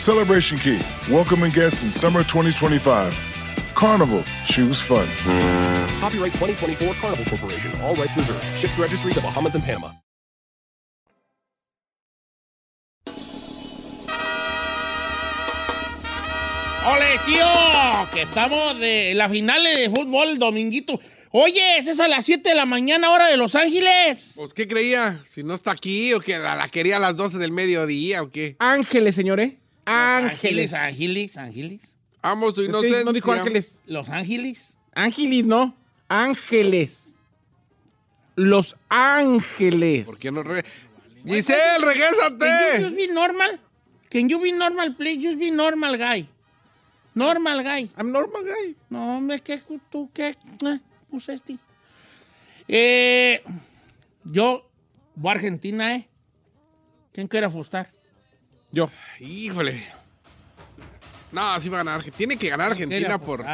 Celebration 0.00 0.56
Key, 0.56 0.80
welcoming 1.10 1.52
guests 1.52 1.82
in 1.82 1.92
summer 1.92 2.24
2025. 2.24 3.14
Carnival, 3.74 4.24
choose 4.46 4.80
fun. 4.80 5.06
Copyright 6.00 6.32
2024 6.32 6.94
Carnival 6.94 7.24
Corporation. 7.26 7.78
All 7.82 7.94
rights 7.96 8.16
reserved. 8.16 8.42
Ships 8.56 8.78
registry 8.78 9.12
the 9.12 9.20
Bahamas 9.20 9.56
and 9.56 9.62
Panama. 9.62 9.90
¡Ole, 16.86 17.18
tío! 17.26 18.10
Que 18.14 18.22
estamos 18.22 18.80
de 18.80 19.12
la 19.14 19.28
final 19.28 19.62
de 19.62 19.90
fútbol, 19.90 20.38
dominguito. 20.38 20.98
Oye, 21.30 21.76
esa 21.76 21.90
es 21.90 22.00
a 22.00 22.08
las 22.08 22.24
7 22.24 22.48
de 22.48 22.54
la 22.54 22.64
mañana, 22.64 23.10
hora 23.10 23.28
de 23.28 23.36
Los 23.36 23.54
Ángeles. 23.54 24.32
Pues, 24.34 24.54
¿qué 24.54 24.66
creía? 24.66 25.20
Si 25.22 25.42
no 25.42 25.52
está 25.52 25.72
aquí 25.72 26.14
o 26.14 26.20
que 26.20 26.38
la, 26.38 26.56
la 26.56 26.68
quería 26.70 26.96
a 26.96 27.00
las 27.00 27.18
12 27.18 27.36
del 27.36 27.52
mediodía 27.52 28.22
o 28.22 28.30
qué. 28.30 28.56
Ángeles, 28.60 29.14
señores. 29.14 29.59
Ángeles, 29.90 30.72
Ángeles. 30.72 30.74
Ángeles, 30.74 31.36
Ángeles. 31.36 31.96
Amo 32.22 32.52
tu 32.52 32.60
Es 32.60 32.66
que 32.66 32.70
inocencia. 32.70 33.04
no 33.04 33.12
dijo 33.12 33.32
ángeles. 33.32 33.80
Los 33.86 34.08
Ángeles. 34.08 34.74
Ángeles, 34.94 35.46
no. 35.46 35.74
Ángeles. 36.08 37.16
Los 38.36 38.76
Ángeles. 38.88 40.06
¿Por 40.06 40.18
qué 40.18 40.30
no 40.30 40.42
re... 40.42 40.64
Giselle, 41.26 41.86
Can 42.38 42.80
you 42.80 42.84
just 42.84 42.96
be 42.96 43.06
normal? 43.08 43.60
Can 44.10 44.28
you 44.28 44.40
be 44.40 44.52
normal, 44.52 44.94
please? 44.96 45.22
Just 45.22 45.38
be 45.38 45.50
normal 45.50 45.96
guy. 45.96 46.26
Normal 47.14 47.62
guy. 47.62 47.88
I'm 47.96 48.10
normal 48.12 48.42
guy. 48.44 48.74
No, 48.88 49.20
me 49.20 49.40
que 49.40 49.60
tú 49.90 50.10
qué. 50.14 50.36
Eh, 50.64 50.80
este. 51.28 51.58
Eh, 52.68 53.42
yo 54.24 54.66
voy 55.14 55.30
a 55.30 55.34
Argentina, 55.34 55.96
¿eh? 55.96 56.08
¿Quién 57.12 57.26
quiere 57.28 57.46
apostar? 57.46 57.92
Yo. 58.72 58.90
Híjole. 59.18 59.82
No, 61.32 61.58
sí 61.60 61.68
va 61.68 61.80
a 61.80 61.84
ganar. 61.84 62.00
Arge- 62.00 62.12
Tiene 62.12 62.36
que 62.36 62.48
ganar 62.48 62.74
¿Quién 62.76 62.92
Argentina 62.92 63.18
por... 63.20 63.44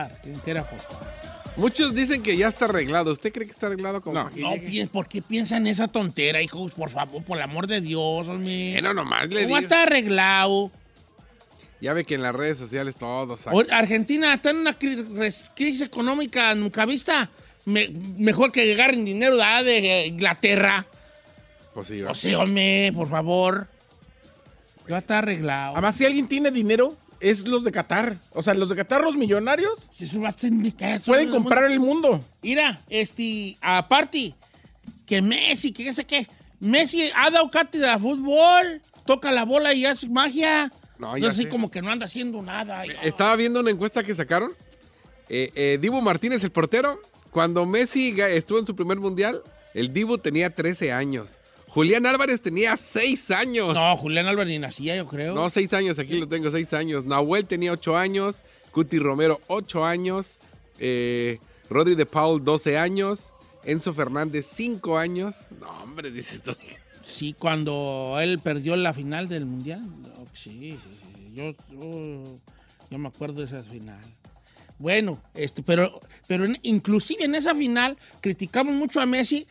Muchos 1.57 1.95
dicen 1.95 2.23
que 2.23 2.37
ya 2.37 2.49
está 2.49 2.67
arreglado. 2.67 3.13
¿Usted 3.13 3.33
cree 3.33 3.47
que 3.47 3.53
está 3.53 3.67
arreglado 3.69 4.03
como 4.03 4.25
No, 4.25 4.31
pi- 4.31 4.85
¿por 4.87 5.09
qué 5.09 5.23
piensan 5.23 5.67
esa 5.67 5.89
tontera, 5.89 6.43
hijos? 6.43 6.73
Por 6.75 6.91
favor, 6.91 7.23
por 7.25 7.39
el 7.39 7.43
amor 7.43 7.67
de 7.67 7.81
Dios, 7.81 8.29
hombre. 8.29 8.73
Bueno, 8.73 8.93
nomás 8.93 9.23
le 9.29 9.45
¿Cómo 9.45 9.57
digo. 9.57 9.59
está 9.59 9.85
arreglado? 9.85 10.71
Ya 11.81 11.93
ve 11.95 12.05
que 12.05 12.15
en 12.15 12.23
las 12.23 12.35
redes 12.35 12.59
sociales 12.59 12.97
todos 12.97 13.41
sacan. 13.41 13.59
O- 13.59 13.75
Argentina 13.75 14.35
está 14.35 14.51
en 14.51 14.57
una 14.59 14.79
cri- 14.79 15.07
res- 15.15 15.51
crisis 15.55 15.83
económica 15.83 16.55
nunca 16.55 16.85
vista. 16.85 17.31
Me- 17.65 17.89
mejor 18.19 18.53
que 18.53 18.67
llegar 18.67 18.93
en 18.95 19.05
dinero 19.07 19.37
de 19.37 20.07
Inglaterra. 20.07 20.87
Pues 21.75 21.89
sí, 21.89 22.03
O 22.03 22.15
sea, 22.15 22.39
hombre, 22.41 22.93
por 22.95 23.09
favor. 23.09 23.67
Ya 24.89 24.99
está 24.99 25.19
arreglado. 25.19 25.73
Además, 25.73 25.97
si 25.97 26.05
alguien 26.05 26.29
tiene 26.29 26.51
dinero, 26.51 26.97
es 27.21 27.47
los 27.49 27.65
de 27.65 27.73
Qatar. 27.73 28.17
O 28.33 28.43
sea, 28.43 28.55
los 28.55 28.69
de 28.69 28.77
Qatar, 28.77 29.03
los 29.03 29.17
millonarios, 29.17 29.91
Si 29.93 30.05
eso 30.05 30.21
va 30.21 30.29
a 30.29 30.39
ser 30.39 30.53
mi 30.53 30.73
casa, 30.73 31.05
pueden 31.05 31.31
comprar 31.31 31.69
mundo- 31.71 31.75
el 31.75 31.81
mundo. 32.15 32.25
Mira, 32.43 32.81
este, 32.89 33.57
aparte, 33.61 34.35
que 35.07 35.23
Messi, 35.23 35.73
que 35.73 35.93
sé 35.95 36.05
qué. 36.05 36.27
Messi 36.61 37.11
ha 37.15 37.31
dado 37.31 37.51
cátedra 37.51 37.95
de 37.95 37.99
fútbol, 38.01 38.81
toca 39.07 39.31
la 39.33 39.45
bola 39.45 39.73
y 39.75 39.87
hace 39.87 40.09
magia. 40.09 40.73
No, 40.99 41.17
ya 41.19 41.29
así 41.29 41.43
sé. 41.43 41.49
como 41.49 41.71
que 41.71 41.83
no 41.83 41.91
anda 41.91 42.07
haciendo 42.07 42.41
nada. 42.43 42.85
Estaba 43.03 43.37
viendo 43.37 43.61
una 43.61 43.71
encuesta 43.71 44.03
que 44.03 44.15
sacaron. 44.15 44.53
Eh, 45.29 45.51
eh, 45.55 45.79
Dibu 45.81 46.01
Martínez, 46.01 46.43
el 46.45 46.51
portero, 46.51 47.01
cuando 47.31 47.67
Messi 47.67 48.15
estuvo 48.21 48.59
en 48.59 48.67
su 48.67 48.75
primer 48.77 48.99
mundial, 48.99 49.43
el 49.75 49.93
Dibu 49.93 50.17
tenía 50.19 50.55
13 50.55 50.93
años. 50.93 51.39
Julián 51.77 52.07
Álvarez 52.07 52.41
tenía 52.41 52.75
6 52.75 53.31
años. 53.33 53.75
No, 53.75 53.95
Julián 53.99 54.27
Álvarez 54.27 54.51
ni 54.51 54.59
nacía, 54.59 54.97
yo 54.97 55.07
creo. 55.07 55.35
No, 55.35 55.51
6 55.51 55.75
años, 55.75 55.99
aquí 55.99 56.19
lo 56.19 56.27
tengo, 56.27 56.51
6 56.51 56.73
años. 56.73 57.05
Nahuel 57.05 57.45
tenía 57.45 57.71
8 57.73 57.99
años. 57.99 58.43
Cuti 58.71 58.99
Romero, 58.99 59.43
8 59.49 59.85
años. 59.85 60.39
Eh, 60.79 61.39
Rodri 61.69 61.95
de 61.95 62.07
Paul, 62.07 62.43
12 62.43 62.79
años. 62.79 63.25
Enzo 63.63 63.93
Fernández, 63.93 64.49
5 64.55 64.97
años. 64.97 65.35
No, 65.61 65.69
hombre, 65.83 66.11
dices 66.11 66.43
tú. 66.43 66.57
Sí, 67.05 67.37
cuando 67.39 68.17
él 68.23 68.39
perdió 68.39 68.75
la 68.77 68.95
final 68.95 69.29
del 69.29 69.45
mundial. 69.45 69.83
No, 70.01 70.27
Sí, 70.33 70.51
sí, 70.51 70.79
sí. 70.81 71.35
Yo, 71.35 71.55
yo, 71.71 72.37
yo 72.91 72.99
me 72.99 73.09
acuerdo 73.09 73.41
de 73.41 73.45
esa 73.49 73.63
final. 73.63 74.01
Bueno, 74.79 75.21
este, 75.35 75.63
pero, 75.63 76.01
pero 76.27 76.47
inclusive 76.63 77.27
en 77.27 77.35
esa 77.35 77.55
final 77.55 77.99
criticamos 78.23 78.75
mucho 78.75 78.99
a 79.03 79.05
Messi, 79.05 79.47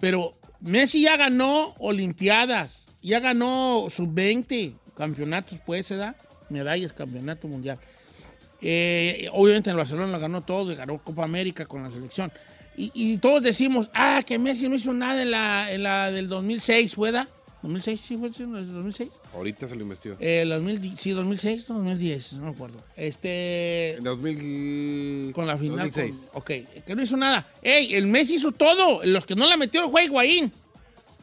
pero 0.00 0.38
Messi 0.60 1.02
ya 1.02 1.16
ganó 1.16 1.74
Olimpiadas, 1.78 2.84
ya 3.02 3.20
ganó 3.20 3.88
sub-20 3.90 4.74
campeonatos, 4.96 5.58
pues, 5.64 5.88
¿verdad? 5.90 6.16
Medallas, 6.48 6.92
campeonato 6.92 7.48
mundial. 7.48 7.78
Eh, 8.62 9.28
obviamente 9.32 9.70
en 9.70 9.76
Barcelona 9.76 10.12
lo 10.12 10.18
ganó 10.18 10.42
todo, 10.42 10.74
ganó 10.74 10.98
Copa 10.98 11.24
América 11.24 11.66
con 11.66 11.82
la 11.82 11.90
selección. 11.90 12.32
Y, 12.78 13.16
todos 13.16 13.42
decimos, 13.42 13.88
ah, 13.94 14.22
que 14.26 14.38
Messi 14.38 14.68
no 14.68 14.74
hizo 14.74 14.92
nada 14.92 15.22
en 15.22 15.30
la, 15.30 15.72
en 15.72 15.82
la 15.82 16.10
del 16.10 16.28
2006, 16.28 16.94
¿pueda? 16.94 17.26
¿2006? 17.66 17.96
¿Sí 18.00 18.16
fue 18.16 18.28
en 18.38 18.56
el 18.56 18.72
2006? 18.72 19.10
Ahorita 19.34 19.66
se 19.68 19.74
lo 19.76 19.82
investigo. 19.82 20.16
Eh, 20.20 20.44
2010, 20.48 21.00
sí, 21.00 21.10
2006 21.10 21.70
o 21.70 21.74
2010, 21.74 22.32
no 22.34 22.42
me 22.44 22.50
acuerdo. 22.50 22.78
Este... 22.96 23.96
En 23.96 24.04
2000... 24.04 25.32
Con 25.34 25.46
la 25.46 25.56
final. 25.58 25.90
2006. 25.90 26.14
con- 26.32 26.42
ok, 26.42 26.50
que 26.86 26.94
no 26.94 27.02
hizo 27.02 27.16
nada. 27.16 27.46
¡Ey! 27.62 27.94
El 27.94 28.06
Messi 28.06 28.36
hizo 28.36 28.52
todo. 28.52 29.04
Los 29.04 29.26
que 29.26 29.34
no 29.34 29.46
la 29.48 29.56
metió 29.56 29.88
fue 29.90 30.04
Higuaín. 30.04 30.52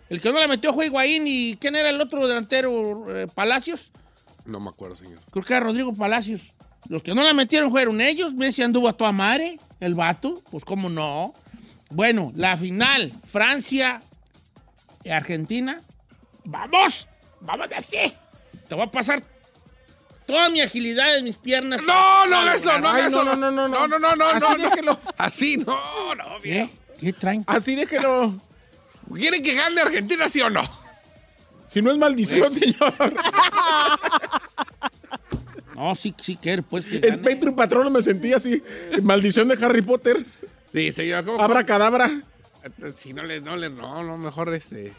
El 0.09 0.21
que 0.21 0.31
no 0.31 0.39
la 0.39 0.47
metió 0.47 0.73
fue 0.73 0.85
Higuaín. 0.87 1.23
¿Y 1.25 1.55
quién 1.57 1.75
era 1.75 1.89
el 1.89 1.99
otro 2.01 2.27
delantero? 2.27 3.05
Eh, 3.15 3.27
Palacios. 3.33 3.91
No 4.45 4.59
me 4.59 4.69
acuerdo, 4.69 4.95
señor. 4.95 5.19
Creo 5.31 5.43
que 5.45 5.53
era 5.53 5.65
Rodrigo 5.65 5.93
Palacios. 5.93 6.53
Los 6.89 7.01
que 7.01 7.15
no 7.15 7.23
la 7.23 7.33
metieron 7.33 7.71
fueron 7.71 8.01
ellos. 8.01 8.33
Messi 8.33 8.61
anduvo 8.61 8.89
a 8.89 8.93
toda 8.93 9.11
madre. 9.11 9.57
El 9.79 9.95
vato. 9.95 10.41
Pues 10.51 10.65
cómo 10.65 10.89
no. 10.89 11.33
Bueno, 11.89 12.31
la 12.35 12.57
final. 12.57 13.13
Francia. 13.25 14.01
Argentina. 15.09 15.81
¡Vamos! 16.45 17.07
¡Vamos 17.41 17.67
así! 17.75 18.13
Te 18.67 18.75
voy 18.75 18.83
a 18.85 18.91
pasar 18.91 19.23
toda 20.25 20.49
mi 20.49 20.61
agilidad 20.61 21.13
de 21.15 21.23
mis 21.23 21.35
piernas. 21.35 21.81
No, 21.81 22.25
no 22.27 22.37
haga 22.37 22.55
eso, 22.55 22.77
no 22.79 22.89
Ay, 22.89 22.95
haga 22.99 23.07
eso. 23.07 23.23
no, 23.23 23.35
no, 23.35 23.51
no, 23.51 23.67
no. 23.67 23.87
No, 23.87 23.99
no, 23.99 23.99
no, 23.99 24.15
no, 24.15 24.25
Así 24.25 24.39
no, 24.47 24.57
no. 24.57 24.69
déjelo. 24.69 24.99
Así, 25.17 25.57
no, 25.57 26.15
no, 26.15 26.39
bien. 26.39 26.69
¿Qué? 26.99 27.05
¿Qué 27.07 27.13
traen? 27.13 27.43
Así 27.47 27.75
déjelo. 27.75 28.35
¿Quieren 29.13 29.43
que 29.43 29.53
gane 29.53 29.81
Argentina, 29.81 30.27
sí 30.29 30.41
o 30.41 30.49
no? 30.49 30.61
Si 31.67 31.81
no 31.81 31.91
es 31.91 31.97
maldición, 31.97 32.53
señor. 32.55 32.93
No, 35.75 35.95
sí, 35.95 36.13
sí 36.21 36.37
quiero, 36.39 36.61
pues 36.61 36.85
que 36.85 36.97
Es 36.97 37.15
gane. 37.15 37.17
Petro 37.23 37.55
Patrono, 37.55 37.89
me 37.89 38.01
sentí 38.01 38.31
así. 38.31 38.61
Maldición 39.01 39.47
de 39.47 39.55
Harry 39.65 39.81
Potter. 39.81 40.23
Sí, 40.71 40.91
señor. 40.91 41.25
¿cómo? 41.25 41.41
Abra 41.41 41.65
cadabra. 41.65 42.11
Si 42.95 43.11
no 43.11 43.23
le, 43.23 43.41
no 43.41 43.55
le, 43.57 43.71
no, 43.71 44.03
no, 44.03 44.17
mejor 44.17 44.53
este. 44.53 44.93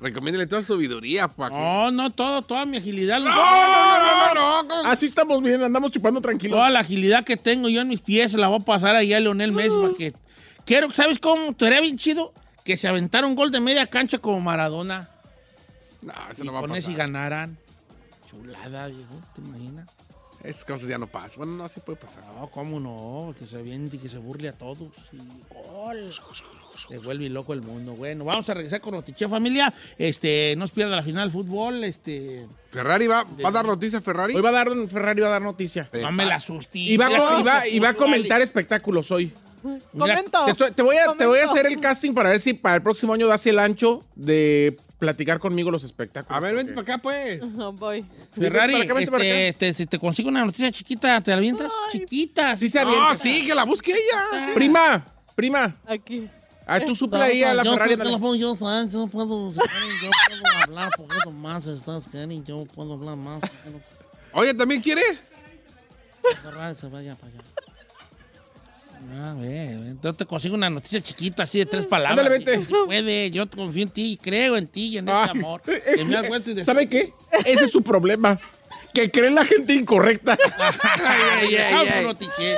Recomiéndele 0.00 0.46
toda 0.46 0.62
su 0.62 0.74
sabiduría, 0.74 1.28
pa' 1.28 1.48
que- 1.50 1.54
No, 1.56 1.90
no, 1.90 2.10
todo, 2.10 2.42
toda 2.42 2.66
mi 2.66 2.76
agilidad. 2.78 3.20
No, 3.20 3.30
no, 3.30 4.34
no, 4.34 4.62
no. 4.82 4.88
Así 4.90 5.06
estamos 5.06 5.40
bien, 5.42 5.62
andamos 5.62 5.90
chupando 5.92 6.20
tranquilos. 6.20 6.56
Toda 6.58 6.68
la 6.70 6.80
agilidad 6.80 7.24
que 7.24 7.36
tengo 7.36 7.68
yo 7.68 7.80
en 7.80 7.88
mis 7.88 8.00
pies 8.00 8.34
la 8.34 8.48
voy 8.48 8.60
a 8.60 8.64
pasar 8.64 8.96
ahí 8.96 9.12
a 9.12 9.20
Leonel 9.20 9.52
Messi 9.52 9.76
para 9.80 9.94
que... 9.94 10.12
Quiero, 10.66 10.92
¿sabes 10.92 11.18
cómo? 11.18 11.52
Te 11.54 11.66
haría 11.66 11.80
bien 11.80 11.96
chido 11.96 12.32
que 12.64 12.76
se 12.76 12.88
aventara 12.88 13.26
un 13.26 13.34
gol 13.36 13.50
de 13.50 13.60
media 13.60 13.86
cancha 13.86 14.18
como 14.18 14.40
Maradona 14.40 15.08
No, 16.02 16.12
eso 16.30 16.42
y 16.42 16.46
no 16.46 16.52
va 16.54 16.58
a 16.58 16.62
con 16.62 16.74
ese 16.74 16.88
pasar. 16.88 16.98
ganaran. 17.06 17.58
Chulada, 18.30 18.86
viejo, 18.88 19.14
¿te 19.34 19.42
imaginas? 19.42 19.88
Esas 20.42 20.64
cosas 20.64 20.88
ya 20.88 20.98
no 20.98 21.06
pasan. 21.06 21.38
Bueno, 21.38 21.52
no, 21.54 21.68
sí 21.68 21.80
puede 21.80 21.96
pasar. 21.98 22.24
No, 22.38 22.48
cómo 22.48 22.80
no, 22.80 23.34
que 23.38 23.46
se 23.46 23.56
aviente 23.58 23.96
y 23.96 24.00
que 24.00 24.08
se 24.08 24.18
burle 24.18 24.48
a 24.48 24.52
todos. 24.52 24.90
Y 25.12 25.18
gol. 25.54 26.10
Se 26.76 26.98
vuelve 26.98 27.28
loco 27.28 27.52
el 27.54 27.62
mundo. 27.62 27.92
Bueno, 27.94 28.24
vamos 28.24 28.48
a 28.50 28.54
regresar 28.54 28.80
con 28.80 28.94
Notiche 28.94 29.28
Familia. 29.28 29.72
Este, 29.98 30.54
no 30.56 30.66
se 30.66 30.74
pierda 30.74 30.96
la 30.96 31.02
final 31.02 31.30
fútbol. 31.30 31.84
Este, 31.84 32.46
Ferrari 32.70 33.06
va, 33.06 33.24
va 33.44 33.48
a 33.48 33.52
dar 33.52 33.64
noticia, 33.64 34.00
Ferrari. 34.00 34.34
Hoy 34.34 34.42
va 34.42 34.48
a 34.50 34.52
dar, 34.52 34.68
Ferrari 34.88 35.20
va 35.20 35.28
a 35.28 35.32
dar 35.32 35.42
noticia. 35.42 35.88
no 35.92 36.12
me 36.12 36.26
la 36.26 36.36
asusté. 36.36 36.78
Y 36.80 36.96
va, 36.96 37.06
a- 37.06 37.40
y 37.40 37.42
va- 37.42 37.68
y 37.68 37.78
va 37.78 37.88
a 37.90 37.94
comentar 37.94 38.40
espectáculos 38.40 39.10
hoy. 39.10 39.32
Comento. 39.96 40.44
Te, 40.44 40.50
estoy- 40.50 40.70
te 40.72 40.82
voy 40.82 40.96
a, 40.96 41.12
te 41.16 41.24
voy 41.26 41.38
a 41.38 41.44
hacer 41.44 41.66
el 41.66 41.80
casting 41.80 42.12
para 42.12 42.30
ver 42.30 42.38
si 42.40 42.52
para 42.54 42.76
el 42.76 42.82
próximo 42.82 43.14
año 43.14 43.26
das 43.28 43.46
el 43.46 43.58
ancho 43.58 44.04
de 44.14 44.76
platicar 44.98 45.38
conmigo 45.38 45.70
los 45.70 45.84
espectáculos. 45.84 46.36
A 46.36 46.40
ver, 46.40 46.54
vente 46.54 46.72
porque- 46.74 46.86
para 46.92 46.96
acá, 46.96 47.02
pues. 47.02 47.40
Voy. 47.78 48.04
Ferrari, 48.38 48.72
Para 48.74 48.84
acá, 48.84 48.94
vente 48.94 49.10
para 49.10 49.24
este, 49.24 49.52
te, 49.52 49.72
te- 49.74 49.86
te 49.86 49.98
consigo 49.98 50.28
una 50.28 50.44
noticia 50.44 50.70
chiquita, 50.70 51.20
¿te 51.22 51.30
la 51.30 51.38
avientas? 51.38 51.70
Chiquita. 51.92 52.56
Sí 52.58 52.68
se 52.68 52.82
No, 52.82 52.88
avienta. 52.90 53.16
sí, 53.18 53.46
que 53.46 53.54
la 53.54 53.64
busque 53.64 53.92
ella. 53.92 54.52
Prima, 54.54 55.04
prima. 55.34 55.76
Aquí. 55.86 56.28
Ah, 56.66 56.80
tú 56.80 56.94
suple 56.94 57.20
ahí 57.20 57.42
a 57.42 57.52
la 57.54 57.62
yo, 57.62 57.72
Ferrari. 57.74 57.96
puedo, 57.96 58.34
yo, 58.34 58.56
¿sabes? 58.56 58.92
yo 58.92 59.06
puedo, 59.06 59.52
si 59.52 59.58
quieren, 59.60 59.88
yo 60.02 60.10
puedo 60.28 60.62
hablar 60.62 60.90
un 60.98 61.06
poquito 61.06 61.30
más, 61.30 61.66
estás 61.66 62.08
quieren, 62.08 62.44
yo 62.44 62.64
puedo 62.64 62.94
hablar 62.94 63.16
más. 63.16 63.42
Oye, 64.32 64.54
¿también 64.54 64.80
quiere? 64.80 65.02
Ferrari 66.42 66.74
se 66.74 66.86
vaya 66.88 67.14
para 67.16 67.32
allá. 67.32 67.42
A 69.12 69.34
ver, 69.34 69.96
yo 70.02 70.14
te 70.14 70.24
consigo 70.24 70.54
una 70.54 70.70
noticia 70.70 71.00
chiquita, 71.02 71.42
así 71.42 71.58
de 71.58 71.66
tres 71.66 71.84
palabras. 71.84 72.18
Ándale, 72.26 72.38
vente. 72.42 72.56
Sí, 72.60 72.72
sí 72.72 72.74
puede, 72.86 73.30
yo 73.30 73.48
confío 73.50 73.82
en 73.82 73.90
ti, 73.90 74.18
creo 74.20 74.56
en 74.56 74.66
ti 74.66 74.86
y 74.88 74.98
en 74.98 75.08
Ay. 75.10 75.26
este 75.26 75.30
amor. 75.38 75.60
Que 75.60 76.04
me 76.04 76.38
y 76.38 76.54
de- 76.54 76.64
¿Sabe 76.64 76.88
qué? 76.88 77.12
Ese 77.44 77.64
es 77.66 77.70
su 77.70 77.82
problema. 77.82 78.40
Que 78.94 79.10
cree 79.10 79.26
en 79.26 79.34
la 79.34 79.44
gente 79.44 79.74
incorrecta. 79.74 80.38
Ay, 80.58 81.56
ay, 81.56 81.56
ay, 81.56 81.88
ay. 81.88 82.04
notiche. 82.06 82.56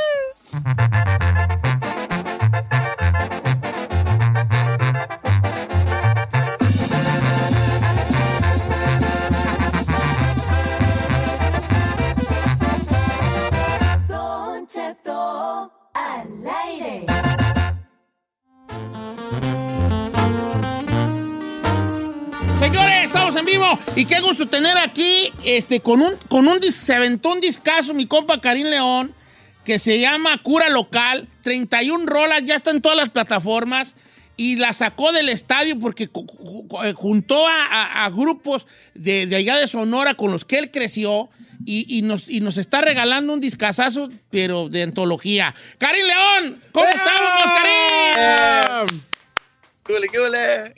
Estamos 23.29 23.37
en 23.37 23.45
vivo 23.47 23.79
y 23.97 24.05
qué 24.05 24.21
gusto 24.21 24.47
tener 24.47 24.77
aquí 24.79 25.33
este, 25.45 25.81
con 25.81 26.01
un, 26.01 26.15
con 26.29 26.47
un 26.47 26.63
se 26.63 26.95
aventó 26.95 27.31
un 27.33 27.41
discazo 27.41 27.93
mi 27.95 28.07
compa 28.07 28.41
Karim 28.41 28.67
León 28.69 29.13
que 29.65 29.81
se 29.81 29.99
llama 29.99 30.41
Cura 30.45 30.69
Local, 30.69 31.29
31 31.43 32.07
rolas, 32.07 32.43
ya 32.45 32.55
está 32.55 32.71
en 32.71 32.81
todas 32.81 32.97
las 32.97 33.11
plataformas 33.11 33.97
y 34.37 34.57
la 34.57 34.73
sacó 34.73 35.11
del 35.11 35.29
estadio 35.29 35.77
porque 35.81 36.05
eh, 36.05 36.93
juntó 36.95 37.49
a, 37.49 37.65
a- 37.65 38.05
a 38.05 38.11
grupos 38.11 38.69
de, 38.95 39.27
de 39.27 39.35
allá 39.37 39.57
de 39.57 39.67
Sonora 39.67 40.15
con 40.15 40.31
los 40.31 40.45
que 40.45 40.59
él 40.59 40.71
creció 40.71 41.29
y, 41.65 41.99
y 41.99 42.03
nos, 42.03 42.29
y 42.29 42.41
nos 42.41 42.59
está 42.59 42.81
regalando 42.81 43.33
un 43.33 43.41
discazazo, 43.41 44.09
pero 44.31 44.69
de 44.69 44.85
antología. 44.85 45.53
Karim 45.79 46.07
León, 46.07 46.61
¿cómo 46.71 46.87
estamos, 46.87 47.59
Karim? 48.85 49.01
¿Qué 49.85 49.93
huele, 49.95 50.09
qué 50.13 50.21
huele? 50.21 50.75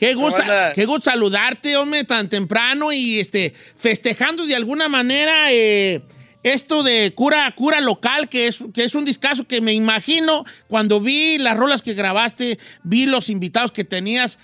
Qué 0.00 0.14
¿Cómo 0.14 0.30
gusto, 0.30 0.42
qué 0.74 0.86
gusto 0.86 1.10
saludarte, 1.10 1.76
hombre, 1.76 2.04
tan 2.04 2.30
temprano 2.30 2.90
y 2.90 3.20
este, 3.20 3.52
festejando 3.76 4.46
de 4.46 4.56
alguna 4.56 4.88
manera 4.88 5.52
eh, 5.52 6.00
esto 6.42 6.82
de 6.82 7.12
cura, 7.14 7.54
cura 7.54 7.82
local, 7.82 8.30
que 8.30 8.46
es, 8.46 8.60
que 8.72 8.84
es 8.84 8.94
un 8.94 9.04
discazo 9.04 9.46
que 9.46 9.60
me 9.60 9.74
imagino 9.74 10.46
cuando 10.68 11.02
vi 11.02 11.36
las 11.36 11.54
rolas 11.54 11.82
que 11.82 11.92
grabaste, 11.92 12.58
vi 12.82 13.04
los 13.04 13.28
invitados 13.28 13.72
que 13.72 13.84
tenías, 13.84 14.38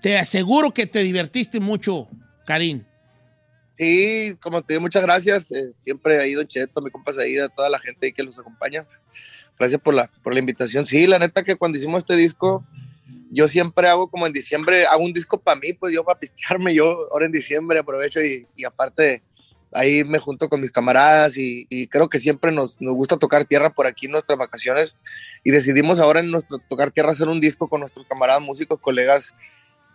te 0.00 0.16
aseguro 0.16 0.72
que 0.72 0.86
te 0.86 1.02
divertiste 1.02 1.60
mucho, 1.60 2.08
Karim. 2.46 2.84
Sí, 3.76 4.34
como 4.40 4.62
te 4.62 4.72
digo, 4.72 4.80
muchas 4.80 5.02
gracias. 5.02 5.52
eh, 5.52 5.72
siempre 5.80 6.18
ha 6.18 6.26
ido 6.26 6.42
Cheto, 6.44 6.80
mi 6.80 6.90
compa 6.90 7.12
Saída, 7.12 7.50
toda 7.50 7.68
la 7.68 7.78
gente 7.78 8.06
ahí 8.06 8.12
que 8.14 8.22
los 8.22 8.38
acompaña. 8.38 8.86
Gracias 9.58 9.82
por 9.82 9.92
la, 9.92 10.10
por 10.22 10.32
la 10.32 10.40
invitación. 10.40 10.86
Sí, 10.86 11.06
la 11.06 11.18
neta 11.18 11.44
que 11.44 11.56
cuando 11.56 11.76
hicimos 11.76 11.98
este 11.98 12.16
disco, 12.16 12.64
yo 13.30 13.48
siempre 13.48 13.88
hago 13.88 14.08
como 14.08 14.26
en 14.26 14.32
diciembre, 14.32 14.86
hago 14.86 15.02
un 15.02 15.12
disco 15.12 15.40
para 15.40 15.58
mí, 15.58 15.72
pues 15.72 15.92
yo 15.94 16.04
para 16.04 16.18
pistearme, 16.18 16.74
yo 16.74 17.10
ahora 17.12 17.26
en 17.26 17.32
diciembre 17.32 17.78
aprovecho 17.78 18.20
y, 18.22 18.46
aparte 18.64 19.22
ahí 19.72 20.04
me 20.04 20.20
junto 20.20 20.48
con 20.48 20.60
mis 20.60 20.70
camaradas 20.70 21.36
y, 21.36 21.66
y 21.68 21.88
creo 21.88 22.08
que 22.08 22.20
siempre 22.20 22.52
nos, 22.52 22.80
nos 22.80 22.94
gusta 22.94 23.16
tocar 23.16 23.44
tierra 23.44 23.70
por 23.70 23.88
aquí 23.88 24.06
en 24.06 24.12
nuestras 24.12 24.38
vacaciones 24.38 24.96
y 25.42 25.50
decidimos 25.50 25.98
ahora 25.98 26.20
en 26.20 26.30
nuestro 26.30 26.58
tocar 26.58 26.92
tierra 26.92 27.10
hacer 27.10 27.28
un 27.28 27.40
disco 27.40 27.68
con 27.68 27.80
nuestros 27.80 28.06
camaradas 28.06 28.40
músicos, 28.40 28.78
colegas, 28.80 29.34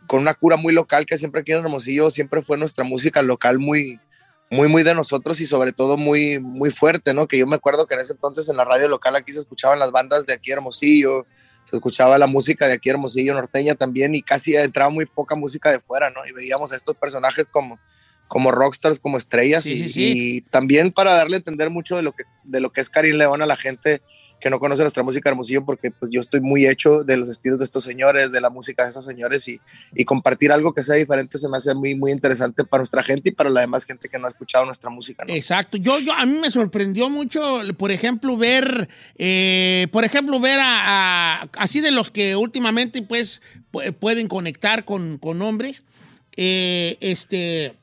con 0.08 0.20
una 0.22 0.34
cura 0.34 0.58
muy 0.58 0.74
local 0.74 1.06
que 1.06 1.18
siempre 1.18 1.42
aquí 1.42 1.54
en 1.54 1.60
Hermosillo 1.60 2.12
siempre 2.12 2.42
fue 2.42 2.58
nuestra 2.58 2.84
música 2.84 3.22
local 3.22 3.60
muy, 3.60 4.00
muy, 4.50 4.68
muy 4.68 4.84
de 4.84 4.96
nosotros 4.96 5.40
y 5.40 5.46
sobre 5.46 5.72
todo 5.72 5.98
muy, 5.98 6.40
muy 6.40 6.72
fuerte, 6.72 7.14
¿no? 7.14 7.28
Que 7.28 7.38
yo 7.38 7.48
me 7.48 7.56
acuerdo 7.56 7.86
que 7.86 7.94
en 7.94 8.00
ese 8.02 8.14
entonces 8.14 8.50
en 8.50 8.58
la 8.58 8.66
radio 8.66 8.88
local 8.88 9.16
aquí 9.16 9.32
se 9.32 9.40
escuchaban 9.40 9.80
las 9.80 9.92
bandas 9.92 10.26
de 10.26 10.34
aquí 10.34 10.52
Hermosillo, 10.52 11.26
se 11.70 11.76
escuchaba 11.76 12.18
la 12.18 12.28
música 12.28 12.68
de 12.68 12.74
aquí 12.74 12.90
Hermosillo 12.90 13.34
norteña 13.34 13.76
también 13.76 14.16
y 14.16 14.22
casi 14.22 14.56
entraba 14.56 14.90
muy 14.90 15.06
poca 15.06 15.36
música 15.36 15.72
de 15.72 15.80
fuera, 15.80 16.10
¿no? 16.10 16.26
Y 16.26 16.32
veíamos 16.32 16.72
a 16.72 16.76
estos 16.76 16.96
personajes 16.96 17.46
como 17.52 17.80
como 18.28 18.52
rockstars, 18.52 19.00
como 19.00 19.18
estrellas 19.18 19.64
Sí, 19.64 19.74
y, 19.74 19.78
sí, 19.78 19.90
sí. 19.90 20.14
y 20.16 20.42
también 20.42 20.92
para 20.92 21.16
darle 21.16 21.38
a 21.38 21.40
entender 21.40 21.70
mucho 21.72 21.96
de 21.96 22.04
lo 22.04 22.14
que 22.14 22.24
de 22.44 22.62
lo 22.62 22.72
que 22.72 22.82
es 22.82 22.90
Karim 22.90 23.16
León 23.16 23.42
a 23.42 23.46
la 23.48 23.56
gente 23.56 24.02
que 24.40 24.50
no 24.50 24.60
conoce 24.60 24.82
nuestra 24.84 25.04
música 25.04 25.30
Hermosillo 25.30 25.66
porque 25.66 25.92
pues 25.92 26.12
yo 26.12 26.22
estoy 26.22 26.40
muy 26.42 26.66
hecho 26.66 27.04
de 27.04 27.18
los 27.18 27.30
estilos 27.30 27.60
de 27.60 27.66
estos 27.66 27.84
señores, 27.84 28.32
de 28.32 28.40
la 28.42 28.50
música 28.50 28.84
de 28.84 28.90
esos 28.92 29.06
señores 29.06 29.48
y, 29.48 29.60
y 29.94 30.06
compartir 30.06 30.52
algo 30.52 30.74
que 30.74 30.82
sea 30.84 30.96
diferente 30.96 31.38
se 31.38 31.50
me 31.50 31.58
hace 31.58 31.74
muy 31.76 31.96
muy 31.96 32.12
interesante 32.12 32.64
para 32.64 32.80
nuestra 32.82 33.04
gente 33.04 33.30
y 33.30 33.34
para 33.34 33.50
la 33.50 33.62
demás 33.62 33.86
gente 33.86 34.08
que 34.10 34.18
no 34.18 34.26
ha 34.28 34.30
escuchado 34.30 34.66
nuestra 34.66 34.90
música, 34.90 35.26
¿no? 35.28 35.34
Exacto. 35.34 35.78
Yo, 35.78 36.00
yo, 36.00 36.14
a 36.14 36.26
mí 36.26 36.40
me 36.40 36.50
sorprendió 36.52 37.10
mucho, 37.10 37.60
por 37.78 37.92
ejemplo, 37.92 38.38
ver, 38.38 38.88
eh, 39.18 39.88
por 39.92 40.04
ejemplo, 40.06 40.40
ver 40.40 40.60
a, 40.62 41.42
así 41.58 41.82
de 41.82 41.92
los 41.92 42.10
que 42.12 42.36
últimamente, 42.36 43.02
pues, 43.02 43.42
pu- 43.72 43.94
pueden 43.94 44.28
conectar 44.28 44.86
con, 44.86 45.18
con 45.18 45.42
hombres, 45.42 45.84
eh, 46.38 46.98
este, 47.02 47.76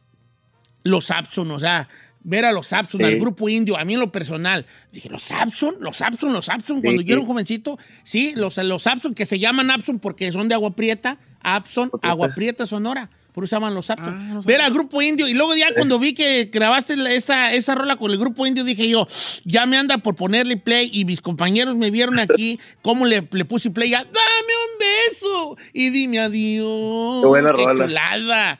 los 0.84 1.06
Sapson, 1.06 1.50
o 1.50 1.58
sea, 1.58 1.88
ver 2.28 2.44
a 2.44 2.52
los 2.52 2.66
Sapson, 2.66 3.00
Sí. 3.00 3.06
al 3.06 3.18
grupo 3.20 3.48
indio, 3.48 3.76
a 3.78 3.84
mí 3.84 3.94
en 3.94 4.00
lo 4.00 4.10
personal, 4.12 4.66
dije, 4.92 5.08
los 5.08 5.22
Sapson, 5.22 5.76
los 5.80 5.96
Sapson, 5.96 6.32
los 6.32 6.46
Sapson, 6.46 6.82
cuando 6.82 7.00
Sí, 7.02 7.06
yo 7.08 7.14
era 7.14 7.20
un 7.20 7.26
jovencito, 7.26 7.78
sí, 8.02 8.32
los, 8.36 8.56
los 8.58 8.82
Sapson, 8.82 9.14
que 9.14 9.24
se 9.24 9.38
llaman 9.38 9.70
Apson 9.70 9.98
porque 10.00 10.30
son 10.32 10.48
de 10.48 10.54
Agua 10.54 10.74
Prieta, 10.74 11.18
Apson, 11.40 11.90
Agua 12.02 12.30
Prieta, 12.34 12.66
Sonora. 12.66 13.08
Por 13.32 13.44
eso 13.44 13.50
se 13.50 13.56
llaman 13.56 13.74
los 13.74 13.84
Sapson. 13.84 14.40
Ver 14.46 14.62
al 14.62 14.72
grupo 14.72 15.02
indio. 15.02 15.28
Y 15.28 15.34
luego 15.34 15.54
ya 15.54 15.66
cuando 15.74 15.98
vi 15.98 16.14
que 16.14 16.48
grabaste 16.50 16.94
esa, 17.14 17.52
esa 17.52 17.74
rola 17.74 17.96
con 17.98 18.10
el 18.10 18.16
grupo 18.16 18.46
indio, 18.46 18.64
dije 18.64 18.88
yo, 18.88 19.06
ya 19.44 19.66
me 19.66 19.76
anda 19.76 19.98
por 19.98 20.16
ponerle 20.16 20.56
play. 20.56 20.88
Y 20.90 21.04
mis 21.04 21.20
compañeros 21.20 21.76
me 21.76 21.90
vieron 21.90 22.18
aquí 22.18 22.58
cómo 22.82 23.04
le, 23.04 23.28
le 23.30 23.44
puse 23.44 23.70
play. 23.70 23.90
Ya, 23.90 23.98
Dame 24.04 24.14
un 24.14 24.78
beso 25.10 25.56
y 25.74 25.90
dime 25.90 26.20
adiós. 26.20 27.20
Qué 27.22 27.26
buena 27.28 27.52
rola. 27.52 27.84
chulada. 27.84 28.58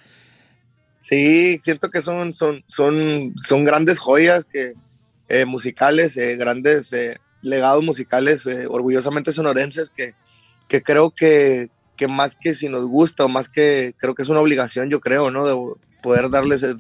Sí, 1.09 1.59
siento 1.61 1.89
que 1.89 2.01
son, 2.01 2.35
son, 2.35 2.65
son, 2.67 3.35
son 3.39 3.65
grandes 3.65 3.99
joyas 3.99 4.45
que, 4.45 4.73
eh, 5.29 5.45
musicales, 5.45 6.17
eh, 6.17 6.37
grandes 6.37 6.93
eh, 6.93 7.19
legados 7.43 7.83
musicales, 7.85 8.47
orgullosamente 8.69 9.33
sonorenses, 9.33 9.91
que, 9.91 10.15
que 10.69 10.83
creo 10.83 11.11
que, 11.11 11.71
que 11.97 12.09
más 12.09 12.35
que 12.37 12.55
si 12.55 12.69
nos 12.69 12.87
gusta 12.87 13.25
o 13.25 13.29
más 13.29 13.49
que 13.49 13.95
creo 13.99 14.15
que 14.15 14.23
es 14.23 14.29
una 14.29 14.41
obligación, 14.41 14.91
yo 14.91 15.01
creo, 15.01 15.31
¿no? 15.31 15.47
De 15.47 15.75
poder 16.03 16.29
darles, 16.31 16.61
de, 16.61 16.75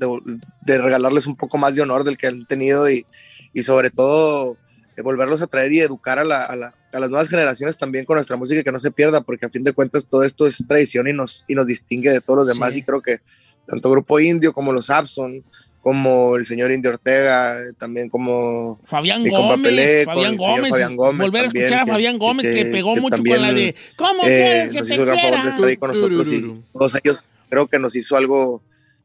de 0.63 0.79
regalarles 0.79 1.27
un 1.27 1.37
poco 1.37 1.57
más 1.59 1.75
de 1.75 1.83
honor 1.83 2.05
del 2.05 2.17
que 2.19 2.27
han 2.27 2.47
tenido 2.47 2.89
y, 2.91 3.07
y 3.53 3.63
sobre 3.63 3.91
todo 3.91 4.57
volverlos 5.05 5.43
a 5.43 5.47
traer 5.47 5.73
y 5.73 5.81
educar 5.81 6.19
a, 6.19 6.25
la- 6.25 6.45
a 6.45 6.57
la- 6.57 6.75
a 6.93 6.99
las 7.01 7.11
nuevas 7.11 7.29
generaciones 7.29 7.77
también 7.77 8.07
con 8.07 8.15
nuestra 8.15 8.37
música 8.37 8.61
y 8.61 8.65
que 8.65 8.73
no 8.73 8.79
se 8.79 8.91
pierda, 8.91 9.21
porque 9.21 9.45
a 9.45 9.51
fin 9.51 9.63
de 9.63 9.75
cuentas 9.75 10.07
todo 10.09 10.23
esto 10.23 10.47
es 10.47 10.65
tradición 10.67 11.07
y 11.09 11.13
nos, 11.13 11.45
y 11.47 11.55
nos 11.55 11.67
distingue 11.67 12.11
de 12.11 12.23
todos 12.23 12.39
los 12.39 12.47
demás 12.49 12.73
Sí. 12.73 12.79
y 12.79 12.83
creo 12.85 13.03
que 13.03 13.19
tanto 13.67 13.91
Grupo 13.91 14.21
Indio 14.21 14.53
como 14.53 14.73
los 14.73 14.91
Abson, 14.91 15.43
como 15.87 16.35
el 16.37 16.47
señor 16.47 16.73
Indio 16.73 16.91
Ortega, 16.91 17.57
también 17.79 18.09
como 18.09 18.81
Fabián 18.85 19.23
Gómez, 19.29 19.71
Pelé, 19.71 20.05
Fabián 20.05 20.37
Gómez, 20.37 20.71
Fabián 20.71 20.97
Gómez 20.97 21.27
volver 21.27 21.43
a 21.43 21.45
también, 21.45 21.65
escuchar 21.65 21.83
a 21.83 21.87
Fabián 21.93 22.19
Gómez 22.19 22.47
que, 22.49 22.65
pegó 22.67 22.95
que 22.95 23.01
mucho 23.01 23.17
también, 23.17 23.37
con 23.37 23.47
la 23.47 23.53
de 23.53 23.75
¿Cómo 23.95 24.23
eh, 24.27 24.69
que 24.73 24.79
nos 24.79 24.89
te 24.89 24.95
hizo 24.95 25.03
el 25.03 25.07
gran 25.07 25.19
favor 25.19 25.43
de 25.45 25.51
estar 25.51 25.65
ahí 25.65 25.77
con 25.77 25.91
nosotros 25.91 26.27
y 26.33 26.63
todos 26.73 26.95
ellos 27.05 27.25
creo 27.49 27.67
que 27.69 27.79
nos 27.79 27.95
hizo 27.95 28.17
algo, 28.17 28.63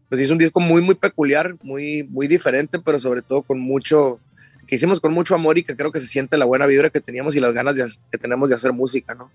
nos 0.09 0.19
hizo 0.19 0.33
un 0.33 0.39
disco 0.39 0.59
muy, 0.59 0.81
muy 0.81 0.95
peculiar, 0.95 1.55
muy, 1.61 2.03
muy 2.03 2.27
diferente, 2.27 2.79
pero 2.79 2.99
sobre 2.99 3.21
todo 3.21 3.43
con 3.43 3.59
mucho, 3.59 4.19
que 4.65 4.75
hicimos 4.75 4.99
con 4.99 5.13
mucho 5.13 5.35
amor 5.35 5.59
y 5.59 5.63
que 5.63 5.75
creo 5.75 5.91
que 5.91 5.99
se 5.99 6.07
siente 6.07 6.35
la 6.35 6.45
buena 6.45 6.65
vibra 6.65 6.89
que 6.89 6.99
teníamos 6.99 7.35
y 7.35 7.39
las 7.39 7.53
ganas 7.53 7.75
de, 7.75 7.85
que 8.11 8.17
tenemos 8.17 8.49
de 8.49 8.55
hacer 8.55 8.73
música, 8.73 9.13
¿no? 9.13 9.29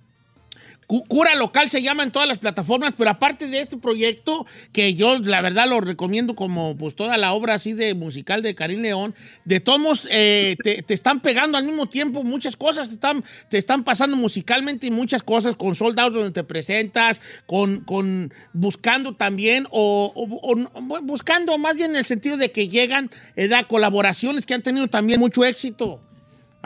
Cu- 0.86 1.04
Cura 1.06 1.34
Local 1.34 1.68
se 1.68 1.82
llama 1.82 2.02
en 2.04 2.12
todas 2.12 2.28
las 2.28 2.38
plataformas, 2.38 2.94
pero 2.96 3.10
aparte 3.10 3.48
de 3.48 3.60
este 3.60 3.76
proyecto, 3.76 4.46
que 4.72 4.94
yo 4.94 5.18
la 5.18 5.40
verdad 5.40 5.68
lo 5.68 5.80
recomiendo 5.80 6.36
como 6.36 6.76
pues 6.76 6.94
toda 6.94 7.16
la 7.16 7.32
obra 7.32 7.54
así 7.54 7.72
de 7.72 7.94
musical 7.94 8.42
de 8.42 8.54
Karim 8.54 8.80
León, 8.82 9.14
de 9.44 9.60
todos 9.60 10.06
eh, 10.10 10.56
te, 10.62 10.82
te 10.82 10.94
están 10.94 11.20
pegando 11.20 11.58
al 11.58 11.64
mismo 11.64 11.86
tiempo 11.86 12.22
muchas 12.22 12.56
cosas, 12.56 12.88
te 12.88 12.94
están, 12.94 13.24
te 13.48 13.58
están 13.58 13.82
pasando 13.84 14.16
musicalmente 14.16 14.86
y 14.86 14.90
muchas 14.90 15.22
cosas 15.22 15.56
con 15.56 15.74
Sold 15.74 15.98
Out 15.98 16.14
donde 16.14 16.30
te 16.30 16.44
presentas, 16.44 17.20
con, 17.46 17.80
con 17.80 18.32
buscando 18.52 19.14
también, 19.16 19.66
o, 19.70 20.12
o- 20.14 20.40
o 20.52 21.00
buscando 21.02 21.58
más 21.58 21.74
bien 21.76 21.90
en 21.90 21.96
el 21.96 22.04
sentido 22.04 22.36
de 22.36 22.52
que 22.52 22.68
llegan, 22.68 23.10
eh, 23.34 23.48
da 23.48 23.66
colaboraciones 23.66 24.46
que 24.46 24.54
han 24.54 24.62
tenido 24.62 24.86
también 24.86 25.18
mucho 25.18 25.44
éxito. 25.44 26.00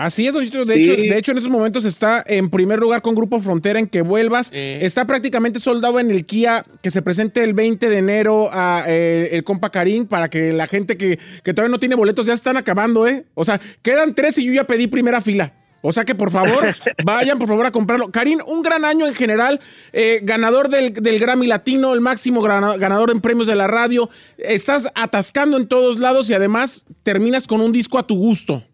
Así 0.00 0.26
es, 0.26 0.32
Don 0.32 0.42
Chito. 0.42 0.64
De, 0.64 0.76
Sí. 0.76 0.90
hecho, 0.90 1.02
de 1.02 1.18
hecho, 1.18 1.32
en 1.32 1.36
estos 1.36 1.52
momentos 1.52 1.84
está 1.84 2.24
en 2.26 2.48
primer 2.48 2.78
lugar 2.78 3.02
con 3.02 3.14
Grupo 3.14 3.38
Frontera 3.38 3.78
en 3.78 3.86
que 3.86 4.00
vuelvas. 4.00 4.50
Está 4.54 5.06
prácticamente 5.06 5.60
soldado 5.60 6.00
en 6.00 6.10
el 6.10 6.24
Kia 6.24 6.64
que 6.82 6.90
se 6.90 7.02
presente 7.02 7.44
el 7.44 7.52
20 7.52 7.86
de 7.90 7.98
enero 7.98 8.48
a 8.50 8.84
eh, 8.86 9.28
el 9.32 9.44
compa 9.44 9.68
Karim 9.68 10.06
para 10.06 10.30
que 10.30 10.54
la 10.54 10.66
gente 10.66 10.96
que, 10.96 11.18
que 11.44 11.52
todavía 11.52 11.70
no 11.70 11.78
tiene 11.78 11.96
boletos 11.96 12.24
ya 12.24 12.32
están 12.32 12.56
acabando, 12.56 13.06
¿eh? 13.06 13.26
O 13.34 13.44
sea, 13.44 13.60
quedan 13.82 14.14
tres 14.14 14.38
y 14.38 14.46
yo 14.46 14.54
ya 14.54 14.64
pedí 14.64 14.86
primera 14.86 15.20
fila. 15.20 15.52
O 15.82 15.92
sea 15.92 16.04
que 16.04 16.14
por 16.14 16.30
favor, 16.30 16.64
vayan 17.04 17.38
por 17.38 17.48
favor 17.48 17.66
a 17.66 17.70
comprarlo. 17.70 18.10
Karim, 18.10 18.38
un 18.46 18.62
gran 18.62 18.86
año 18.86 19.06
en 19.06 19.12
general, 19.12 19.60
eh, 19.92 20.20
ganador 20.22 20.70
del, 20.70 20.94
del 20.94 21.18
Grammy 21.18 21.46
Latino, 21.46 21.92
el 21.92 22.00
máximo 22.00 22.40
ganador 22.40 23.10
en 23.10 23.20
premios 23.20 23.48
de 23.48 23.54
la 23.54 23.66
radio. 23.66 24.08
Estás 24.38 24.88
atascando 24.94 25.58
en 25.58 25.68
todos 25.68 25.98
lados 25.98 26.30
y 26.30 26.32
además 26.32 26.86
terminas 27.02 27.46
con 27.46 27.60
un 27.60 27.70
disco 27.72 27.98
a 27.98 28.06
tu 28.06 28.16
gusto. 28.16 28.64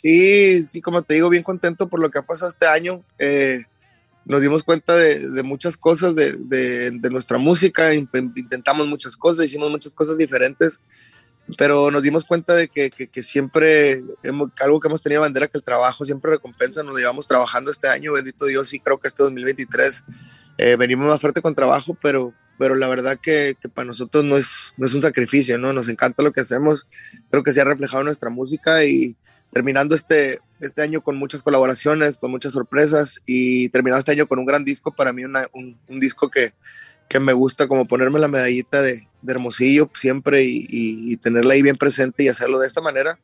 Sí, 0.00 0.64
sí, 0.64 0.80
como 0.80 1.02
te 1.02 1.14
digo, 1.14 1.28
bien 1.28 1.42
contento 1.42 1.88
por 1.88 2.00
lo 2.00 2.10
que 2.10 2.18
ha 2.18 2.22
pasado 2.26 2.48
este 2.48 2.66
año. 2.66 3.04
Eh, 3.18 3.62
nos 4.24 4.40
dimos 4.42 4.62
cuenta 4.62 4.94
de, 4.94 5.30
de 5.30 5.42
muchas 5.42 5.76
cosas 5.76 6.14
de, 6.14 6.32
de- 6.38 6.90
de 6.92 7.10
nuestra 7.10 7.38
música, 7.38 7.94
in- 7.94 8.08
intentamos 8.36 8.86
muchas 8.86 9.16
cosas, 9.16 9.46
hicimos 9.46 9.70
muchas 9.70 9.94
cosas 9.94 10.18
diferentes, 10.18 10.80
pero 11.56 11.90
nos 11.90 12.02
dimos 12.02 12.24
cuenta 12.24 12.54
de 12.54 12.68
que, 12.68 12.90
que- 12.90 13.08
que 13.08 13.22
siempre, 13.22 14.04
hemos- 14.22 14.50
algo 14.60 14.80
que 14.80 14.88
hemos 14.88 15.02
tenido 15.02 15.22
bandera, 15.22 15.48
que 15.48 15.56
el 15.58 15.64
trabajo 15.64 16.04
siempre 16.04 16.30
recompensa, 16.32 16.82
nos 16.82 16.96
llevamos 16.96 17.26
trabajando 17.26 17.70
este 17.70 17.88
año, 17.88 18.12
bendito 18.12 18.44
Dios, 18.44 18.72
y 18.74 18.80
creo 18.80 18.98
que 18.98 19.08
este 19.08 19.22
2023 19.22 20.04
eh, 20.58 20.76
venimos 20.76 21.08
más 21.08 21.20
fuerte 21.20 21.40
con 21.40 21.54
trabajo, 21.54 21.96
pero, 22.02 22.34
pero 22.58 22.74
la 22.74 22.88
verdad 22.88 23.18
que, 23.20 23.56
que 23.60 23.68
para 23.68 23.86
nosotros 23.86 24.24
no 24.24 24.36
es, 24.36 24.74
no 24.76 24.86
es 24.86 24.92
un 24.94 25.00
sacrificio, 25.02 25.56
¿no? 25.56 25.72
Nos 25.72 25.88
encanta 25.88 26.22
lo 26.22 26.32
que 26.32 26.42
hacemos, 26.42 26.86
creo 27.30 27.42
que 27.42 27.52
se 27.52 27.60
ha 27.62 27.64
reflejado 27.64 28.00
en 28.00 28.06
nuestra 28.06 28.28
música 28.28 28.84
y 28.84 29.16
terminando 29.52 29.94
este, 29.94 30.40
este 30.60 30.82
año 30.82 31.00
con 31.00 31.16
muchas 31.16 31.42
colaboraciones, 31.42 32.18
con 32.18 32.30
muchas 32.30 32.52
sorpresas 32.52 33.20
y 33.26 33.68
terminando 33.70 34.00
este 34.00 34.12
año 34.12 34.26
con 34.28 34.38
un 34.38 34.46
gran 34.46 34.64
disco, 34.64 34.92
para 34.94 35.12
mí 35.12 35.24
una- 35.24 35.48
un, 35.52 35.78
un 35.88 36.00
disco 36.00 36.30
que, 36.30 36.52
que 37.08 37.18
me 37.20 37.32
gusta 37.32 37.66
como 37.66 37.86
ponerme 37.86 38.18
la 38.18 38.28
medallita 38.28 38.82
de, 38.82 39.08
de 39.22 39.32
Hermosillo 39.32 39.90
siempre 39.94 40.44
y, 40.44 40.66
y- 40.68 41.12
y 41.12 41.16
tenerla 41.16 41.54
ahí 41.54 41.62
bien 41.62 41.76
presente 41.76 42.24
y 42.24 42.28
hacerlo 42.28 42.58
de 42.58 42.66
esta 42.66 42.80
manera. 42.82 43.18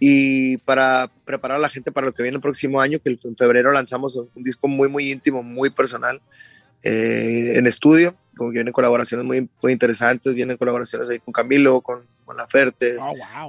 Y 0.00 0.58
para 0.58 1.10
preparar 1.24 1.56
a 1.58 1.60
la 1.60 1.68
gente 1.68 1.92
para 1.92 2.06
lo 2.06 2.12
que 2.12 2.22
viene 2.22 2.36
el 2.36 2.42
próximo 2.42 2.80
año, 2.80 2.98
que 3.02 3.16
en 3.22 3.36
febrero 3.36 3.70
lanzamos 3.72 4.16
un 4.16 4.42
disco 4.42 4.68
muy, 4.68 4.88
muy 4.88 5.10
íntimo, 5.10 5.42
muy 5.42 5.70
personal 5.70 6.20
eh, 6.82 7.52
en 7.56 7.66
estudio, 7.66 8.14
como 8.36 8.50
que 8.50 8.54
vienen 8.58 8.72
colaboraciones 8.72 9.24
muy, 9.24 9.48
muy 9.62 9.72
interesantes, 9.72 10.34
vienen 10.34 10.56
colaboraciones 10.56 11.08
ahí 11.08 11.18
con 11.20 11.32
Camilo, 11.32 11.80
con, 11.80 12.02
con 12.24 12.36
La 12.36 12.46
Ferte, 12.46 12.96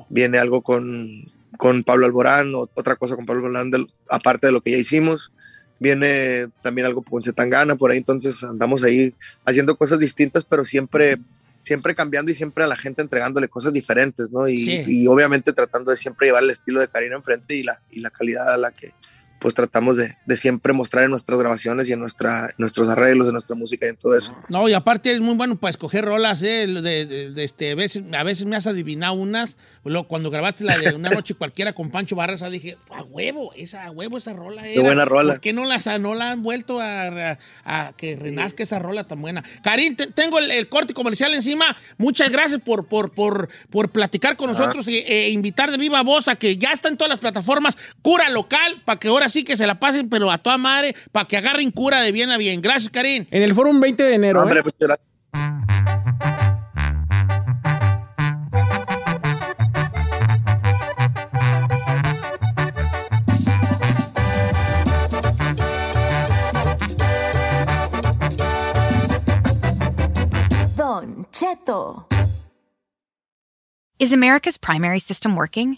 viene 0.10 0.38
algo 0.38 0.62
con, 0.62 1.32
con 1.58 1.84
Pablo 1.84 2.06
Alborán, 2.06 2.54
o- 2.56 2.70
otra 2.74 2.96
cosa 2.96 3.16
con 3.16 3.26
Pablo 3.26 3.46
Alborán, 3.48 3.88
aparte 4.10 4.48
de 4.48 4.54
lo 4.54 4.62
que 4.62 4.72
ya 4.72 4.78
hicimos. 4.78 5.32
Viene 5.80 6.48
también 6.64 6.88
algo 6.88 7.02
con 7.04 7.22
Zetangana 7.22 7.76
por 7.76 7.92
ahí, 7.92 7.98
entonces 7.98 8.42
andamos 8.44 8.82
ahí 8.84 9.14
haciendo 9.46 9.76
cosas 9.78 10.00
distintas, 10.00 10.44
pero 10.46 10.64
siempre, 10.64 11.18
siempre 11.62 11.94
cambiando 11.94 12.32
y 12.32 12.34
siempre 12.36 12.64
a 12.64 12.68
la 12.68 12.78
gente 12.78 13.02
entregándole 13.02 13.50
cosas 13.50 13.74
diferentes, 13.74 14.32
¿no? 14.32 14.48
Y, 14.48 14.58
Sí. 14.60 14.84
y 14.88 15.08
obviamente 15.08 15.52
tratando 15.52 15.92
de 15.92 15.98
siempre 15.98 16.28
llevar 16.28 16.44
el 16.44 16.50
estilo 16.52 16.80
de 16.80 16.88
Karina 16.88 17.18
enfrente 17.18 17.56
y 17.56 17.64
la, 17.64 17.82
y 17.92 18.00
la 18.00 18.10
calidad 18.10 18.54
a 18.54 18.58
la 18.58 18.72
que 18.72 18.94
pues 19.40 19.54
tratamos 19.54 19.96
de, 19.98 20.18
de 20.26 20.38
siempre 20.38 20.74
mostrar 20.74 21.04
en 21.04 21.12
nuestras 21.12 21.38
grabaciones 21.40 21.88
y 21.88 21.94
en 21.94 22.00
nuestra, 22.00 22.54
nuestros 22.58 22.90
arreglos, 22.90 23.28
en 23.28 23.34
nuestra 23.34 23.56
música 23.56 23.86
y 23.86 23.90
en 23.90 23.98
todo 23.98 24.16
eso. 24.18 24.36
No, 24.50 24.68
y 24.68 24.74
aparte 24.74 25.12
es 25.12 25.20
muy 25.22 25.36
bueno 25.36 25.56
para 25.58 25.70
escoger 25.72 26.06
rolas, 26.06 26.42
¿eh? 26.44 26.68
De, 26.68 27.06
de- 27.06 27.32
de 27.32 27.44
este, 27.44 27.72
a, 27.72 27.76
veces, 27.76 28.04
a 28.18 28.24
veces 28.24 28.46
me 28.46 28.56
has 28.56 28.66
adivinado 28.68 29.14
unas. 29.14 29.58
Cuando 30.08 30.32
grabaste 30.32 30.64
la 30.64 30.80
de 30.80 30.96
Una 30.96 31.12
Noche 31.12 31.36
Cualquiera 31.36 31.74
con 31.74 31.92
Pancho 31.92 32.16
Barraza, 32.16 32.50
dije, 32.50 32.76
a 32.90 33.04
huevo, 33.04 33.54
esa, 33.56 33.84
a 33.86 33.92
huevo 33.92 34.18
esa 34.18 34.34
rola 34.34 34.68
era. 34.68 34.82
buena 34.82 35.06
rola. 35.06 35.34
¿Por 35.34 35.42
qué 35.42 35.54
no, 35.54 35.64
las, 35.66 35.86
no 36.00 36.16
la 36.16 36.32
han 36.32 36.42
vuelto 36.42 36.80
a, 36.82 37.04
a- 37.34 37.38
a 37.66 37.94
que 37.96 38.16
renazca 38.16 38.64
esa 38.64 38.80
rola 38.80 39.04
tan 39.04 39.22
buena? 39.22 39.44
Karim, 39.64 39.96
te- 39.96 40.08
tengo 40.08 40.40
el, 40.40 40.50
el 40.50 40.70
corte 40.70 40.96
comercial 40.96 41.36
encima. 41.36 41.78
Muchas 42.00 42.32
gracias 42.32 42.62
por, 42.62 42.88
por, 42.88 43.12
por, 43.12 43.50
por 43.70 43.90
platicar 43.92 44.36
con 44.38 44.50
Ah. 44.50 44.54
nosotros 44.54 44.88
y 44.88 44.98
e 45.06 45.30
invitar 45.30 45.70
de 45.70 45.78
viva 45.78 46.02
voz 46.02 46.28
a 46.30 46.36
que 46.36 46.58
ya 46.58 46.70
está 46.72 46.88
en 46.88 46.98
todas 46.98 47.10
las 47.10 47.20
plataformas 47.20 47.76
Cura 48.02 48.30
Local, 48.32 48.82
para 48.86 49.00
que 49.00 49.08
ahora 49.10 49.30
sí 49.36 49.44
que 49.44 49.58
se 49.58 49.68
la 49.68 49.76
pasen, 49.76 50.10
pero 50.10 50.32
a 50.32 50.38
toda 50.38 50.58
madre, 50.58 50.96
para 51.12 51.28
que 51.28 51.36
agarren 51.36 51.70
cura 51.70 52.02
de 52.02 52.12
bien 52.14 52.32
a 52.32 52.38
bien. 52.38 52.62
Gracias, 52.62 52.90
Karim. 52.90 53.26
En 53.32 53.44
el 53.44 53.54
Forum 53.54 53.82
20 53.82 54.02
de 54.04 54.16
enero. 54.16 54.42
Hombre, 54.42 54.62
¿eh? 54.62 54.64
gracias. 54.80 55.06
Don 70.78 71.26
Cheto. 71.32 72.08
Is 74.00 74.14
America's 74.14 74.58
primary 74.58 75.00
system 75.00 75.36
working? 75.36 75.78